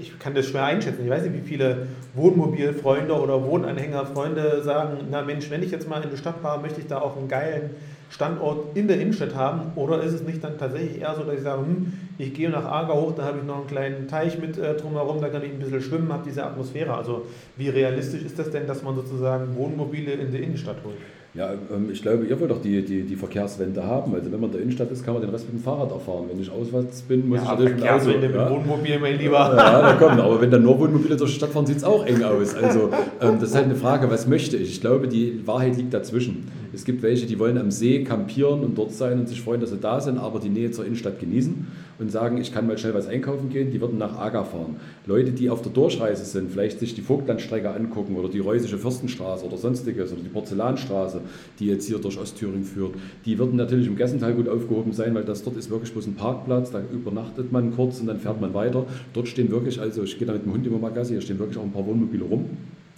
ich 0.00 0.16
kann 0.20 0.34
das 0.34 0.46
schwer 0.46 0.64
einschätzen. 0.64 1.02
Ich 1.04 1.10
weiß 1.10 1.24
nicht, 1.24 1.34
wie 1.34 1.48
viele 1.48 1.88
Wohnmobilfreunde 2.14 3.14
oder 3.14 3.44
Wohnanhängerfreunde 3.44 4.62
sagen, 4.62 4.98
na 5.10 5.22
Mensch, 5.22 5.50
wenn 5.50 5.64
ich 5.64 5.72
jetzt 5.72 5.88
mal 5.88 6.02
in 6.02 6.10
die 6.10 6.16
Stadt 6.16 6.36
fahre, 6.40 6.62
möchte 6.62 6.80
ich 6.80 6.86
da 6.86 7.00
auch 7.00 7.16
einen 7.16 7.28
geilen 7.28 7.70
Standort 8.10 8.76
in 8.76 8.88
der 8.88 9.00
Innenstadt 9.00 9.34
haben? 9.34 9.72
Oder 9.76 10.02
ist 10.02 10.12
es 10.12 10.22
nicht 10.22 10.42
dann 10.44 10.58
tatsächlich 10.58 11.00
eher 11.00 11.14
so, 11.14 11.22
dass 11.22 11.34
ich 11.36 11.42
sage, 11.42 11.62
hm, 11.62 11.92
ich 12.18 12.34
gehe 12.34 12.50
nach 12.50 12.64
Ager 12.64 12.94
hoch, 12.94 13.14
da 13.16 13.24
habe 13.24 13.38
ich 13.38 13.44
noch 13.44 13.58
einen 13.58 13.66
kleinen 13.66 14.08
Teich 14.08 14.38
mit 14.38 14.58
äh, 14.58 14.74
drumherum, 14.74 15.20
da 15.20 15.28
kann 15.28 15.42
ich 15.42 15.52
ein 15.52 15.58
bisschen 15.58 15.80
schwimmen, 15.80 16.12
habe 16.12 16.24
diese 16.26 16.44
Atmosphäre. 16.44 16.92
Also 16.92 17.26
wie 17.56 17.68
realistisch 17.68 18.22
ist 18.22 18.38
das 18.38 18.50
denn, 18.50 18.66
dass 18.66 18.82
man 18.82 18.96
sozusagen 18.96 19.56
Wohnmobile 19.56 20.12
in 20.12 20.32
der 20.32 20.42
Innenstadt 20.42 20.76
holt? 20.84 20.96
Ja, 21.32 21.52
ähm, 21.52 21.90
ich 21.92 22.02
glaube, 22.02 22.26
ihr 22.26 22.40
wollt 22.40 22.50
doch 22.50 22.60
die, 22.60 22.84
die, 22.84 23.02
die 23.02 23.14
Verkehrswende 23.14 23.84
haben. 23.86 24.12
Also 24.14 24.32
wenn 24.32 24.40
man 24.40 24.50
in 24.50 24.52
der 24.52 24.62
Innenstadt 24.62 24.90
ist, 24.90 25.04
kann 25.04 25.14
man 25.14 25.22
den 25.22 25.30
Rest 25.30 25.46
mit 25.46 25.60
dem 25.60 25.62
Fahrrad 25.62 25.92
erfahren. 25.92 26.24
Wenn 26.28 26.40
ich 26.40 26.50
auswärts 26.50 27.02
bin, 27.02 27.28
muss 27.28 27.38
ja, 27.38 27.44
ich 27.44 27.50
natürlich 27.50 27.74
mit 27.76 27.88
Auto. 27.88 28.06
Mit 28.08 28.34
ja? 28.34 28.50
Wohnmobil, 28.50 28.98
mein 28.98 29.18
Lieber. 29.18 29.54
Ja, 29.56 29.82
da 29.82 29.92
kommt. 29.94 30.20
Aber 30.20 30.40
wenn 30.40 30.50
dann 30.50 30.64
nur 30.64 30.80
Wohnmobile 30.80 31.16
durch 31.16 31.30
die 31.30 31.36
Stadt 31.36 31.50
fahren, 31.50 31.66
sieht 31.66 31.76
es 31.76 31.84
auch 31.84 32.04
eng 32.04 32.24
aus. 32.24 32.56
Also 32.56 32.90
ähm, 33.20 33.38
das 33.38 33.50
ist 33.50 33.54
halt 33.54 33.66
eine 33.66 33.76
Frage, 33.76 34.10
was 34.10 34.26
möchte 34.26 34.56
ich? 34.56 34.70
Ich 34.70 34.80
glaube, 34.80 35.06
die 35.06 35.46
Wahrheit 35.46 35.76
liegt 35.76 35.94
dazwischen. 35.94 36.50
Es 36.72 36.84
gibt 36.84 37.02
welche, 37.02 37.26
die 37.26 37.38
wollen 37.38 37.58
am 37.58 37.70
See 37.70 38.04
campieren 38.04 38.60
und 38.60 38.78
dort 38.78 38.92
sein 38.92 39.18
und 39.18 39.28
sich 39.28 39.40
freuen, 39.40 39.60
dass 39.60 39.70
sie 39.70 39.78
da 39.78 40.00
sind, 40.00 40.18
aber 40.18 40.38
die 40.38 40.48
Nähe 40.48 40.70
zur 40.70 40.84
Innenstadt 40.84 41.18
genießen 41.18 41.66
und 41.98 42.10
sagen, 42.10 42.38
ich 42.38 42.52
kann 42.52 42.66
mal 42.66 42.78
schnell 42.78 42.94
was 42.94 43.06
einkaufen 43.06 43.50
gehen, 43.50 43.70
die 43.70 43.80
würden 43.80 43.98
nach 43.98 44.18
Aga 44.18 44.44
fahren. 44.44 44.76
Leute, 45.06 45.32
die 45.32 45.50
auf 45.50 45.62
der 45.62 45.72
Durchreise 45.72 46.24
sind, 46.24 46.50
vielleicht 46.50 46.78
sich 46.78 46.94
die 46.94 47.02
Vogtlandstrecke 47.02 47.70
angucken 47.70 48.16
oder 48.16 48.28
die 48.28 48.38
Reusische 48.38 48.78
Fürstenstraße 48.78 49.44
oder 49.44 49.58
sonstiges 49.58 50.12
oder 50.12 50.22
die 50.22 50.28
Porzellanstraße, 50.28 51.20
die 51.58 51.66
jetzt 51.66 51.86
hier 51.86 51.98
durch 51.98 52.18
Ostthüringen 52.18 52.64
führt, 52.64 52.94
die 53.26 53.38
würden 53.38 53.56
natürlich 53.56 53.86
im 53.86 53.96
Gessental 53.96 54.32
gut 54.34 54.48
aufgehoben 54.48 54.92
sein, 54.92 55.14
weil 55.14 55.24
das 55.24 55.42
dort 55.42 55.56
ist 55.56 55.70
wirklich 55.70 55.92
bloß 55.92 56.06
ein 56.06 56.14
Parkplatz, 56.14 56.70
da 56.70 56.80
übernachtet 56.92 57.52
man 57.52 57.74
kurz 57.74 58.00
und 58.00 58.06
dann 58.06 58.18
fährt 58.18 58.40
man 58.40 58.54
weiter. 58.54 58.86
Dort 59.12 59.28
stehen 59.28 59.50
wirklich, 59.50 59.80
also 59.80 60.02
ich 60.04 60.18
gehe 60.18 60.26
da 60.26 60.32
mit 60.32 60.44
dem 60.44 60.52
Hund 60.52 60.66
immer 60.66 60.78
mal 60.78 60.92
Gassi, 60.92 61.12
hier 61.12 61.20
stehen 61.20 61.38
wirklich 61.38 61.58
auch 61.58 61.64
ein 61.64 61.72
paar 61.72 61.84
Wohnmobile 61.84 62.24
rum. 62.24 62.46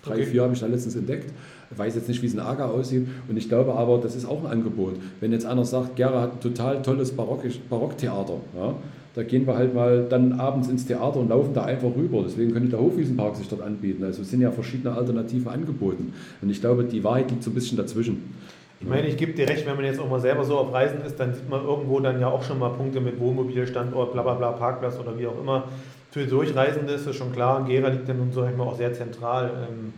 Drei, 0.05 0.15
okay. 0.15 0.27
vier 0.27 0.43
habe 0.43 0.53
ich 0.53 0.61
da 0.61 0.67
letztens 0.67 0.97
entdeckt. 0.97 1.33
Ich 1.73 1.79
weiß 1.79 1.95
jetzt 1.95 2.09
nicht, 2.09 2.23
wie 2.23 2.27
es 2.27 2.35
in 2.35 2.41
Aga 2.41 2.67
aussieht. 2.67 3.07
Und 3.29 3.37
ich 3.37 3.49
glaube 3.49 3.75
aber, 3.75 3.99
das 3.99 4.15
ist 4.15 4.27
auch 4.27 4.45
ein 4.45 4.51
Angebot. 4.51 4.95
Wenn 5.21 5.33
jetzt 5.33 5.47
einer 5.47 5.65
sagt, 5.65 5.97
Gera 5.97 6.21
hat 6.21 6.35
ein 6.35 6.41
total 6.41 6.83
tolles 6.83 7.13
Barock 7.13 7.43
Barocktheater, 7.69 8.37
ja, 8.57 8.75
da 9.15 9.23
gehen 9.23 9.47
wir 9.47 9.57
halt 9.57 9.75
mal 9.75 10.07
dann 10.09 10.33
abends 10.41 10.69
ins 10.69 10.87
Theater 10.87 11.21
und 11.21 11.29
laufen 11.29 11.53
da 11.53 11.65
einfach 11.65 11.91
rüber. 11.95 12.23
Deswegen 12.25 12.53
könnte 12.53 12.71
der 12.71 12.81
Hofwiesenpark 12.81 13.37
sich 13.37 13.49
dort 13.49 13.61
anbieten. 13.61 14.03
Also 14.05 14.23
es 14.23 14.31
sind 14.31 14.41
ja 14.41 14.51
verschiedene 14.51 14.95
Alternative 14.95 15.51
angeboten. 15.51 16.15
Und 16.41 16.51
ich 16.51 16.61
glaube, 16.61 16.85
die 16.85 17.05
Wahrheit 17.05 17.31
liegt 17.31 17.43
so 17.43 17.51
ein 17.51 17.55
bisschen 17.55 17.77
dazwischen. 17.77 18.35
Ich 18.81 18.89
meine, 18.89 19.07
ich 19.07 19.17
gebe 19.17 19.33
dir 19.33 19.49
recht, 19.49 19.65
wenn 19.67 19.77
man 19.77 19.85
jetzt 19.85 20.01
auch 20.01 20.11
mal 20.11 20.19
selber 20.19 20.45
so 20.45 20.59
auf 20.59 20.73
Reisen 20.73 21.03
ist, 21.03 21.21
dann 21.21 21.33
sieht 21.35 21.49
man 21.49 21.65
irgendwo 21.65 22.01
dann 22.01 22.21
ja 22.21 22.27
auch 22.27 22.43
schon 22.43 22.59
mal 22.59 22.71
Punkte 22.71 23.01
mit 23.01 23.21
Wohnmobilstandort, 23.21 24.13
bla 24.13 24.23
bla 24.23 24.35
bla, 24.35 24.53
Parkplatz 24.53 24.99
oder 24.99 25.17
wie 25.17 25.27
auch 25.27 25.39
immer. 25.39 25.69
Für 26.11 26.27
Durchreisende 26.27 26.95
ist 26.95 27.07
es 27.07 27.15
schon 27.15 27.33
klar, 27.33 27.65
Gera 27.65 27.89
liegt 27.89 28.09
dann 28.09 28.19
nun 28.19 28.33
so 28.33 28.43
auch 28.43 28.77
sehr 28.77 28.93
zentral. 28.93 29.69
Ähm, 29.69 29.93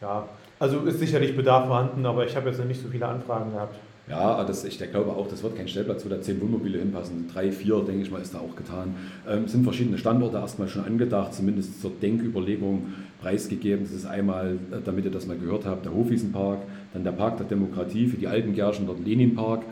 ja, 0.00 0.28
also 0.58 0.80
ist 0.80 0.98
sicherlich 0.98 1.36
Bedarf 1.36 1.66
vorhanden, 1.66 2.04
aber 2.06 2.26
ich 2.26 2.34
habe 2.36 2.48
jetzt 2.48 2.58
noch 2.58 2.66
nicht 2.66 2.82
so 2.82 2.88
viele 2.88 3.06
Anfragen 3.06 3.52
gehabt. 3.52 3.76
Ja, 4.08 4.42
das, 4.42 4.64
ich 4.64 4.78
glaube 4.78 5.10
auch, 5.10 5.28
das 5.28 5.42
wird 5.42 5.56
kein 5.56 5.68
Stellplatz, 5.68 6.04
wo 6.04 6.08
da 6.08 6.20
zehn 6.20 6.40
Wohnmobile 6.40 6.78
hinpassen. 6.78 7.28
Drei, 7.30 7.52
vier, 7.52 7.80
denke 7.80 8.02
ich 8.02 8.10
mal, 8.10 8.22
ist 8.22 8.32
da 8.32 8.38
auch 8.38 8.56
getan. 8.56 8.94
Ähm, 9.28 9.46
sind 9.48 9.64
verschiedene 9.64 9.98
Standorte 9.98 10.38
erstmal 10.38 10.68
schon 10.68 10.84
angedacht, 10.84 11.34
zumindest 11.34 11.82
zur 11.82 11.90
Denküberlegung 11.90 12.86
preisgegeben. 13.20 13.84
Das 13.84 13.92
ist 13.92 14.06
einmal, 14.06 14.58
äh, 14.70 14.76
damit 14.82 15.04
ihr 15.04 15.10
das 15.10 15.26
mal 15.26 15.36
gehört 15.36 15.66
habt, 15.66 15.84
der 15.84 15.92
Hofwiesenpark, 15.92 16.60
dann 16.94 17.04
der 17.04 17.12
Park 17.12 17.36
der 17.36 17.46
Demokratie 17.46 18.06
für 18.06 18.16
die 18.16 18.28
alten 18.28 18.54
Gärschen, 18.54 18.86
dort 18.86 19.04
Leninpark 19.04 19.64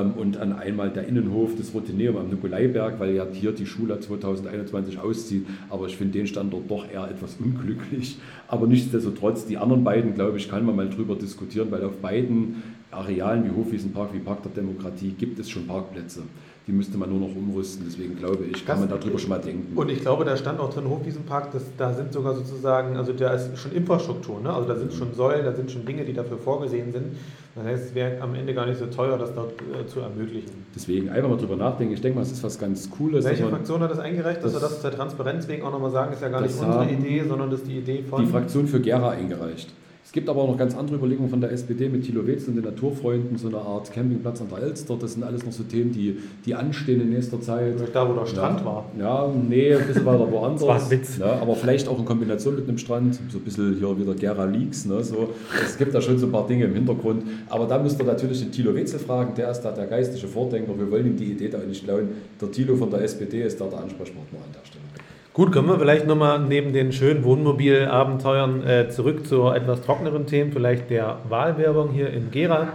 und 0.00 0.36
dann 0.36 0.52
einmal 0.52 0.90
der 0.90 1.06
Innenhof 1.06 1.56
des 1.56 1.74
Rotineum 1.74 2.16
am 2.16 2.28
Nikolaiberg, 2.28 2.98
weil 2.98 3.14
ja 3.14 3.26
hier 3.32 3.52
die 3.52 3.66
Schule 3.66 3.98
2021 3.98 4.98
auszieht. 4.98 5.46
Aber 5.70 5.86
ich 5.86 5.96
finde 5.96 6.18
den 6.18 6.26
Standort 6.26 6.70
doch 6.70 6.90
eher 6.90 7.08
etwas 7.08 7.36
unglücklich. 7.38 8.18
Aber 8.48 8.66
nichtsdestotrotz, 8.66 9.46
die 9.46 9.56
anderen 9.56 9.84
beiden, 9.84 10.14
glaube 10.14 10.38
ich, 10.38 10.48
kann 10.48 10.64
man 10.64 10.76
mal 10.76 10.88
drüber 10.88 11.14
diskutieren, 11.16 11.70
weil 11.70 11.84
auf 11.84 11.96
beiden 11.98 12.62
Arealen 12.90 13.44
wie 13.44 13.56
Hofwiesenpark, 13.56 14.12
wie 14.12 14.18
Park 14.18 14.42
der 14.42 14.52
Demokratie 14.52 15.10
gibt 15.10 15.38
es 15.38 15.48
schon 15.48 15.66
Parkplätze. 15.66 16.22
Die 16.66 16.72
müsste 16.72 16.96
man 16.96 17.10
nur 17.10 17.20
noch 17.20 17.34
umrüsten. 17.34 17.84
Deswegen 17.86 18.16
glaube 18.16 18.44
ich, 18.44 18.64
kann 18.64 18.80
das, 18.80 18.88
man 18.88 19.00
darüber 19.00 19.18
schon 19.18 19.30
mal 19.30 19.40
denken. 19.40 19.76
Und 19.76 19.90
ich 19.90 20.00
glaube, 20.00 20.24
der 20.24 20.36
Standort 20.36 20.76
drin, 20.76 20.88
Hofwiesenpark, 20.88 21.50
das, 21.52 21.64
da 21.76 21.92
sind 21.92 22.12
sogar 22.12 22.34
sozusagen, 22.34 22.96
also 22.96 23.12
da 23.12 23.32
ist 23.32 23.58
schon 23.58 23.72
Infrastruktur, 23.72 24.40
ne? 24.40 24.52
also 24.52 24.68
da 24.68 24.76
sind 24.76 24.92
schon 24.92 25.12
Säulen, 25.14 25.44
da 25.44 25.52
sind 25.52 25.70
schon 25.70 25.84
Dinge, 25.84 26.04
die 26.04 26.12
dafür 26.12 26.38
vorgesehen 26.38 26.92
sind. 26.92 27.16
Das 27.54 27.64
heißt, 27.64 27.84
es 27.88 27.94
wäre 27.94 28.20
am 28.22 28.34
Ende 28.34 28.54
gar 28.54 28.66
nicht 28.66 28.78
so 28.78 28.86
teuer, 28.86 29.18
das 29.18 29.34
dort 29.34 29.52
äh, 29.52 29.86
zu 29.86 30.00
ermöglichen. 30.00 30.64
Deswegen 30.74 31.10
einfach 31.10 31.28
mal 31.28 31.36
drüber 31.36 31.56
nachdenken. 31.56 31.92
Ich 31.92 32.00
denke 32.00 32.16
mal, 32.16 32.22
es 32.22 32.32
ist 32.32 32.42
was 32.42 32.58
ganz 32.58 32.90
Cooles. 32.90 33.26
Welche 33.26 33.46
Fraktion 33.46 33.80
hat 33.82 33.90
das 33.90 33.98
eingereicht, 33.98 34.42
dass 34.42 34.54
das, 34.54 34.62
wir 34.62 34.68
das 34.68 34.80
der 34.80 34.92
Transparenz 34.92 35.46
wegen 35.48 35.62
auch 35.62 35.72
nochmal 35.72 35.90
sagen, 35.90 36.14
ist 36.14 36.22
ja 36.22 36.28
gar 36.28 36.40
nicht 36.40 36.58
unsere 36.58 36.90
Idee, 36.90 37.22
sondern 37.28 37.50
das 37.50 37.60
ist 37.60 37.68
die 37.68 37.78
Idee 37.78 38.02
von... 38.08 38.24
Die 38.24 38.30
Fraktion 38.30 38.66
für 38.66 38.80
Gera 38.80 39.10
eingereicht. 39.10 39.68
Es 40.12 40.14
gibt 40.14 40.28
aber 40.28 40.42
auch 40.42 40.48
noch 40.48 40.58
ganz 40.58 40.76
andere 40.76 40.96
Überlegungen 40.96 41.30
von 41.30 41.40
der 41.40 41.52
SPD 41.52 41.88
mit 41.88 42.04
Thilo 42.04 42.26
Wetzel 42.26 42.50
und 42.50 42.56
den 42.56 42.66
Naturfreunden, 42.66 43.38
so 43.38 43.48
eine 43.48 43.56
Art 43.56 43.90
Campingplatz 43.90 44.42
an 44.42 44.48
der 44.50 44.58
Elster. 44.58 44.94
Das 45.00 45.14
sind 45.14 45.22
alles 45.22 45.42
noch 45.46 45.52
so 45.52 45.62
Themen, 45.62 45.90
die, 45.90 46.18
die 46.44 46.54
anstehen 46.54 47.00
in 47.00 47.08
nächster 47.08 47.40
Zeit. 47.40 47.76
Da, 47.94 48.06
wo 48.06 48.12
der 48.12 48.26
Strand 48.26 48.60
ja. 48.60 48.66
war. 48.66 48.84
Ja, 48.98 49.32
nee, 49.48 49.74
ein 49.74 49.86
bisschen 49.86 50.04
weiter 50.04 50.30
woanders. 50.30 50.60
das 50.66 50.68
war 50.68 50.82
ein 50.82 50.90
Witz. 50.90 51.16
Ja, 51.16 51.40
aber 51.40 51.56
vielleicht 51.56 51.88
auch 51.88 51.98
in 51.98 52.04
Kombination 52.04 52.56
mit 52.56 52.68
einem 52.68 52.76
Strand. 52.76 53.18
So 53.30 53.38
ein 53.38 53.40
bisschen 53.40 53.78
hier 53.78 53.98
wieder 53.98 54.12
Gera 54.12 54.44
Leaks. 54.44 54.84
Ne, 54.84 55.02
so. 55.02 55.30
Es 55.64 55.78
gibt 55.78 55.94
da 55.94 56.02
schon 56.02 56.18
so 56.18 56.26
ein 56.26 56.32
paar 56.32 56.46
Dinge 56.46 56.66
im 56.66 56.74
Hintergrund. 56.74 57.22
Aber 57.48 57.64
da 57.64 57.78
müsst 57.78 57.98
ihr 57.98 58.04
natürlich 58.04 58.42
den 58.42 58.52
Thilo 58.52 58.74
Wetzel 58.74 58.98
fragen. 58.98 59.32
Der 59.34 59.50
ist 59.50 59.62
da 59.62 59.72
der 59.72 59.86
geistige 59.86 60.26
Vordenker. 60.28 60.78
Wir 60.78 60.90
wollen 60.90 61.06
ihm 61.06 61.16
die 61.16 61.32
Idee 61.32 61.48
da 61.48 61.56
nicht 61.56 61.84
klauen. 61.84 62.08
Der 62.38 62.52
Thilo 62.52 62.76
von 62.76 62.90
der 62.90 63.00
SPD 63.00 63.44
ist 63.44 63.58
da 63.58 63.64
der 63.64 63.78
Ansprechpartner 63.78 64.40
an 64.40 64.52
der 64.52 64.66
Stelle. 64.66 64.91
Gut, 65.34 65.50
kommen 65.50 65.68
wir 65.68 65.78
vielleicht 65.78 66.06
nochmal 66.06 66.40
neben 66.40 66.74
den 66.74 66.92
schönen 66.92 67.24
Wohnmobilabenteuern 67.24 68.66
äh, 68.66 68.90
zurück 68.90 69.26
zu 69.26 69.48
etwas 69.48 69.80
trockeneren 69.80 70.26
Themen, 70.26 70.52
vielleicht 70.52 70.90
der 70.90 71.20
Wahlwerbung 71.26 71.88
hier 71.88 72.10
in 72.10 72.30
Gera. 72.30 72.68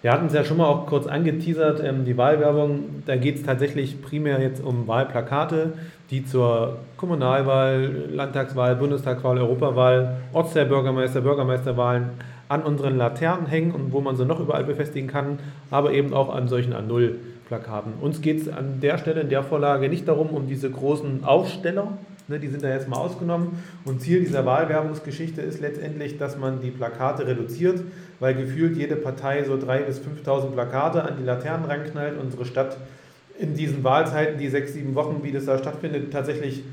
Wir 0.00 0.12
hatten 0.12 0.28
es 0.28 0.32
ja 0.32 0.42
schon 0.42 0.56
mal 0.56 0.68
auch 0.68 0.86
kurz 0.86 1.06
angeteasert, 1.06 1.82
ähm, 1.84 2.06
die 2.06 2.16
Wahlwerbung, 2.16 3.02
da 3.04 3.16
geht 3.16 3.36
es 3.36 3.42
tatsächlich 3.42 4.00
primär 4.00 4.40
jetzt 4.40 4.64
um 4.64 4.88
Wahlplakate, 4.88 5.74
die 6.10 6.24
zur 6.24 6.78
Kommunalwahl, 6.96 8.06
Landtagswahl, 8.10 8.76
Bundestagswahl, 8.76 9.36
Europawahl, 9.36 10.16
Ortsteilbürgermeister, 10.32 11.20
Bürgermeisterwahlen 11.20 12.12
an 12.48 12.62
unseren 12.62 12.96
Laternen 12.96 13.44
hängen 13.44 13.72
und 13.72 13.92
wo 13.92 14.00
man 14.00 14.16
sie 14.16 14.24
noch 14.24 14.40
überall 14.40 14.64
befestigen 14.64 15.08
kann, 15.08 15.40
aber 15.70 15.92
eben 15.92 16.14
auch 16.14 16.34
an 16.34 16.48
solchen 16.48 16.72
A0 16.72 17.16
Plakaten. 17.48 17.94
Uns 18.00 18.20
geht 18.20 18.42
es 18.42 18.48
an 18.48 18.80
der 18.80 18.98
Stelle 18.98 19.22
in 19.22 19.30
der 19.30 19.42
Vorlage 19.42 19.88
nicht 19.88 20.06
darum, 20.06 20.28
um 20.28 20.46
diese 20.46 20.70
großen 20.70 21.24
Aufsteller, 21.24 21.98
ne, 22.28 22.38
die 22.38 22.48
sind 22.48 22.62
da 22.62 22.68
jetzt 22.68 22.88
mal 22.88 22.98
ausgenommen. 22.98 23.62
Und 23.84 24.00
Ziel 24.00 24.20
dieser 24.20 24.46
Wahlwerbungsgeschichte 24.46 25.40
ist 25.40 25.60
letztendlich, 25.60 26.18
dass 26.18 26.38
man 26.38 26.60
die 26.60 26.70
Plakate 26.70 27.26
reduziert, 27.26 27.80
weil 28.20 28.34
gefühlt 28.34 28.76
jede 28.76 28.96
Partei 28.96 29.44
so 29.44 29.54
3.000 29.54 29.80
bis 29.80 30.00
5.000 30.00 30.50
Plakate 30.50 31.02
an 31.02 31.14
die 31.18 31.24
Laternen 31.24 31.64
ranknallt. 31.64 32.20
Unsere 32.20 32.44
Stadt 32.44 32.76
in 33.38 33.54
diesen 33.54 33.82
Wahlzeiten, 33.82 34.38
die 34.38 34.48
sechs, 34.48 34.74
sieben 34.74 34.94
Wochen, 34.94 35.20
wie 35.22 35.32
das 35.32 35.46
da 35.46 35.58
stattfindet, 35.58 36.12
tatsächlich 36.12 36.64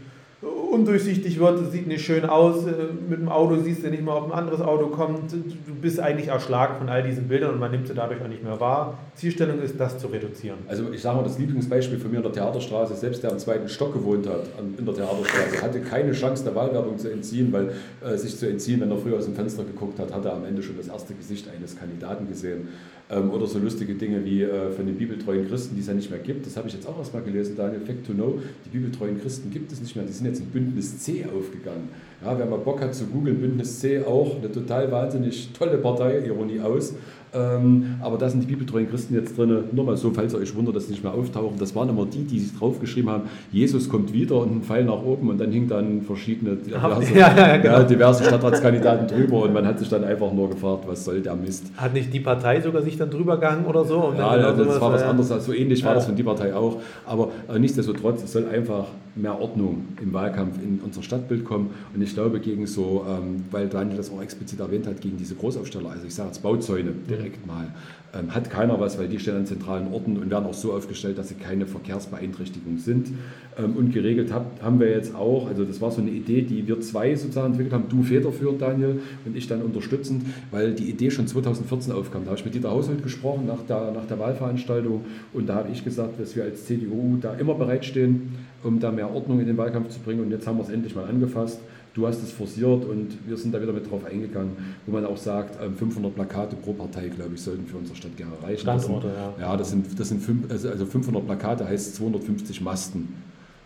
undurchsichtig 0.76 1.40
wird, 1.40 1.62
es 1.62 1.72
sieht 1.72 1.88
nicht 1.88 2.06
schön 2.06 2.26
aus, 2.26 2.66
äh, 2.66 2.72
mit 3.10 3.20
dem 3.20 3.30
Auto 3.30 3.56
siehst 3.58 3.84
du 3.84 3.90
nicht 3.90 4.04
mal, 4.04 4.18
ob 4.18 4.32
ein 4.32 4.38
anderes 4.38 4.62
Auto 4.62 4.88
kommt, 4.88 5.32
du 5.32 5.76
bist 5.82 6.00
eigentlich 6.00 6.28
erschlagen 6.28 6.76
von 6.78 6.90
all 6.90 7.04
diesen 7.04 7.28
Bildern 7.28 7.54
und 7.54 7.60
man 7.60 7.72
nimmt 7.72 7.88
sie 7.88 7.94
dadurch 7.94 8.22
auch 8.22 8.28
nicht 8.28 8.44
mehr 8.44 8.60
wahr. 8.60 8.98
Zielstellung 9.16 9.62
ist, 9.62 9.80
das 9.80 9.98
zu 9.98 10.08
reduzieren. 10.08 10.60
Also 10.68 10.92
ich 10.92 11.02
sage 11.02 11.18
mal, 11.18 11.24
das 11.24 11.40
Lieblingsbeispiel 11.40 11.98
von 11.98 12.12
mir 12.12 12.18
in 12.18 12.24
der 12.24 12.34
Theaterstraße, 12.34 12.96
selbst 12.96 13.24
der 13.24 13.32
am 13.32 13.40
zweiten 13.40 13.70
Stock 13.70 13.94
gewohnt 13.94 14.28
hat, 14.28 14.48
in 14.78 14.86
der 14.86 14.94
Theaterstraße, 14.94 15.62
hatte 15.62 15.80
keine 15.80 16.12
Chance 16.12 16.44
der 16.44 16.56
Wahlwerbung 16.56 16.98
zu 16.98 17.10
entziehen, 17.10 17.52
weil 17.54 17.72
äh, 18.06 18.18
sich 18.18 18.38
zu 18.38 18.48
entziehen, 18.48 18.82
wenn 18.82 18.92
er 18.92 18.98
früher 18.98 19.18
aus 19.18 19.26
dem 19.26 19.36
Fenster 19.36 19.64
geguckt 19.64 20.00
hat, 20.00 20.14
hat 20.14 20.26
er 20.26 20.34
am 20.34 20.46
Ende 20.46 20.62
schon 20.62 20.78
das 20.78 20.88
erste 20.88 21.14
Gesicht 21.14 21.48
eines 21.56 21.78
Kandidaten 21.78 22.28
gesehen. 22.28 22.68
Ähm, 23.08 23.30
oder 23.30 23.46
so 23.46 23.60
lustige 23.60 23.94
Dinge 23.94 24.26
wie 24.26 24.42
äh, 24.42 24.72
von 24.72 24.88
den 24.88 24.98
bibeltreuen 24.98 25.48
Christen, 25.48 25.76
die 25.76 25.82
es 25.82 25.88
ja 25.88 25.94
nicht 25.94 26.10
mehr 26.10 26.20
gibt. 26.20 26.48
Das 26.48 26.58
habe 26.58 26.68
ich 26.68 26.74
jetzt 26.74 26.88
auch 26.88 26.98
erstmal 26.98 27.22
gelesen, 27.22 27.56
Daniel, 27.56 27.82
Fact 27.82 28.08
to 28.08 28.14
Know. 28.14 28.40
Die 28.66 28.70
bibeltreuen 28.70 29.22
Christen 29.22 29.52
gibt 29.52 29.72
es 29.72 29.80
nicht 29.80 29.96
mehr, 29.96 30.06
die 30.06 30.12
sind 30.12 30.26
jetzt 30.26 30.40
in 30.40 30.48
Bündnis 30.48 30.65
C 30.74 31.26
aufgegangen. 31.26 31.90
Ja, 32.24 32.38
wer 32.38 32.46
mal 32.46 32.60
Bock 32.60 32.82
hat 32.82 32.96
zu 32.96 33.06
googeln, 33.06 33.40
Bündnis 33.40 33.80
C 33.80 34.04
auch 34.04 34.38
eine 34.38 34.52
total 34.52 34.92
wahnsinnig 34.92 35.50
tolle 35.54 35.78
Partei, 35.78 36.26
Ironie 36.26 36.60
aus. 36.60 36.94
Ähm, 37.36 37.96
aber 38.02 38.18
da 38.18 38.30
sind 38.30 38.42
die 38.44 38.48
bibeltreuen 38.48 38.90
Christen 38.90 39.14
jetzt 39.14 39.38
drin. 39.38 39.66
Nur 39.74 39.86
mal 39.86 39.98
so, 39.98 40.12
falls 40.12 40.34
ihr 40.34 40.40
euch 40.40 40.56
wundert, 40.56 40.76
dass 40.76 40.86
sie 40.86 40.92
nicht 40.92 41.04
mehr 41.04 41.14
auftauchen. 41.14 41.58
Das 41.60 41.76
waren 41.76 41.90
immer 41.90 42.06
die, 42.06 42.24
die 42.24 42.40
sich 42.40 42.58
draufgeschrieben 42.58 43.10
haben, 43.10 43.24
Jesus 43.52 43.90
kommt 43.90 44.14
wieder 44.14 44.38
und 44.38 44.56
ein 44.56 44.62
Pfeil 44.62 44.86
nach 44.86 45.04
oben 45.04 45.30
und 45.30 45.38
dann 45.40 45.52
hing 45.52 45.68
dann 45.68 46.02
verschiedene 46.02 46.56
diverse, 46.56 47.14
ja, 47.18 47.36
ja, 47.36 47.58
genau. 47.62 47.80
ja, 47.80 47.84
diverse 47.84 48.24
Stadtratskandidaten 48.24 49.08
drüber 49.08 49.44
und 49.44 49.54
man 49.54 49.68
hat 49.68 49.80
sich 49.80 49.90
dann 49.90 50.06
einfach 50.06 50.32
nur 50.32 50.50
gefragt, 50.50 50.86
was 50.88 51.04
soll 51.04 51.22
der 51.22 51.36
Mist. 51.36 51.66
Hat 51.76 51.94
nicht 51.94 52.14
die 52.14 52.22
Partei 52.22 52.62
sogar 52.62 52.82
sich 52.82 52.98
dann 52.98 53.10
drüber 53.10 53.36
gegangen 53.36 53.66
oder 53.66 53.84
so? 53.84 54.14
ja, 54.18 54.38
ja 54.38 54.52
das 54.54 54.80
war 54.80 54.94
was 54.94 55.04
anderes. 55.04 55.46
So 55.46 55.54
ähnlich 55.54 55.84
war 55.84 55.94
das 55.94 56.06
von 56.06 56.16
die 56.16 56.24
Partei 56.24 56.56
auch. 56.56 56.78
Aber 57.06 57.30
äh, 57.54 57.60
nichtsdestotrotz, 57.60 58.24
es 58.24 58.32
soll 58.32 58.48
einfach 58.48 58.86
mehr 59.16 59.40
Ordnung 59.40 59.86
im 60.02 60.14
Wahlkampf 60.14 60.62
in 60.62 60.80
unser 60.84 61.02
Stadtbild 61.02 61.46
kommen. 61.46 61.72
Und 61.94 62.02
ich 62.02 62.14
glaube, 62.14 62.40
gegen 62.40 62.68
so, 62.68 63.06
ähm, 63.08 63.46
weil 63.52 63.68
Daniel 63.68 63.98
das 63.98 64.12
auch 64.12 64.22
explizit 64.22 64.60
erwähnt 64.60 64.88
hat, 64.88 65.02
gegen 65.02 65.18
diese 65.18 65.36
Großaufsteller, 65.36 65.90
also 65.90 66.06
ich 66.06 66.14
sage 66.14 66.30
jetzt 66.30 66.44
Bauzäune, 66.44 66.92
mhm 66.92 67.06
direkt 67.16 67.46
mal. 67.46 67.68
Ähm, 68.14 68.34
hat 68.34 68.50
keiner 68.50 68.80
was, 68.80 68.98
weil 68.98 69.08
die 69.08 69.20
stehen 69.20 69.36
an 69.36 69.46
zentralen 69.46 69.92
Orten 69.92 70.18
und 70.18 70.30
werden 70.30 70.46
auch 70.46 70.54
so 70.54 70.74
aufgestellt, 70.74 71.18
dass 71.18 71.30
sie 71.30 71.36
keine 71.36 71.66
Verkehrsbeeinträchtigung 71.66 72.78
sind. 72.78 73.12
Ähm, 73.58 73.76
und 73.76 73.94
geregelt 73.94 74.32
hab, 74.32 74.62
haben 74.62 74.80
wir 74.80 74.90
jetzt 74.90 75.16
auch, 75.16 75.48
also 75.48 75.66
das 75.66 75.82
war 75.82 75.92
so 75.92 76.02
eine 76.02 76.12
Idee, 76.12 76.42
die 76.42 76.68
wir 76.68 76.80
zwei 76.82 77.16
sozusagen 77.16 77.48
entwickelt 77.48 77.74
haben, 77.74 77.86
du 77.90 78.04
federführend, 78.04 78.62
Daniel, 78.62 79.02
und 79.26 79.36
ich 79.36 79.48
dann 79.48 79.62
unterstützend, 79.62 80.26
weil 80.52 80.74
die 80.74 80.90
Idee 80.90 81.12
schon 81.12 81.28
2014 81.28 81.92
aufkam. 81.92 82.24
Da 82.24 82.32
habe 82.32 82.40
ich 82.40 82.46
mit 82.46 82.56
Dieter 82.56 82.72
Haushalt 82.72 83.04
gesprochen 83.04 83.46
nach 83.48 83.64
der, 83.68 83.92
nach 83.92 84.06
der 84.06 84.20
Wahlveranstaltung 84.20 85.02
und 85.34 85.48
da 85.48 85.56
habe 85.56 85.70
ich 85.72 85.84
gesagt, 85.84 86.20
dass 86.20 86.36
wir 86.36 86.44
als 86.44 86.66
CDU 86.66 87.18
da 87.20 87.34
immer 87.34 87.56
bereitstehen, 87.56 88.34
um 88.66 88.80
da 88.80 88.92
mehr 88.92 89.10
Ordnung 89.14 89.40
in 89.40 89.48
den 89.48 89.58
Wahlkampf 89.58 89.90
zu 89.90 90.00
bringen 90.00 90.22
und 90.22 90.32
jetzt 90.32 90.48
haben 90.48 90.58
wir 90.58 90.64
es 90.64 90.70
endlich 90.70 90.96
mal 90.96 91.06
angefasst. 91.06 91.60
Du 91.94 92.06
hast 92.06 92.22
es 92.22 92.32
forciert 92.32 92.84
und 92.84 93.18
wir 93.26 93.38
sind 93.38 93.54
da 93.54 93.62
wieder 93.62 93.72
mit 93.72 93.90
drauf 93.90 94.04
eingegangen, 94.04 94.52
wo 94.86 94.92
man 94.92 95.06
auch 95.06 95.16
sagt, 95.16 95.56
500 95.56 96.12
ähm, 96.12 96.14
Plakate 96.14 96.58
pro 96.58 96.74
Partei, 96.74 97.08
glaube 97.08 97.36
ich, 97.36 97.42
sollten 97.42 97.66
für 97.66 97.78
unsere 97.78 97.96
Stadt 97.96 98.18
gerne 98.18 98.34
reichen. 98.44 98.60
Standorte, 98.60 99.08
ja. 99.08 99.34
Ja, 99.40 99.56
das 99.56 99.70
sind, 99.70 99.98
das 99.98 100.10
sind 100.10 100.22
fünf, 100.22 100.52
also 100.52 100.86
500 100.86 101.16
also 101.16 101.22
Plakate 101.22 101.70
heißt 101.70 101.96
250 101.96 102.60
Masten. 102.60 103.14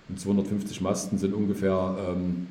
Und 0.10 0.20
250 0.20 0.82
Masten 0.82 1.18
sind 1.18 1.34
ungefähr 1.34 1.96
ähm, 2.08 2.48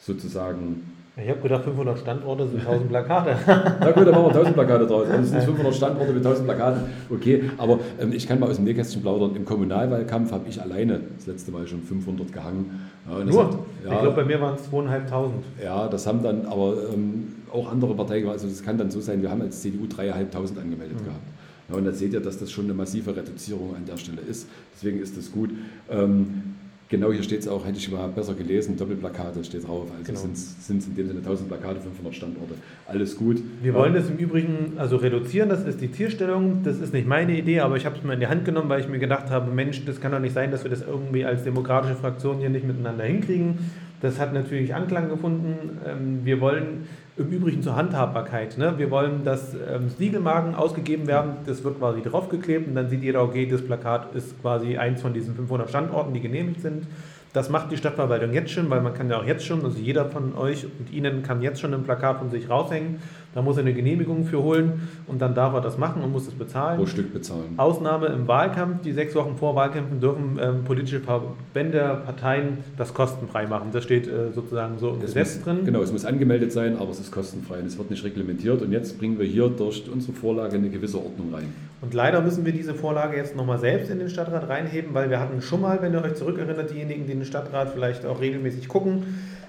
sozusagen 0.00 0.82
ich 1.18 1.30
habe 1.30 1.40
gedacht, 1.40 1.64
500 1.64 1.98
Standorte 1.98 2.46
sind 2.46 2.60
1000 2.60 2.88
Plakate. 2.90 3.36
Na 3.80 3.90
gut, 3.90 4.06
dann 4.06 4.14
machen 4.14 4.24
wir 4.24 4.34
1000 4.34 4.54
Plakate 4.54 4.86
draus. 4.86 5.08
Also 5.08 5.22
es 5.22 5.30
sind 5.30 5.42
500 5.44 5.74
Standorte 5.74 6.12
mit 6.12 6.24
1000 6.26 6.46
Plakaten. 6.46 6.82
Okay, 7.08 7.50
aber 7.56 7.78
ähm, 7.98 8.12
ich 8.12 8.28
kann 8.28 8.38
mal 8.38 8.50
aus 8.50 8.56
dem 8.56 8.66
Nähkästchen 8.66 9.00
plaudern. 9.00 9.34
Im 9.34 9.46
Kommunalwahlkampf 9.46 10.30
habe 10.30 10.46
ich 10.46 10.60
alleine 10.60 11.00
das 11.16 11.26
letzte 11.26 11.52
Mal 11.52 11.66
schon 11.66 11.80
500 11.80 12.30
gehangen. 12.30 12.86
Ja, 13.08 13.24
Nur? 13.24 13.44
Hat, 13.44 13.54
ja, 13.84 13.92
ich 13.94 14.00
glaube, 14.00 14.16
bei 14.16 14.24
mir 14.24 14.40
waren 14.42 14.56
es 14.56 14.68
2500. 14.68 15.32
Ja, 15.64 15.88
das 15.88 16.06
haben 16.06 16.22
dann 16.22 16.44
aber 16.44 16.74
ähm, 16.92 17.36
auch 17.50 17.72
andere 17.72 17.94
Parteien 17.94 18.20
gemacht. 18.20 18.34
Also 18.34 18.48
das 18.48 18.62
kann 18.62 18.76
dann 18.76 18.90
so 18.90 19.00
sein, 19.00 19.22
wir 19.22 19.30
haben 19.30 19.40
als 19.40 19.62
CDU 19.62 19.84
3.500 19.86 20.60
angemeldet 20.60 21.00
mhm. 21.00 21.04
gehabt. 21.04 21.26
Ja, 21.70 21.76
und 21.76 21.84
da 21.84 21.92
seht 21.92 22.12
ihr, 22.12 22.20
dass 22.20 22.38
das 22.38 22.50
schon 22.50 22.64
eine 22.64 22.74
massive 22.74 23.16
Reduzierung 23.16 23.74
an 23.74 23.86
der 23.86 23.96
Stelle 23.96 24.20
ist. 24.20 24.48
Deswegen 24.74 25.00
ist 25.00 25.16
das 25.16 25.32
gut. 25.32 25.50
Ähm, 25.90 26.56
Genau, 26.88 27.10
hier 27.10 27.22
steht 27.24 27.40
es 27.40 27.48
auch, 27.48 27.66
hätte 27.66 27.78
ich 27.78 27.90
mal 27.90 28.06
besser 28.08 28.34
gelesen, 28.34 28.76
Doppelplakate 28.76 29.42
steht 29.42 29.66
drauf. 29.66 29.88
Also 29.90 30.04
genau. 30.04 30.20
sind 30.20 30.34
es 30.34 30.86
in 30.86 30.94
dem 30.94 31.08
Sinne 31.08 31.18
1000 31.18 31.48
Plakate, 31.48 31.80
500 31.80 32.14
Standorte. 32.14 32.54
Alles 32.86 33.16
gut. 33.16 33.42
Wir 33.60 33.74
wollen 33.74 33.94
das 33.94 34.08
im 34.08 34.18
Übrigen 34.18 34.74
also 34.76 34.96
reduzieren, 34.96 35.48
das 35.48 35.66
ist 35.66 35.80
die 35.80 35.90
Zielstellung. 35.90 36.62
Das 36.62 36.78
ist 36.78 36.92
nicht 36.92 37.08
meine 37.08 37.36
Idee, 37.36 37.60
aber 37.60 37.76
ich 37.76 37.86
habe 37.86 37.96
es 37.96 38.04
mir 38.04 38.14
in 38.14 38.20
die 38.20 38.28
Hand 38.28 38.44
genommen, 38.44 38.68
weil 38.68 38.80
ich 38.80 38.88
mir 38.88 39.00
gedacht 39.00 39.30
habe, 39.30 39.50
Mensch, 39.50 39.84
das 39.84 40.00
kann 40.00 40.12
doch 40.12 40.20
nicht 40.20 40.34
sein, 40.34 40.52
dass 40.52 40.62
wir 40.62 40.70
das 40.70 40.82
irgendwie 40.82 41.24
als 41.24 41.42
demokratische 41.42 41.96
Fraktion 41.96 42.38
hier 42.38 42.50
nicht 42.50 42.66
miteinander 42.66 43.02
hinkriegen. 43.02 43.58
Das 44.00 44.20
hat 44.20 44.32
natürlich 44.32 44.72
Anklang 44.72 45.08
gefunden. 45.08 45.80
Ähm, 45.84 46.20
wir 46.24 46.40
wollen 46.40 46.86
im 47.16 47.30
Übrigen 47.30 47.62
zur 47.62 47.76
Handhabbarkeit. 47.76 48.58
Ne? 48.58 48.74
Wir 48.76 48.90
wollen, 48.90 49.24
dass 49.24 49.54
ähm, 49.54 49.88
Siegelmarken 49.88 50.54
ausgegeben 50.54 51.06
werden. 51.06 51.36
Das 51.46 51.64
wird 51.64 51.78
quasi 51.78 52.02
draufgeklebt 52.02 52.68
und 52.68 52.74
dann 52.74 52.90
sieht 52.90 53.02
jeder, 53.02 53.22
okay, 53.22 53.46
das 53.46 53.62
Plakat 53.62 54.14
ist 54.14 54.40
quasi 54.42 54.76
eins 54.76 55.00
von 55.00 55.14
diesen 55.14 55.34
500 55.34 55.68
Standorten, 55.68 56.12
die 56.12 56.20
genehmigt 56.20 56.60
sind. 56.60 56.86
Das 57.32 57.50
macht 57.50 57.70
die 57.70 57.76
Stadtverwaltung 57.76 58.32
jetzt 58.32 58.50
schon, 58.50 58.70
weil 58.70 58.80
man 58.80 58.94
kann 58.94 59.10
ja 59.10 59.18
auch 59.18 59.24
jetzt 59.24 59.44
schon, 59.44 59.62
also 59.64 59.78
jeder 59.78 60.06
von 60.06 60.36
euch 60.36 60.64
und 60.64 60.90
Ihnen 60.90 61.22
kann 61.22 61.42
jetzt 61.42 61.60
schon 61.60 61.74
ein 61.74 61.84
Plakat 61.84 62.18
von 62.18 62.30
sich 62.30 62.48
raushängen. 62.48 63.00
Da 63.36 63.42
muss 63.42 63.58
er 63.58 63.64
eine 63.64 63.74
Genehmigung 63.74 64.24
für 64.24 64.42
holen 64.42 64.88
und 65.06 65.20
dann 65.20 65.34
darf 65.34 65.52
er 65.52 65.60
das 65.60 65.76
machen 65.76 66.02
und 66.02 66.10
muss 66.10 66.26
es 66.26 66.32
bezahlen. 66.32 66.78
Pro 66.78 66.86
Stück 66.86 67.12
bezahlen. 67.12 67.52
Ausnahme 67.58 68.06
im 68.06 68.26
Wahlkampf. 68.26 68.80
Die 68.80 68.92
sechs 68.92 69.14
Wochen 69.14 69.36
vor 69.36 69.54
Wahlkämpfen 69.54 70.00
dürfen 70.00 70.38
ähm, 70.40 70.64
politische 70.64 71.00
Verbände, 71.00 72.00
Parteien 72.06 72.64
das 72.78 72.94
kostenfrei 72.94 73.46
machen. 73.46 73.68
Das 73.72 73.84
steht 73.84 74.08
äh, 74.08 74.32
sozusagen 74.34 74.78
so 74.78 74.88
im 74.88 74.96
es 75.00 75.12
Gesetz 75.12 75.34
muss, 75.34 75.44
drin. 75.44 75.66
Genau, 75.66 75.82
es 75.82 75.92
muss 75.92 76.06
angemeldet 76.06 76.50
sein, 76.50 76.78
aber 76.78 76.88
es 76.88 76.98
ist 76.98 77.12
kostenfrei 77.12 77.58
und 77.58 77.66
es 77.66 77.76
wird 77.76 77.90
nicht 77.90 78.02
reglementiert. 78.04 78.62
Und 78.62 78.72
jetzt 78.72 78.98
bringen 78.98 79.18
wir 79.18 79.26
hier 79.26 79.48
durch 79.48 79.84
unsere 79.92 80.14
Vorlage 80.14 80.56
eine 80.56 80.70
gewisse 80.70 80.96
Ordnung 80.96 81.34
rein. 81.34 81.52
Und 81.82 81.92
leider 81.92 82.22
müssen 82.22 82.46
wir 82.46 82.52
diese 82.52 82.72
Vorlage 82.72 83.18
jetzt 83.18 83.36
nochmal 83.36 83.58
selbst 83.58 83.90
in 83.90 83.98
den 83.98 84.08
Stadtrat 84.08 84.48
reinheben, 84.48 84.94
weil 84.94 85.10
wir 85.10 85.20
hatten 85.20 85.42
schon 85.42 85.60
mal, 85.60 85.82
wenn 85.82 85.92
ihr 85.92 86.02
euch 86.02 86.14
zurückerinnert, 86.14 86.70
diejenigen, 86.70 87.06
die 87.06 87.12
den 87.12 87.26
Stadtrat 87.26 87.72
vielleicht 87.74 88.06
auch 88.06 88.18
regelmäßig 88.18 88.66
gucken, 88.66 89.02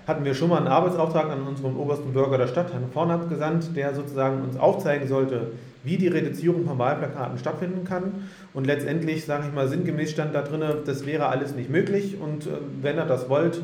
hatten 0.08 0.24
wir 0.24 0.34
schon 0.34 0.50
mal 0.50 0.58
einen 0.58 0.67
Arbeitsauftrag 0.67 1.30
an 1.30 1.43
unseren 1.46 1.76
obersten 1.76 2.13
Bürger 2.13 2.38
der 2.38 2.48
Stadt, 2.48 2.72
Herrn 2.72 2.89
Vornab, 2.93 3.30
gesandt, 3.30 3.76
der 3.76 3.93
sozusagen 3.93 4.41
uns 4.41 4.58
aufzeigen 4.58 5.06
sollte, 5.08 5.52
wie 5.84 5.98
die 5.98 6.08
Reduzierung 6.08 6.65
von 6.65 6.80
Wahlplakaten 6.80 7.38
stattfinden 7.38 7.84
kann. 7.84 8.26
Und 8.54 8.65
letztendlich, 8.65 9.26
sage 9.26 9.48
ich 9.48 9.54
mal, 9.54 9.67
sinngemäß 9.67 10.12
stand 10.12 10.34
da 10.34 10.43
drin, 10.43 10.63
das 10.86 11.06
wäre 11.06 11.28
alles 11.28 11.56
nicht 11.56 11.70
möglich. 11.70 12.15
Und 12.22 12.48
äh, 12.48 12.52
wenn 12.82 12.96
ihr 12.96 13.06
das 13.06 13.28
wollt, 13.28 13.62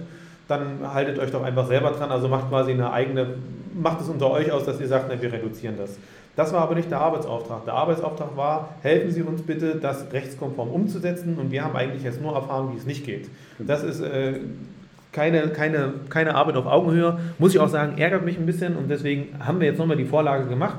dann 0.49 0.93
haltet 0.93 1.17
euch 1.17 1.31
doch 1.31 1.43
einfach 1.43 1.67
selber 1.67 1.91
dran. 1.91 2.11
Also 2.11 2.27
macht 2.27 2.49
quasi 2.49 2.71
eine 2.71 2.91
eigene, 2.91 3.35
macht 3.73 4.01
es 4.01 4.09
unter 4.09 4.29
euch 4.29 4.51
aus, 4.51 4.65
dass 4.65 4.81
ihr 4.81 4.87
sagt, 4.87 5.05
na, 5.07 5.21
wir 5.21 5.31
reduzieren 5.31 5.75
das. 5.77 5.97
Das 6.35 6.51
war 6.51 6.61
aber 6.61 6.75
nicht 6.75 6.91
der 6.91 6.99
Arbeitsauftrag. 6.99 7.63
Der 7.63 7.75
Arbeitsauftrag 7.75 8.35
war, 8.35 8.75
helfen 8.81 9.11
Sie 9.11 9.21
uns 9.21 9.43
bitte, 9.43 9.75
das 9.75 10.11
rechtskonform 10.11 10.69
umzusetzen. 10.69 11.37
Und 11.37 11.51
wir 11.51 11.63
haben 11.63 11.75
eigentlich 11.75 12.03
jetzt 12.03 12.21
nur 12.21 12.33
erfahren, 12.33 12.69
wie 12.73 12.77
es 12.77 12.85
nicht 12.85 13.05
geht. 13.05 13.29
Das 13.59 13.83
ist 13.83 14.01
äh, 14.01 14.39
keine, 15.13 15.47
keine, 15.49 15.93
keine 16.09 16.35
Arbeit 16.35 16.57
auf 16.57 16.65
Augenhöhe. 16.65 17.19
Muss 17.37 17.53
ich 17.53 17.59
auch 17.59 17.69
sagen, 17.69 17.97
ärgert 17.97 18.25
mich 18.25 18.37
ein 18.37 18.45
bisschen 18.45 18.75
und 18.75 18.89
deswegen 18.89 19.27
haben 19.39 19.59
wir 19.59 19.67
jetzt 19.67 19.77
nochmal 19.77 19.95
die 19.95 20.05
Vorlage 20.05 20.47
gemacht. 20.47 20.77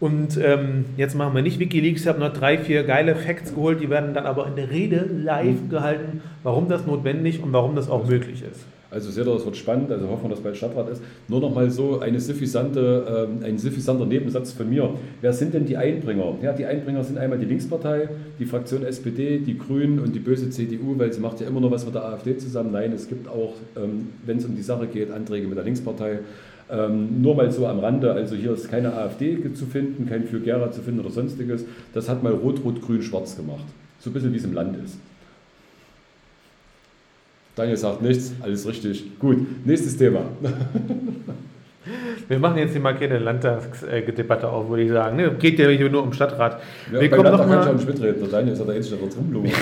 Und 0.00 0.36
ähm, 0.36 0.86
jetzt 0.96 1.14
machen 1.14 1.34
wir 1.34 1.42
nicht 1.42 1.58
Wikileaks. 1.60 2.02
Ich 2.02 2.08
habe 2.08 2.18
noch 2.18 2.32
drei, 2.32 2.58
vier 2.58 2.82
geile 2.82 3.14
Facts 3.14 3.54
geholt, 3.54 3.80
die 3.80 3.90
werden 3.90 4.14
dann 4.14 4.26
aber 4.26 4.46
in 4.48 4.56
der 4.56 4.70
Rede 4.70 5.08
live 5.12 5.68
gehalten, 5.68 6.22
warum 6.42 6.68
das 6.68 6.86
notwendig 6.86 7.42
und 7.42 7.52
warum 7.52 7.76
das 7.76 7.88
auch 7.88 8.06
möglich 8.06 8.42
ist. 8.42 8.64
Also 8.92 9.10
seht 9.10 9.26
ihr, 9.26 9.32
das 9.32 9.44
wird 9.44 9.56
spannend, 9.56 9.90
also 9.90 10.08
hoffen 10.08 10.24
wir, 10.24 10.30
dass 10.30 10.40
bald 10.40 10.56
Stadtrat 10.56 10.90
ist. 10.90 11.02
Nur 11.26 11.40
noch 11.40 11.54
mal 11.54 11.70
so 11.70 12.00
eine 12.00 12.20
suffisante, 12.20 13.28
äh, 13.42 13.46
ein 13.46 13.58
suffisanter 13.58 14.04
Nebensatz 14.04 14.52
von 14.52 14.68
mir. 14.68 14.90
Wer 15.22 15.32
sind 15.32 15.54
denn 15.54 15.64
die 15.64 15.78
Einbringer? 15.78 16.34
Ja, 16.42 16.52
die 16.52 16.66
Einbringer 16.66 17.02
sind 17.02 17.16
einmal 17.16 17.38
die 17.38 17.46
Linkspartei, 17.46 18.08
die 18.38 18.44
Fraktion 18.44 18.84
SPD, 18.84 19.38
die 19.38 19.56
Grünen 19.56 19.98
und 19.98 20.14
die 20.14 20.18
böse 20.18 20.50
CDU, 20.50 20.98
weil 20.98 21.12
sie 21.12 21.20
macht 21.20 21.40
ja 21.40 21.46
immer 21.46 21.60
noch 21.60 21.70
was 21.70 21.86
mit 21.86 21.94
der 21.94 22.04
AfD 22.04 22.36
zusammen. 22.36 22.72
Nein, 22.72 22.92
es 22.92 23.08
gibt 23.08 23.28
auch, 23.28 23.54
ähm, 23.76 24.08
wenn 24.26 24.36
es 24.36 24.44
um 24.44 24.54
die 24.54 24.62
Sache 24.62 24.86
geht, 24.86 25.10
Anträge 25.10 25.48
mit 25.48 25.56
der 25.56 25.64
Linkspartei. 25.64 26.18
Ähm, 26.70 27.22
nur 27.22 27.34
mal 27.34 27.50
so 27.50 27.66
am 27.66 27.80
Rande, 27.80 28.12
also 28.12 28.36
hier 28.36 28.52
ist 28.52 28.70
keine 28.70 28.94
AfD 28.94 29.38
zu 29.54 29.66
finden, 29.66 30.06
kein 30.08 30.24
Für 30.24 30.40
Gera 30.40 30.70
zu 30.70 30.82
finden 30.82 31.00
oder 31.00 31.10
sonstiges. 31.10 31.64
Das 31.94 32.08
hat 32.08 32.22
mal 32.22 32.32
Rot-Rot-Grün-Schwarz 32.32 33.36
gemacht. 33.36 33.64
So 34.00 34.10
ein 34.10 34.12
bisschen 34.12 34.32
wie 34.32 34.38
es 34.38 34.44
im 34.44 34.52
Land 34.54 34.76
ist. 34.84 34.98
Daniel 37.54 37.76
sagt 37.76 38.02
nichts, 38.02 38.32
alles 38.40 38.66
richtig. 38.66 39.18
Gut, 39.18 39.66
nächstes 39.66 39.96
Thema. 39.96 40.20
Wir 42.28 42.38
machen 42.38 42.58
jetzt 42.58 42.72
hier 42.72 42.80
mal 42.80 42.94
keine 42.94 43.18
Landtagsdebatte 43.18 44.48
auf, 44.48 44.70
würde 44.70 44.84
ich 44.84 44.90
sagen. 44.90 45.16
Ne? 45.16 45.32
Geht 45.32 45.58
ja 45.58 45.68
hier 45.68 45.90
nur 45.90 46.02
um 46.02 46.12
Stadtrat. 46.12 46.60
Ja, 46.92 47.00
wir 47.00 47.10
kommen 47.10 47.24
Landtag 47.24 47.48
kann 47.48 47.76
ich 47.76 47.82
auch 47.82 47.86
mitreden. 47.86 48.20
Der 48.20 48.28
Daniel 48.28 48.52
ist 48.52 48.58
ja 48.60 48.64
der 48.64 48.74
Einzige, 48.76 48.96
der 48.96 49.16
rumlungert. 49.16 49.54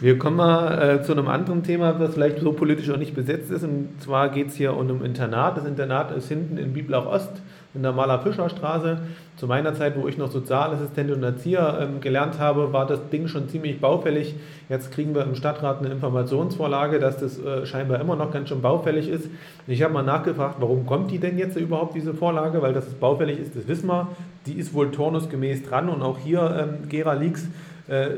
Wir 0.00 0.18
kommen 0.18 0.36
mal 0.36 0.98
äh, 0.98 1.02
zu 1.02 1.12
einem 1.12 1.28
anderen 1.28 1.64
Thema, 1.64 1.92
das 1.92 2.14
vielleicht 2.14 2.38
so 2.38 2.52
politisch 2.52 2.88
auch 2.90 2.96
nicht 2.96 3.14
besetzt 3.14 3.50
ist. 3.50 3.64
Und 3.64 3.88
zwar 4.00 4.30
geht 4.30 4.48
es 4.48 4.54
hier 4.54 4.74
um 4.74 4.88
ein 4.88 5.04
Internat. 5.04 5.56
Das 5.56 5.66
Internat 5.66 6.16
ist 6.16 6.28
hinten 6.28 6.56
in 6.56 6.72
Bibelach 6.72 7.06
Ost 7.06 7.32
in 7.74 7.82
der 7.82 7.92
Maler-Fischer-Straße. 7.92 8.98
Zu 9.36 9.46
meiner 9.46 9.74
Zeit, 9.74 9.96
wo 9.96 10.06
ich 10.06 10.18
noch 10.18 10.30
Sozialassistent 10.30 11.10
und 11.10 11.22
Erzieher 11.22 11.78
ähm, 11.80 12.00
gelernt 12.00 12.38
habe, 12.38 12.72
war 12.72 12.86
das 12.86 13.08
Ding 13.08 13.28
schon 13.28 13.48
ziemlich 13.48 13.80
baufällig. 13.80 14.34
Jetzt 14.68 14.92
kriegen 14.92 15.14
wir 15.14 15.22
im 15.22 15.34
Stadtrat 15.34 15.78
eine 15.78 15.88
Informationsvorlage, 15.88 16.98
dass 16.98 17.16
das 17.18 17.38
äh, 17.38 17.64
scheinbar 17.66 18.00
immer 18.00 18.16
noch 18.16 18.30
ganz 18.30 18.50
schön 18.50 18.60
baufällig 18.60 19.08
ist. 19.08 19.28
Ich 19.66 19.82
habe 19.82 19.94
mal 19.94 20.02
nachgefragt, 20.02 20.56
warum 20.60 20.86
kommt 20.86 21.10
die 21.10 21.18
denn 21.18 21.38
jetzt 21.38 21.56
überhaupt, 21.56 21.94
diese 21.94 22.14
Vorlage? 22.14 22.60
Weil 22.60 22.74
das 22.74 22.86
baufällig 22.86 23.38
ist, 23.38 23.56
das 23.56 23.66
wissen 23.66 23.88
wir. 23.88 24.08
Die 24.46 24.54
ist 24.54 24.74
wohl 24.74 24.90
turnusgemäß 24.90 25.62
dran 25.62 25.88
und 25.88 26.02
auch 26.02 26.18
hier, 26.18 26.68
ähm, 26.80 26.88
Gera 26.88 27.14
Leaks, 27.14 27.48
äh, 27.88 28.08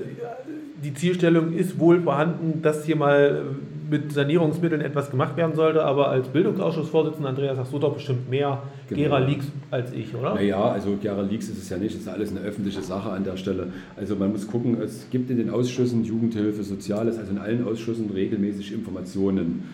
die 0.82 0.94
Zielstellung 0.94 1.52
ist 1.52 1.78
wohl 1.78 2.02
vorhanden, 2.02 2.60
dass 2.60 2.84
hier 2.84 2.96
mal 2.96 3.42
mit 3.88 4.12
Sanierungsmitteln 4.12 4.80
etwas 4.80 5.10
gemacht 5.10 5.36
werden 5.36 5.54
sollte, 5.54 5.84
aber 5.84 6.08
als 6.08 6.28
Bildungsausschussvorsitzender, 6.28 7.28
Andreas, 7.28 7.58
hast 7.58 7.72
du 7.72 7.78
doch 7.78 7.94
bestimmt 7.94 8.30
mehr 8.30 8.62
genau. 8.88 9.02
Gera 9.02 9.18
Leaks 9.18 9.46
als 9.70 9.92
ich, 9.92 10.14
oder? 10.14 10.34
Naja, 10.34 10.62
also 10.62 10.96
Gera 11.00 11.22
Leaks 11.22 11.48
ist 11.48 11.58
es 11.58 11.68
ja 11.68 11.76
nicht, 11.76 11.94
es 11.94 12.02
ist 12.02 12.08
alles 12.08 12.30
eine 12.30 12.40
öffentliche 12.40 12.82
Sache 12.82 13.10
an 13.10 13.24
der 13.24 13.36
Stelle. 13.36 13.68
Also 13.96 14.16
man 14.16 14.32
muss 14.32 14.46
gucken, 14.46 14.80
es 14.82 15.08
gibt 15.10 15.30
in 15.30 15.36
den 15.36 15.50
Ausschüssen 15.50 16.04
Jugendhilfe, 16.04 16.62
Soziales, 16.62 17.18
also 17.18 17.30
in 17.30 17.38
allen 17.38 17.66
Ausschüssen 17.66 18.10
regelmäßig 18.10 18.72
Informationen, 18.72 19.64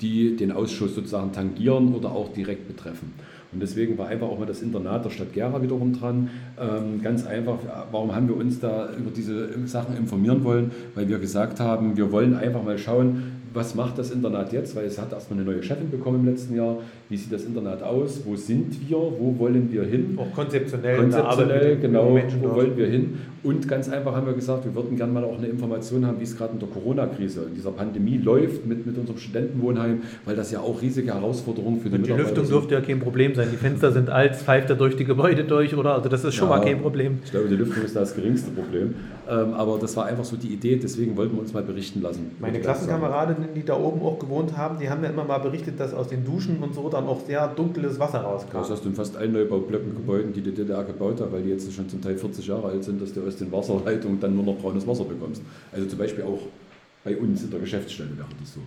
die 0.00 0.36
den 0.36 0.52
Ausschuss 0.52 0.94
sozusagen 0.94 1.32
tangieren 1.32 1.94
oder 1.94 2.10
auch 2.10 2.32
direkt 2.32 2.66
betreffen. 2.68 3.12
Und 3.52 3.60
deswegen 3.60 3.98
war 3.98 4.08
einfach 4.08 4.28
auch 4.28 4.38
mal 4.38 4.46
das 4.46 4.62
Internat 4.62 5.04
der 5.04 5.10
Stadt 5.10 5.34
Gera 5.34 5.62
wiederum 5.62 5.92
dran. 5.92 6.30
Ähm, 6.58 7.02
ganz 7.02 7.26
einfach, 7.26 7.58
warum 7.90 8.14
haben 8.14 8.26
wir 8.26 8.36
uns 8.36 8.60
da 8.60 8.88
über 8.96 9.10
diese 9.14 9.66
Sachen 9.68 9.94
informieren 9.96 10.42
wollen? 10.42 10.70
Weil 10.94 11.08
wir 11.08 11.18
gesagt 11.18 11.60
haben, 11.60 11.96
wir 11.98 12.10
wollen 12.10 12.34
einfach 12.34 12.64
mal 12.64 12.78
schauen, 12.78 13.41
was 13.54 13.74
macht 13.74 13.98
das 13.98 14.10
Internat 14.10 14.52
jetzt? 14.52 14.74
Weil 14.76 14.86
es 14.86 14.98
hat 14.98 15.12
erstmal 15.12 15.40
eine 15.40 15.50
neue 15.50 15.62
Chefin 15.62 15.90
bekommen 15.90 16.20
im 16.20 16.26
letzten 16.26 16.56
Jahr. 16.56 16.78
Wie 17.08 17.16
sieht 17.16 17.32
das 17.32 17.44
Internat 17.44 17.82
aus? 17.82 18.20
Wo 18.24 18.36
sind 18.36 18.88
wir? 18.88 18.96
Wo 18.96 19.34
wollen 19.38 19.70
wir 19.70 19.84
hin? 19.84 20.18
Auch 20.18 20.32
konzeptionell. 20.34 20.98
Konzeptionell, 20.98 21.78
genau. 21.78 22.18
Wo 22.40 22.54
wollen 22.54 22.76
wir 22.76 22.86
hin? 22.86 23.18
Und 23.44 23.66
ganz 23.66 23.88
einfach 23.88 24.14
haben 24.14 24.26
wir 24.26 24.34
gesagt, 24.34 24.64
wir 24.64 24.74
würden 24.74 24.96
gerne 24.96 25.12
mal 25.12 25.24
auch 25.24 25.36
eine 25.36 25.48
Information 25.48 26.06
haben, 26.06 26.20
wie 26.20 26.24
es 26.24 26.36
gerade 26.36 26.52
in 26.52 26.60
der 26.60 26.68
Corona-Krise, 26.68 27.46
in 27.48 27.54
dieser 27.56 27.72
Pandemie 27.72 28.18
läuft 28.18 28.66
mit, 28.66 28.86
mit 28.86 28.96
unserem 28.96 29.18
Studentenwohnheim, 29.18 30.02
weil 30.24 30.36
das 30.36 30.52
ja 30.52 30.60
auch 30.60 30.80
riesige 30.80 31.12
Herausforderungen 31.12 31.80
für 31.80 31.90
die 31.90 31.96
Und 31.96 32.06
die 32.06 32.12
Lüftung 32.12 32.46
dürfte 32.46 32.74
ja 32.74 32.80
kein 32.80 33.00
Problem 33.00 33.34
sein. 33.34 33.48
Die 33.50 33.56
Fenster 33.56 33.90
sind 33.90 34.10
alt, 34.10 34.36
pfeift 34.36 34.70
er 34.70 34.76
durch 34.76 34.96
die 34.96 35.04
Gebäude 35.04 35.42
durch, 35.42 35.76
oder? 35.76 35.94
Also 35.94 36.08
das 36.08 36.22
ist 36.22 36.36
schon 36.36 36.48
ja, 36.50 36.56
mal 36.56 36.64
kein 36.64 36.80
Problem. 36.80 37.18
Ich 37.24 37.32
glaube, 37.32 37.48
die 37.48 37.56
Lüftung 37.56 37.82
ist 37.82 37.96
das 37.96 38.14
geringste 38.14 38.52
Problem. 38.52 38.94
Ähm, 39.28 39.54
aber 39.54 39.78
das 39.78 39.96
war 39.96 40.06
einfach 40.06 40.24
so 40.24 40.36
die 40.36 40.48
Idee, 40.48 40.76
deswegen 40.76 41.16
wollten 41.16 41.34
wir 41.34 41.42
uns 41.42 41.52
mal 41.52 41.62
berichten 41.62 42.02
lassen. 42.02 42.34
Meine 42.40 42.60
Klassenkameradinnen, 42.60 43.54
die 43.54 43.64
da 43.64 43.76
oben 43.76 44.02
auch 44.02 44.18
gewohnt 44.18 44.56
haben, 44.56 44.78
die 44.78 44.90
haben 44.90 45.02
ja 45.04 45.10
immer 45.10 45.24
mal 45.24 45.38
berichtet, 45.38 45.78
dass 45.78 45.94
aus 45.94 46.08
den 46.08 46.24
Duschen 46.24 46.58
und 46.62 46.74
so 46.74 46.88
dann 46.88 47.06
auch 47.06 47.20
sehr 47.24 47.46
dunkles 47.48 48.00
Wasser 48.00 48.20
rauskam. 48.20 48.58
Das 48.58 48.70
hast 48.70 48.84
du 48.84 48.88
in 48.88 48.94
fast 48.94 49.16
allen 49.16 49.32
Neubaublöcken, 49.32 49.94
Gebäuden, 49.94 50.32
die 50.32 50.40
die 50.40 50.52
DDR 50.52 50.82
gebaut 50.84 51.20
hat, 51.20 51.32
weil 51.32 51.42
die 51.42 51.50
jetzt 51.50 51.72
schon 51.72 51.88
zum 51.88 52.02
Teil 52.02 52.16
40 52.16 52.46
Jahre 52.46 52.68
alt 52.68 52.82
sind, 52.82 53.00
dass 53.00 53.12
du 53.12 53.24
aus 53.24 53.36
den 53.36 53.52
Wasserleitungen 53.52 54.18
dann 54.18 54.34
nur 54.34 54.44
noch 54.44 54.56
braunes 54.56 54.86
Wasser 54.86 55.04
bekommst. 55.04 55.42
Also 55.70 55.86
zum 55.86 55.98
Beispiel 55.98 56.24
auch 56.24 56.40
bei 57.04 57.16
uns 57.16 57.44
in 57.44 57.50
der 57.50 57.60
Geschäftsstelle 57.60 58.10
wäre 58.16 58.28
das 58.40 58.54
so. 58.54 58.60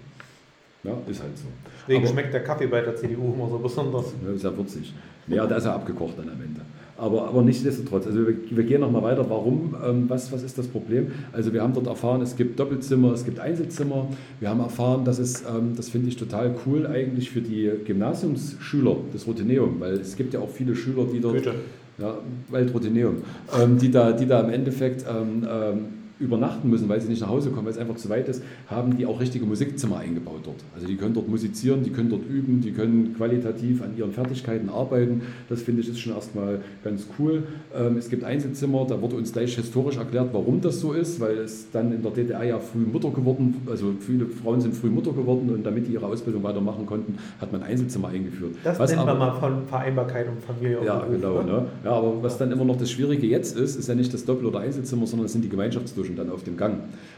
Ja, 0.84 0.96
ist 1.08 1.22
halt 1.22 1.38
so. 1.38 1.46
Deswegen 1.82 2.04
Aber, 2.04 2.14
schmeckt 2.14 2.34
der 2.34 2.44
Kaffee 2.44 2.68
bei 2.68 2.82
der 2.82 2.96
CDU 2.96 3.34
immer 3.34 3.50
so 3.50 3.58
besonders. 3.58 4.14
Ja, 4.26 4.34
ist 4.34 4.44
ja 4.44 4.56
würzig. 4.56 4.94
Ja, 5.28 5.48
der 5.48 5.58
ist 5.58 5.66
ja 5.66 5.74
abgekocht 5.74 6.14
dann 6.18 6.30
am 6.30 6.42
Ende. 6.42 6.62
Aber, 6.98 7.28
aber 7.28 7.42
nichtsdestotrotz, 7.42 8.08
also 8.08 8.26
wir, 8.26 8.36
wir 8.50 8.64
gehen 8.64 8.82
nochmal 8.82 9.04
weiter. 9.04 9.30
Warum? 9.30 9.76
Ähm, 9.86 10.06
was, 10.08 10.32
was 10.32 10.44
ist 10.44 10.58
das 10.58 10.68
Problem? 10.68 11.12
Also 11.34 11.52
wir 11.52 11.62
haben 11.62 11.74
dort 11.74 11.88
erfahren, 11.88 12.22
es 12.22 12.38
gibt 12.38 12.60
Doppelzimmer, 12.60 13.12
es 13.12 13.26
gibt 13.26 13.40
Einzelzimmer. 13.40 14.08
Wir 14.40 14.50
haben 14.50 14.62
erfahren, 14.62 15.04
dass 15.04 15.20
es, 15.20 15.42
ähm, 15.42 15.74
das 15.76 15.90
finde 15.90 16.08
ich 16.08 16.16
total 16.16 16.56
cool 16.66 16.88
eigentlich 16.88 17.32
für 17.32 17.42
die 17.42 17.70
Gymnasiumsschüler, 17.86 18.96
das 19.12 19.28
Routineum, 19.28 19.80
weil 19.80 19.94
es 19.96 20.16
gibt 20.16 20.34
ja 20.34 20.40
auch 20.40 20.50
viele 20.50 20.76
Schüler, 20.76 21.06
die 21.12 21.20
dort... 21.20 21.36
Bitte. 21.36 21.56
Ja, 21.98 22.18
Waldroutineum, 22.50 23.20
ähm, 23.58 23.78
die, 23.78 23.90
da, 23.90 24.12
die 24.12 24.26
da 24.26 24.42
im 24.42 24.50
Endeffekt 24.50 25.06
ähm, 25.10 25.48
ähm 25.50 26.05
übernachten 26.20 26.70
müssen, 26.70 26.88
weil 26.88 27.02
sie 27.02 27.10
nicht 27.10 27.22
nach 27.22 27.30
Hause 27.30 27.50
kommen, 27.50 27.66
weil 27.66 27.74
es 27.74 27.78
einfach 27.78 27.96
zu 27.96 28.10
weit 28.10 28.28
ist, 28.30 28.42
haben 28.68 28.98
die 28.98 29.06
auch 29.06 29.20
richtige 29.20 29.46
Musikzimmer 29.46 29.98
eingebaut 29.98 30.42
dort. 30.44 30.64
Also 30.74 30.88
die 30.88 30.96
können 30.96 31.14
dort 31.14 31.28
musizieren, 31.28 31.84
die 31.84 31.90
können 31.90 32.10
dort 32.10 32.26
üben, 32.30 32.62
die 32.62 32.72
können 32.72 33.16
qualitativ 33.16 33.82
an 33.82 33.98
ihren 33.98 34.12
Fertigkeiten 34.12 34.70
arbeiten. 34.70 35.22
Das 35.50 35.62
finde 35.62 35.82
ich 35.82 35.90
ist 35.90 36.00
schon 36.00 36.14
erstmal 36.14 36.60
ganz 36.84 37.08
cool. 37.20 37.44
Ähm, 37.76 37.98
es 37.98 38.10
gibt 38.10 38.24
Einzelzimmer, 38.24 38.86
da 38.88 39.02
wurde 39.02 39.16
uns 39.16 39.34
gleich 39.34 39.56
historisch 39.56 39.98
erklärt, 39.98 40.30
warum 40.32 40.62
das 40.62 40.80
so 40.80 40.94
ist, 40.94 41.20
weil 41.20 41.38
es 41.38 41.70
dann 41.72 41.92
in 41.92 42.02
der 42.02 42.12
DDR 42.12 42.44
ja 42.44 42.60
früh 42.60 42.80
Mutter 42.80 43.10
geworden, 43.10 43.56
also 43.70 43.94
viele 44.00 44.28
Frauen 44.28 44.62
sind 44.62 44.74
früh 44.74 44.90
Mutter 44.90 45.12
geworden 45.12 45.50
und 45.50 45.66
damit 45.66 45.88
die 45.88 45.94
ihre 45.94 46.06
Ausbildung 46.06 46.44
weitermachen 46.44 46.86
konnten, 46.86 47.18
hat 47.40 47.52
man 47.52 47.62
Einzelzimmer 47.62 48.10
eingeführt. 48.10 48.56
Das 48.64 48.80
was 48.80 48.92
nennt 48.92 49.06
man 49.06 49.18
mal 49.18 49.34
von 49.34 49.66
Vereinbarkeit 49.68 50.28
und 50.28 50.42
Familie. 50.42 50.80
Ja, 50.86 51.00
Beruf, 51.00 51.16
genau. 51.16 51.44
Ne? 51.44 51.66
Ja, 51.84 51.92
aber 51.92 52.24
was 52.24 52.38
dann 52.38 52.52
immer 52.52 52.66
noch 52.66 52.78
das 52.78 52.90
Schwierige 52.90 53.28
jetzt 53.28 53.58
ist, 53.58 53.76
ist 53.76 53.88
ja 53.88 53.96
nicht 53.96 54.14
das 54.14 54.26
Doppel- 54.26 54.46
oder 54.46 54.60
Einzelzimmer, 54.60 55.08
sondern 55.08 55.26
es 55.26 55.34
sind 55.34 55.44
die 55.44 55.50
Gemeinschaftsdurchgänge 55.50 56.05
dazwischen 56.06 56.16
dann 56.16 56.30
auf 56.30 56.44
dem 56.44 56.58
Gang. 56.58 56.78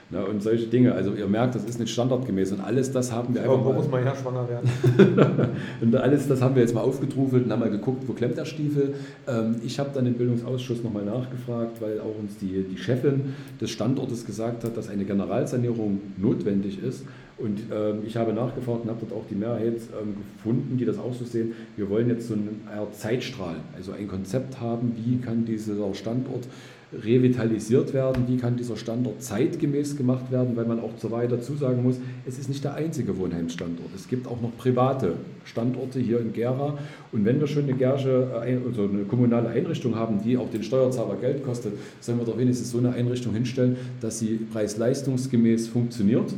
Ne, 0.09 0.25
und 0.25 0.41
solche 0.41 0.67
Dinge. 0.67 0.93
Also 0.93 1.13
ihr 1.13 1.27
merkt, 1.27 1.55
das 1.55 1.65
ist 1.65 1.81
nicht 1.81 1.91
standardgemäß 1.91 2.53
und 2.53 2.61
alles 2.61 2.93
das 2.93 3.11
haben 3.11 3.33
wir 3.35 3.41
einfach. 3.41 3.65
Wo 3.65 3.73
muss 3.73 3.89
man 3.89 4.05
ja 4.05 4.15
schwanger 4.15 4.47
werden? 4.47 4.69
und 5.81 5.95
alles 5.97 6.29
das 6.29 6.41
haben 6.41 6.55
wir 6.55 6.61
jetzt 6.61 6.73
mal 6.73 6.81
aufgetrufelt 6.81 7.43
und 7.43 7.51
haben 7.51 7.59
mal 7.59 7.69
geguckt, 7.69 8.03
wo 8.07 8.13
klemmt 8.13 8.38
der 8.38 8.45
Stiefel. 8.45 8.95
Ähm, 9.27 9.57
ich 9.65 9.79
habe 9.79 9.89
dann 9.93 10.05
im 10.05 10.13
Bildungsausschuss 10.13 10.81
nochmal 10.81 11.03
nachgefragt, 11.03 11.81
weil 11.81 11.99
auch 11.99 12.17
uns 12.17 12.38
die, 12.38 12.63
die 12.63 12.77
Chefin 12.77 13.35
des 13.59 13.69
Standortes 13.69 14.25
gesagt 14.25 14.63
hat, 14.63 14.77
dass 14.77 14.88
eine 14.88 15.03
Generalsanierung 15.03 15.99
notwendig 16.15 16.81
ist. 16.81 17.03
Und 17.38 17.59
ähm, 17.71 17.99
ich 18.05 18.15
habe 18.15 18.31
nachgefragt 18.31 18.83
und 18.83 18.89
habe 18.89 19.01
dort 19.01 19.11
auch 19.11 19.25
die 19.29 19.35
Mehrheit 19.35 19.75
ähm, 20.01 20.15
gefunden, 20.38 20.77
die 20.77 20.85
das 20.85 20.97
auch 20.97 21.13
so 21.13 21.25
sehen. 21.25 21.51
Wir 21.75 21.89
wollen 21.89 22.07
jetzt 22.07 22.29
so 22.29 22.33
einen 22.33 22.61
Zeitstrahl, 22.93 23.57
also 23.75 23.91
ein 23.91 24.07
Konzept 24.07 24.61
haben, 24.61 24.93
wie 24.95 25.17
kann 25.17 25.43
dieser 25.43 25.93
Standort 25.93 26.45
revitalisiert 26.93 27.93
werden, 27.93 28.23
wie 28.27 28.38
kann 28.38 28.55
dieser 28.55 28.77
Standort 28.77 29.21
zeitgemäß 29.21 29.97
gemacht 29.97 30.31
werden, 30.31 30.55
weil 30.55 30.65
man 30.65 30.79
auch 30.79 30.91
Wahrheit 31.09 31.31
dazu 31.31 31.55
sagen 31.55 31.83
muss, 31.83 31.97
es 32.25 32.39
ist 32.39 32.49
nicht 32.49 32.63
der 32.63 32.75
einzige 32.75 33.17
Wohnheimsstandort. 33.17 33.89
Es 33.95 34.07
gibt 34.07 34.27
auch 34.27 34.41
noch 34.41 34.55
private 34.57 35.13
Standorte 35.43 35.99
hier 35.99 36.19
in 36.19 36.33
Gera 36.33 36.77
und 37.11 37.25
wenn 37.25 37.39
wir 37.39 37.47
schon 37.47 37.63
eine 37.63 37.73
Gerge, 37.73 38.27
also 38.65 38.83
eine 38.83 39.03
kommunale 39.03 39.49
Einrichtung 39.49 39.95
haben, 39.95 40.21
die 40.23 40.38
auch 40.38 40.49
den 40.49 40.63
Steuerzahler 40.63 41.15
Geld 41.15 41.43
kostet, 41.43 41.73
sollen 41.99 42.19
wir 42.19 42.25
doch 42.25 42.38
wenigstens 42.38 42.71
so 42.71 42.77
eine 42.77 42.93
Einrichtung 42.93 43.33
hinstellen, 43.33 43.75
dass 44.01 44.19
sie 44.19 44.39
preis-leistungsgemäß 44.51 45.67
funktioniert 45.67 46.33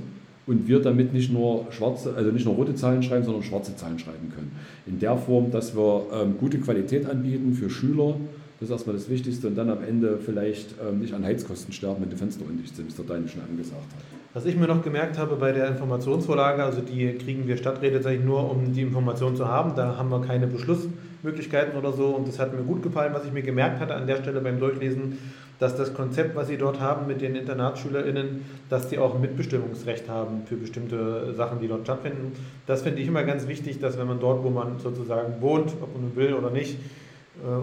und 0.47 0.67
wir 0.67 0.79
damit 0.79 1.13
nicht 1.13 1.31
nur 1.31 1.67
schwarze, 1.69 2.15
also 2.15 2.31
nicht 2.31 2.45
nur 2.45 2.55
rote 2.55 2.73
Zahlen 2.73 3.03
schreiben, 3.03 3.23
sondern 3.23 3.43
schwarze 3.43 3.75
Zahlen 3.75 3.99
schreiben 3.99 4.31
können. 4.33 4.51
In 4.87 4.99
der 4.99 5.15
Form, 5.15 5.51
dass 5.51 5.75
wir 5.75 6.07
ähm, 6.11 6.35
gute 6.39 6.57
Qualität 6.57 7.05
anbieten 7.05 7.53
für 7.53 7.69
Schüler, 7.69 8.15
das 8.59 8.67
ist 8.67 8.71
erstmal 8.71 8.95
das 8.95 9.09
Wichtigste 9.09 9.47
und 9.47 9.55
dann 9.55 9.69
am 9.69 9.81
Ende 9.81 10.17
vielleicht 10.17 10.75
ähm, 10.85 10.99
nicht 10.99 11.13
an 11.13 11.23
Heizkosten 11.23 11.71
sterben, 11.71 12.01
wenn 12.01 12.09
die 12.09 12.17
Fenster 12.17 12.43
undicht 12.45 12.75
sind, 12.75 12.87
wie 12.87 12.89
es 12.89 12.95
der 12.95 13.05
Deine 13.05 13.27
schon 13.29 13.41
angesagt 13.41 13.81
hat. 13.95 14.03
Was 14.33 14.45
ich 14.45 14.57
mir 14.57 14.67
noch 14.67 14.83
gemerkt 14.83 15.17
habe 15.17 15.37
bei 15.37 15.53
der 15.53 15.69
Informationsvorlage, 15.69 16.63
also 16.63 16.81
die 16.81 17.13
kriegen 17.13 17.47
wir 17.47 17.55
Stadträte 17.55 17.95
tatsächlich 17.95 18.25
nur, 18.25 18.51
um 18.51 18.73
die 18.73 18.81
Information 18.81 19.37
zu 19.37 19.47
haben. 19.47 19.75
Da 19.75 19.95
haben 19.95 20.09
wir 20.09 20.21
keine 20.21 20.45
Beschlussmöglichkeiten 20.45 21.79
oder 21.79 21.93
so 21.93 22.07
und 22.07 22.27
das 22.27 22.37
hat 22.37 22.53
mir 22.53 22.63
gut 22.63 22.83
gefallen, 22.83 23.13
was 23.13 23.23
ich 23.23 23.31
mir 23.31 23.43
gemerkt 23.43 23.79
hatte 23.79 23.95
an 23.95 24.07
der 24.07 24.17
Stelle 24.17 24.41
beim 24.41 24.59
Durchlesen, 24.59 25.17
dass 25.59 25.75
das 25.75 25.93
Konzept, 25.93 26.35
was 26.35 26.47
sie 26.47 26.57
dort 26.57 26.81
haben 26.81 27.07
mit 27.07 27.21
den 27.21 27.35
InternatsschülerInnen, 27.35 28.43
dass 28.69 28.89
die 28.89 28.97
auch 28.97 29.15
ein 29.15 29.21
Mitbestimmungsrecht 29.21 30.09
haben 30.09 30.43
für 30.45 30.55
bestimmte 30.55 31.33
Sachen, 31.33 31.59
die 31.61 31.67
dort 31.67 31.83
stattfinden. 31.83 32.33
Das 32.67 32.81
finde 32.81 33.01
ich 33.01 33.07
immer 33.07 33.23
ganz 33.23 33.47
wichtig, 33.47 33.79
dass 33.79 33.97
wenn 33.97 34.07
man 34.07 34.19
dort, 34.19 34.43
wo 34.43 34.49
man 34.49 34.79
sozusagen 34.79 35.41
wohnt, 35.41 35.73
ob 35.81 35.99
man 35.99 36.15
will 36.15 36.33
oder 36.33 36.49
nicht, 36.49 36.77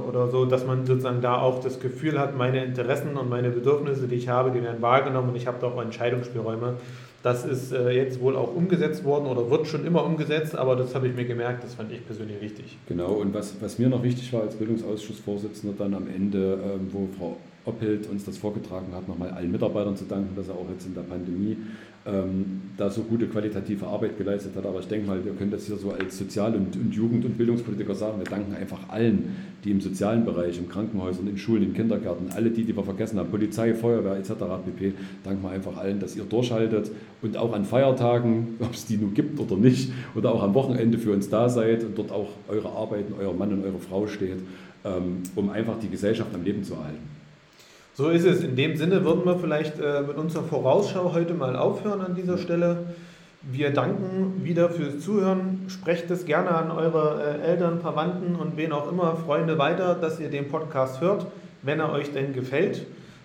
oder 0.09 0.29
so, 0.29 0.45
dass 0.45 0.67
man 0.67 0.87
sozusagen 0.87 1.21
da 1.21 1.39
auch 1.39 1.61
das 1.61 1.81
Gefühl 1.81 2.19
hat, 2.19 2.37
meine 2.37 2.65
Interessen 2.65 3.17
und 3.17 3.29
meine 3.29 3.51
Bedürfnisse, 3.51 4.09
die 4.09 4.17
ich 4.17 4.29
habe, 4.29 4.51
die 4.51 4.63
werden 4.63 4.81
wahrgenommen 4.83 5.31
und 5.31 5.37
ich 5.37 5.47
habe 5.47 5.59
da 5.61 5.69
auch 5.69 5.83
Entscheidungsspielräume. 5.83 6.75
Das 7.23 7.45
ist 7.45 7.73
äh, 7.73 7.91
jetzt 7.91 8.21
wohl 8.21 8.37
auch 8.37 8.55
umgesetzt 8.55 9.05
worden 9.05 9.27
oder 9.27 9.51
wird 9.51 9.67
schon 9.67 9.85
immer 9.85 10.05
umgesetzt, 10.05 10.57
aber 10.57 10.77
das 10.77 10.95
habe 10.95 11.09
ich 11.09 11.17
mir 11.17 11.25
gemerkt, 11.25 11.65
das 11.65 11.75
fand 11.75 11.91
ich 11.91 12.07
persönlich 12.07 12.41
wichtig. 12.41 12.79
Genau, 12.87 13.15
und 13.15 13.35
was, 13.35 13.55
was 13.61 13.79
mir 13.79 13.89
noch 13.89 14.03
wichtig 14.03 14.33
war 14.33 14.43
als 14.43 14.55
Bildungsausschussvorsitzender 14.55 15.75
dann 15.77 15.95
am 15.95 16.07
Ende, 16.07 16.59
ähm, 16.63 16.89
wo 16.93 17.09
Frau 17.19 17.37
Oppelt 17.67 18.09
uns 18.09 18.25
das 18.25 18.39
vorgetragen 18.39 18.95
hat, 18.95 19.09
nochmal 19.09 19.31
allen 19.31 19.53
Mitarbeitern 19.53 19.97
zu 19.97 20.05
danken, 20.05 20.35
dass 20.37 20.49
er 20.49 20.55
auch 20.55 20.71
jetzt 20.71 20.87
in 20.87 20.95
der 20.95 21.03
Pandemie 21.03 21.57
ähm, 22.07 22.63
da 22.77 22.89
so 22.89 23.03
gute 23.03 23.27
qualitative 23.27 23.87
Arbeit 23.87 24.17
geleistet 24.17 24.55
hat. 24.55 24.65
Aber 24.65 24.79
ich 24.79 24.87
denke 24.87 25.09
mal, 25.09 25.25
wir 25.25 25.33
können 25.33 25.51
das 25.51 25.67
hier 25.67 25.77
so 25.77 25.91
als 25.91 26.17
Sozial- 26.17 26.55
und, 26.55 26.77
und 26.77 26.95
Jugend- 26.95 27.25
und 27.25 27.37
Bildungspolitiker 27.37 27.95
sagen. 27.95 28.19
Wir 28.19 28.27
danken 28.27 28.55
einfach 28.55 28.89
allen, 28.89 29.35
die 29.65 29.73
im 29.73 29.81
sozialen 29.81 30.25
Bereich, 30.25 30.59
im 30.59 30.69
Krankenhäusern, 30.69 31.27
in 31.27 31.37
Schulen, 31.37 31.65
in 31.65 31.75
Kindergärten, 31.75 32.29
alle 32.35 32.51
die, 32.51 32.63
die 32.63 32.77
wir 32.77 32.85
vergessen 32.85 33.19
haben, 33.19 33.31
Polizei, 33.31 33.75
Feuerwehr 33.75 34.17
etc. 34.17 34.35
pp. 34.65 34.93
Danken 35.25 35.43
wir 35.43 35.51
einfach 35.51 35.77
allen, 35.77 35.99
dass 35.99 36.15
ihr 36.15 36.25
durchhaltet 36.25 36.93
und 37.23 37.37
auch 37.37 37.53
an 37.53 37.65
Feiertagen, 37.65 38.55
ob 38.61 38.75
es 38.75 38.87
die 38.87 38.97
nun 38.97 39.13
gibt 39.13 39.41
oder 39.41 39.57
nicht, 39.57 39.91
oder 40.15 40.33
auch 40.33 40.43
am 40.45 40.55
Wochenende 40.55 40.99
für 40.99 41.13
uns 41.13 41.29
da 41.29 41.49
seid 41.49 41.83
und 41.83 41.99
dort 41.99 42.13
auch 42.13 42.29
eure 42.49 42.71
Arbeit, 42.71 43.07
euer 43.19 43.35
Mann 43.35 43.53
und 43.53 43.65
eure 43.65 43.81
Frau 43.81 44.07
steht, 44.07 44.39
ähm, 44.85 45.23
um 45.35 45.51
einfach 45.51 45.81
die 45.81 45.89
Gesellschaft 45.89 46.33
am 46.33 46.45
Leben 46.45 46.63
zu 46.63 46.75
erhalten. 46.75 47.16
So 47.97 48.11
ist 48.11 48.27
es. 48.27 48.45
In 48.45 48.57
dem 48.57 48.77
Sinne 48.77 49.07
würden 49.07 49.25
wir 49.25 49.39
vielleicht 49.39 49.81
äh, 49.81 50.03
mit 50.03 50.19
unserer 50.19 50.43
Vorausschau 50.43 51.15
heute 51.15 51.33
mal 51.33 51.57
aufhören 51.57 52.03
an 52.03 52.15
dieser 52.15 52.37
Stelle. 52.37 52.89
Wir 53.41 53.71
danken 53.71 54.45
wieder 54.45 54.69
fürs 54.69 55.01
Zuhören. 55.01 55.65
Sprecht 55.69 56.11
es 56.11 56.27
gerne 56.27 56.51
an 56.51 56.71
eure 56.71 57.23
äh, 57.23 57.53
Eltern, 57.53 57.81
Verwandten 57.81 58.37
und 58.37 58.59
wen 58.59 58.73
auch 58.73 58.93
immer, 58.93 59.17
Freunde 59.17 59.57
weiter, 59.57 59.95
dass 59.95 60.21
ihr 60.21 60.29
den 60.29 60.49
Podcast 60.49 61.01
hört, 61.01 61.27
wenn 61.63 61.81
er 61.81 61.91
euch 61.91 62.13
denn 62.13 62.35
gefällt, 62.35 62.85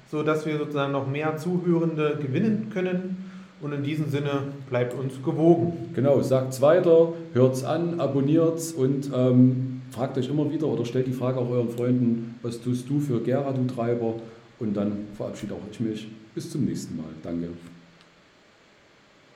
sodass 0.09 0.45
wir 0.45 0.57
sozusagen 0.57 0.93
noch 0.93 1.05
mehr 1.05 1.35
Zuhörende 1.35 2.17
gewinnen 2.21 2.71
können. 2.73 3.29
Und 3.61 3.73
in 3.73 3.83
diesem 3.83 4.09
Sinne 4.09 4.53
bleibt 4.69 4.97
uns 4.97 5.21
gewogen. 5.21 5.91
Genau, 5.93 6.21
sagt 6.21 6.53
es 6.53 6.61
weiter, 6.61 7.09
hört 7.33 7.55
es 7.55 7.65
an, 7.65 7.99
abonniert 7.99 8.57
es 8.57 8.71
und 8.71 9.11
ähm, 9.13 9.81
fragt 9.91 10.17
euch 10.17 10.29
immer 10.29 10.49
wieder 10.49 10.67
oder 10.67 10.85
stellt 10.85 11.07
die 11.07 11.11
Frage 11.11 11.39
auch 11.39 11.49
euren 11.49 11.69
Freunden, 11.69 12.39
was 12.41 12.61
tust 12.61 12.89
du 12.89 13.01
für 13.01 13.19
Gera, 13.19 13.51
du 13.51 13.65
Treiber? 13.67 14.13
Und 14.61 14.75
dann 14.75 15.07
verabschiede 15.17 15.55
auch 15.55 15.71
ich 15.71 15.79
mich. 15.79 16.07
Bis 16.35 16.51
zum 16.51 16.65
nächsten 16.65 16.95
Mal. 16.95 17.09
Danke. 17.23 17.49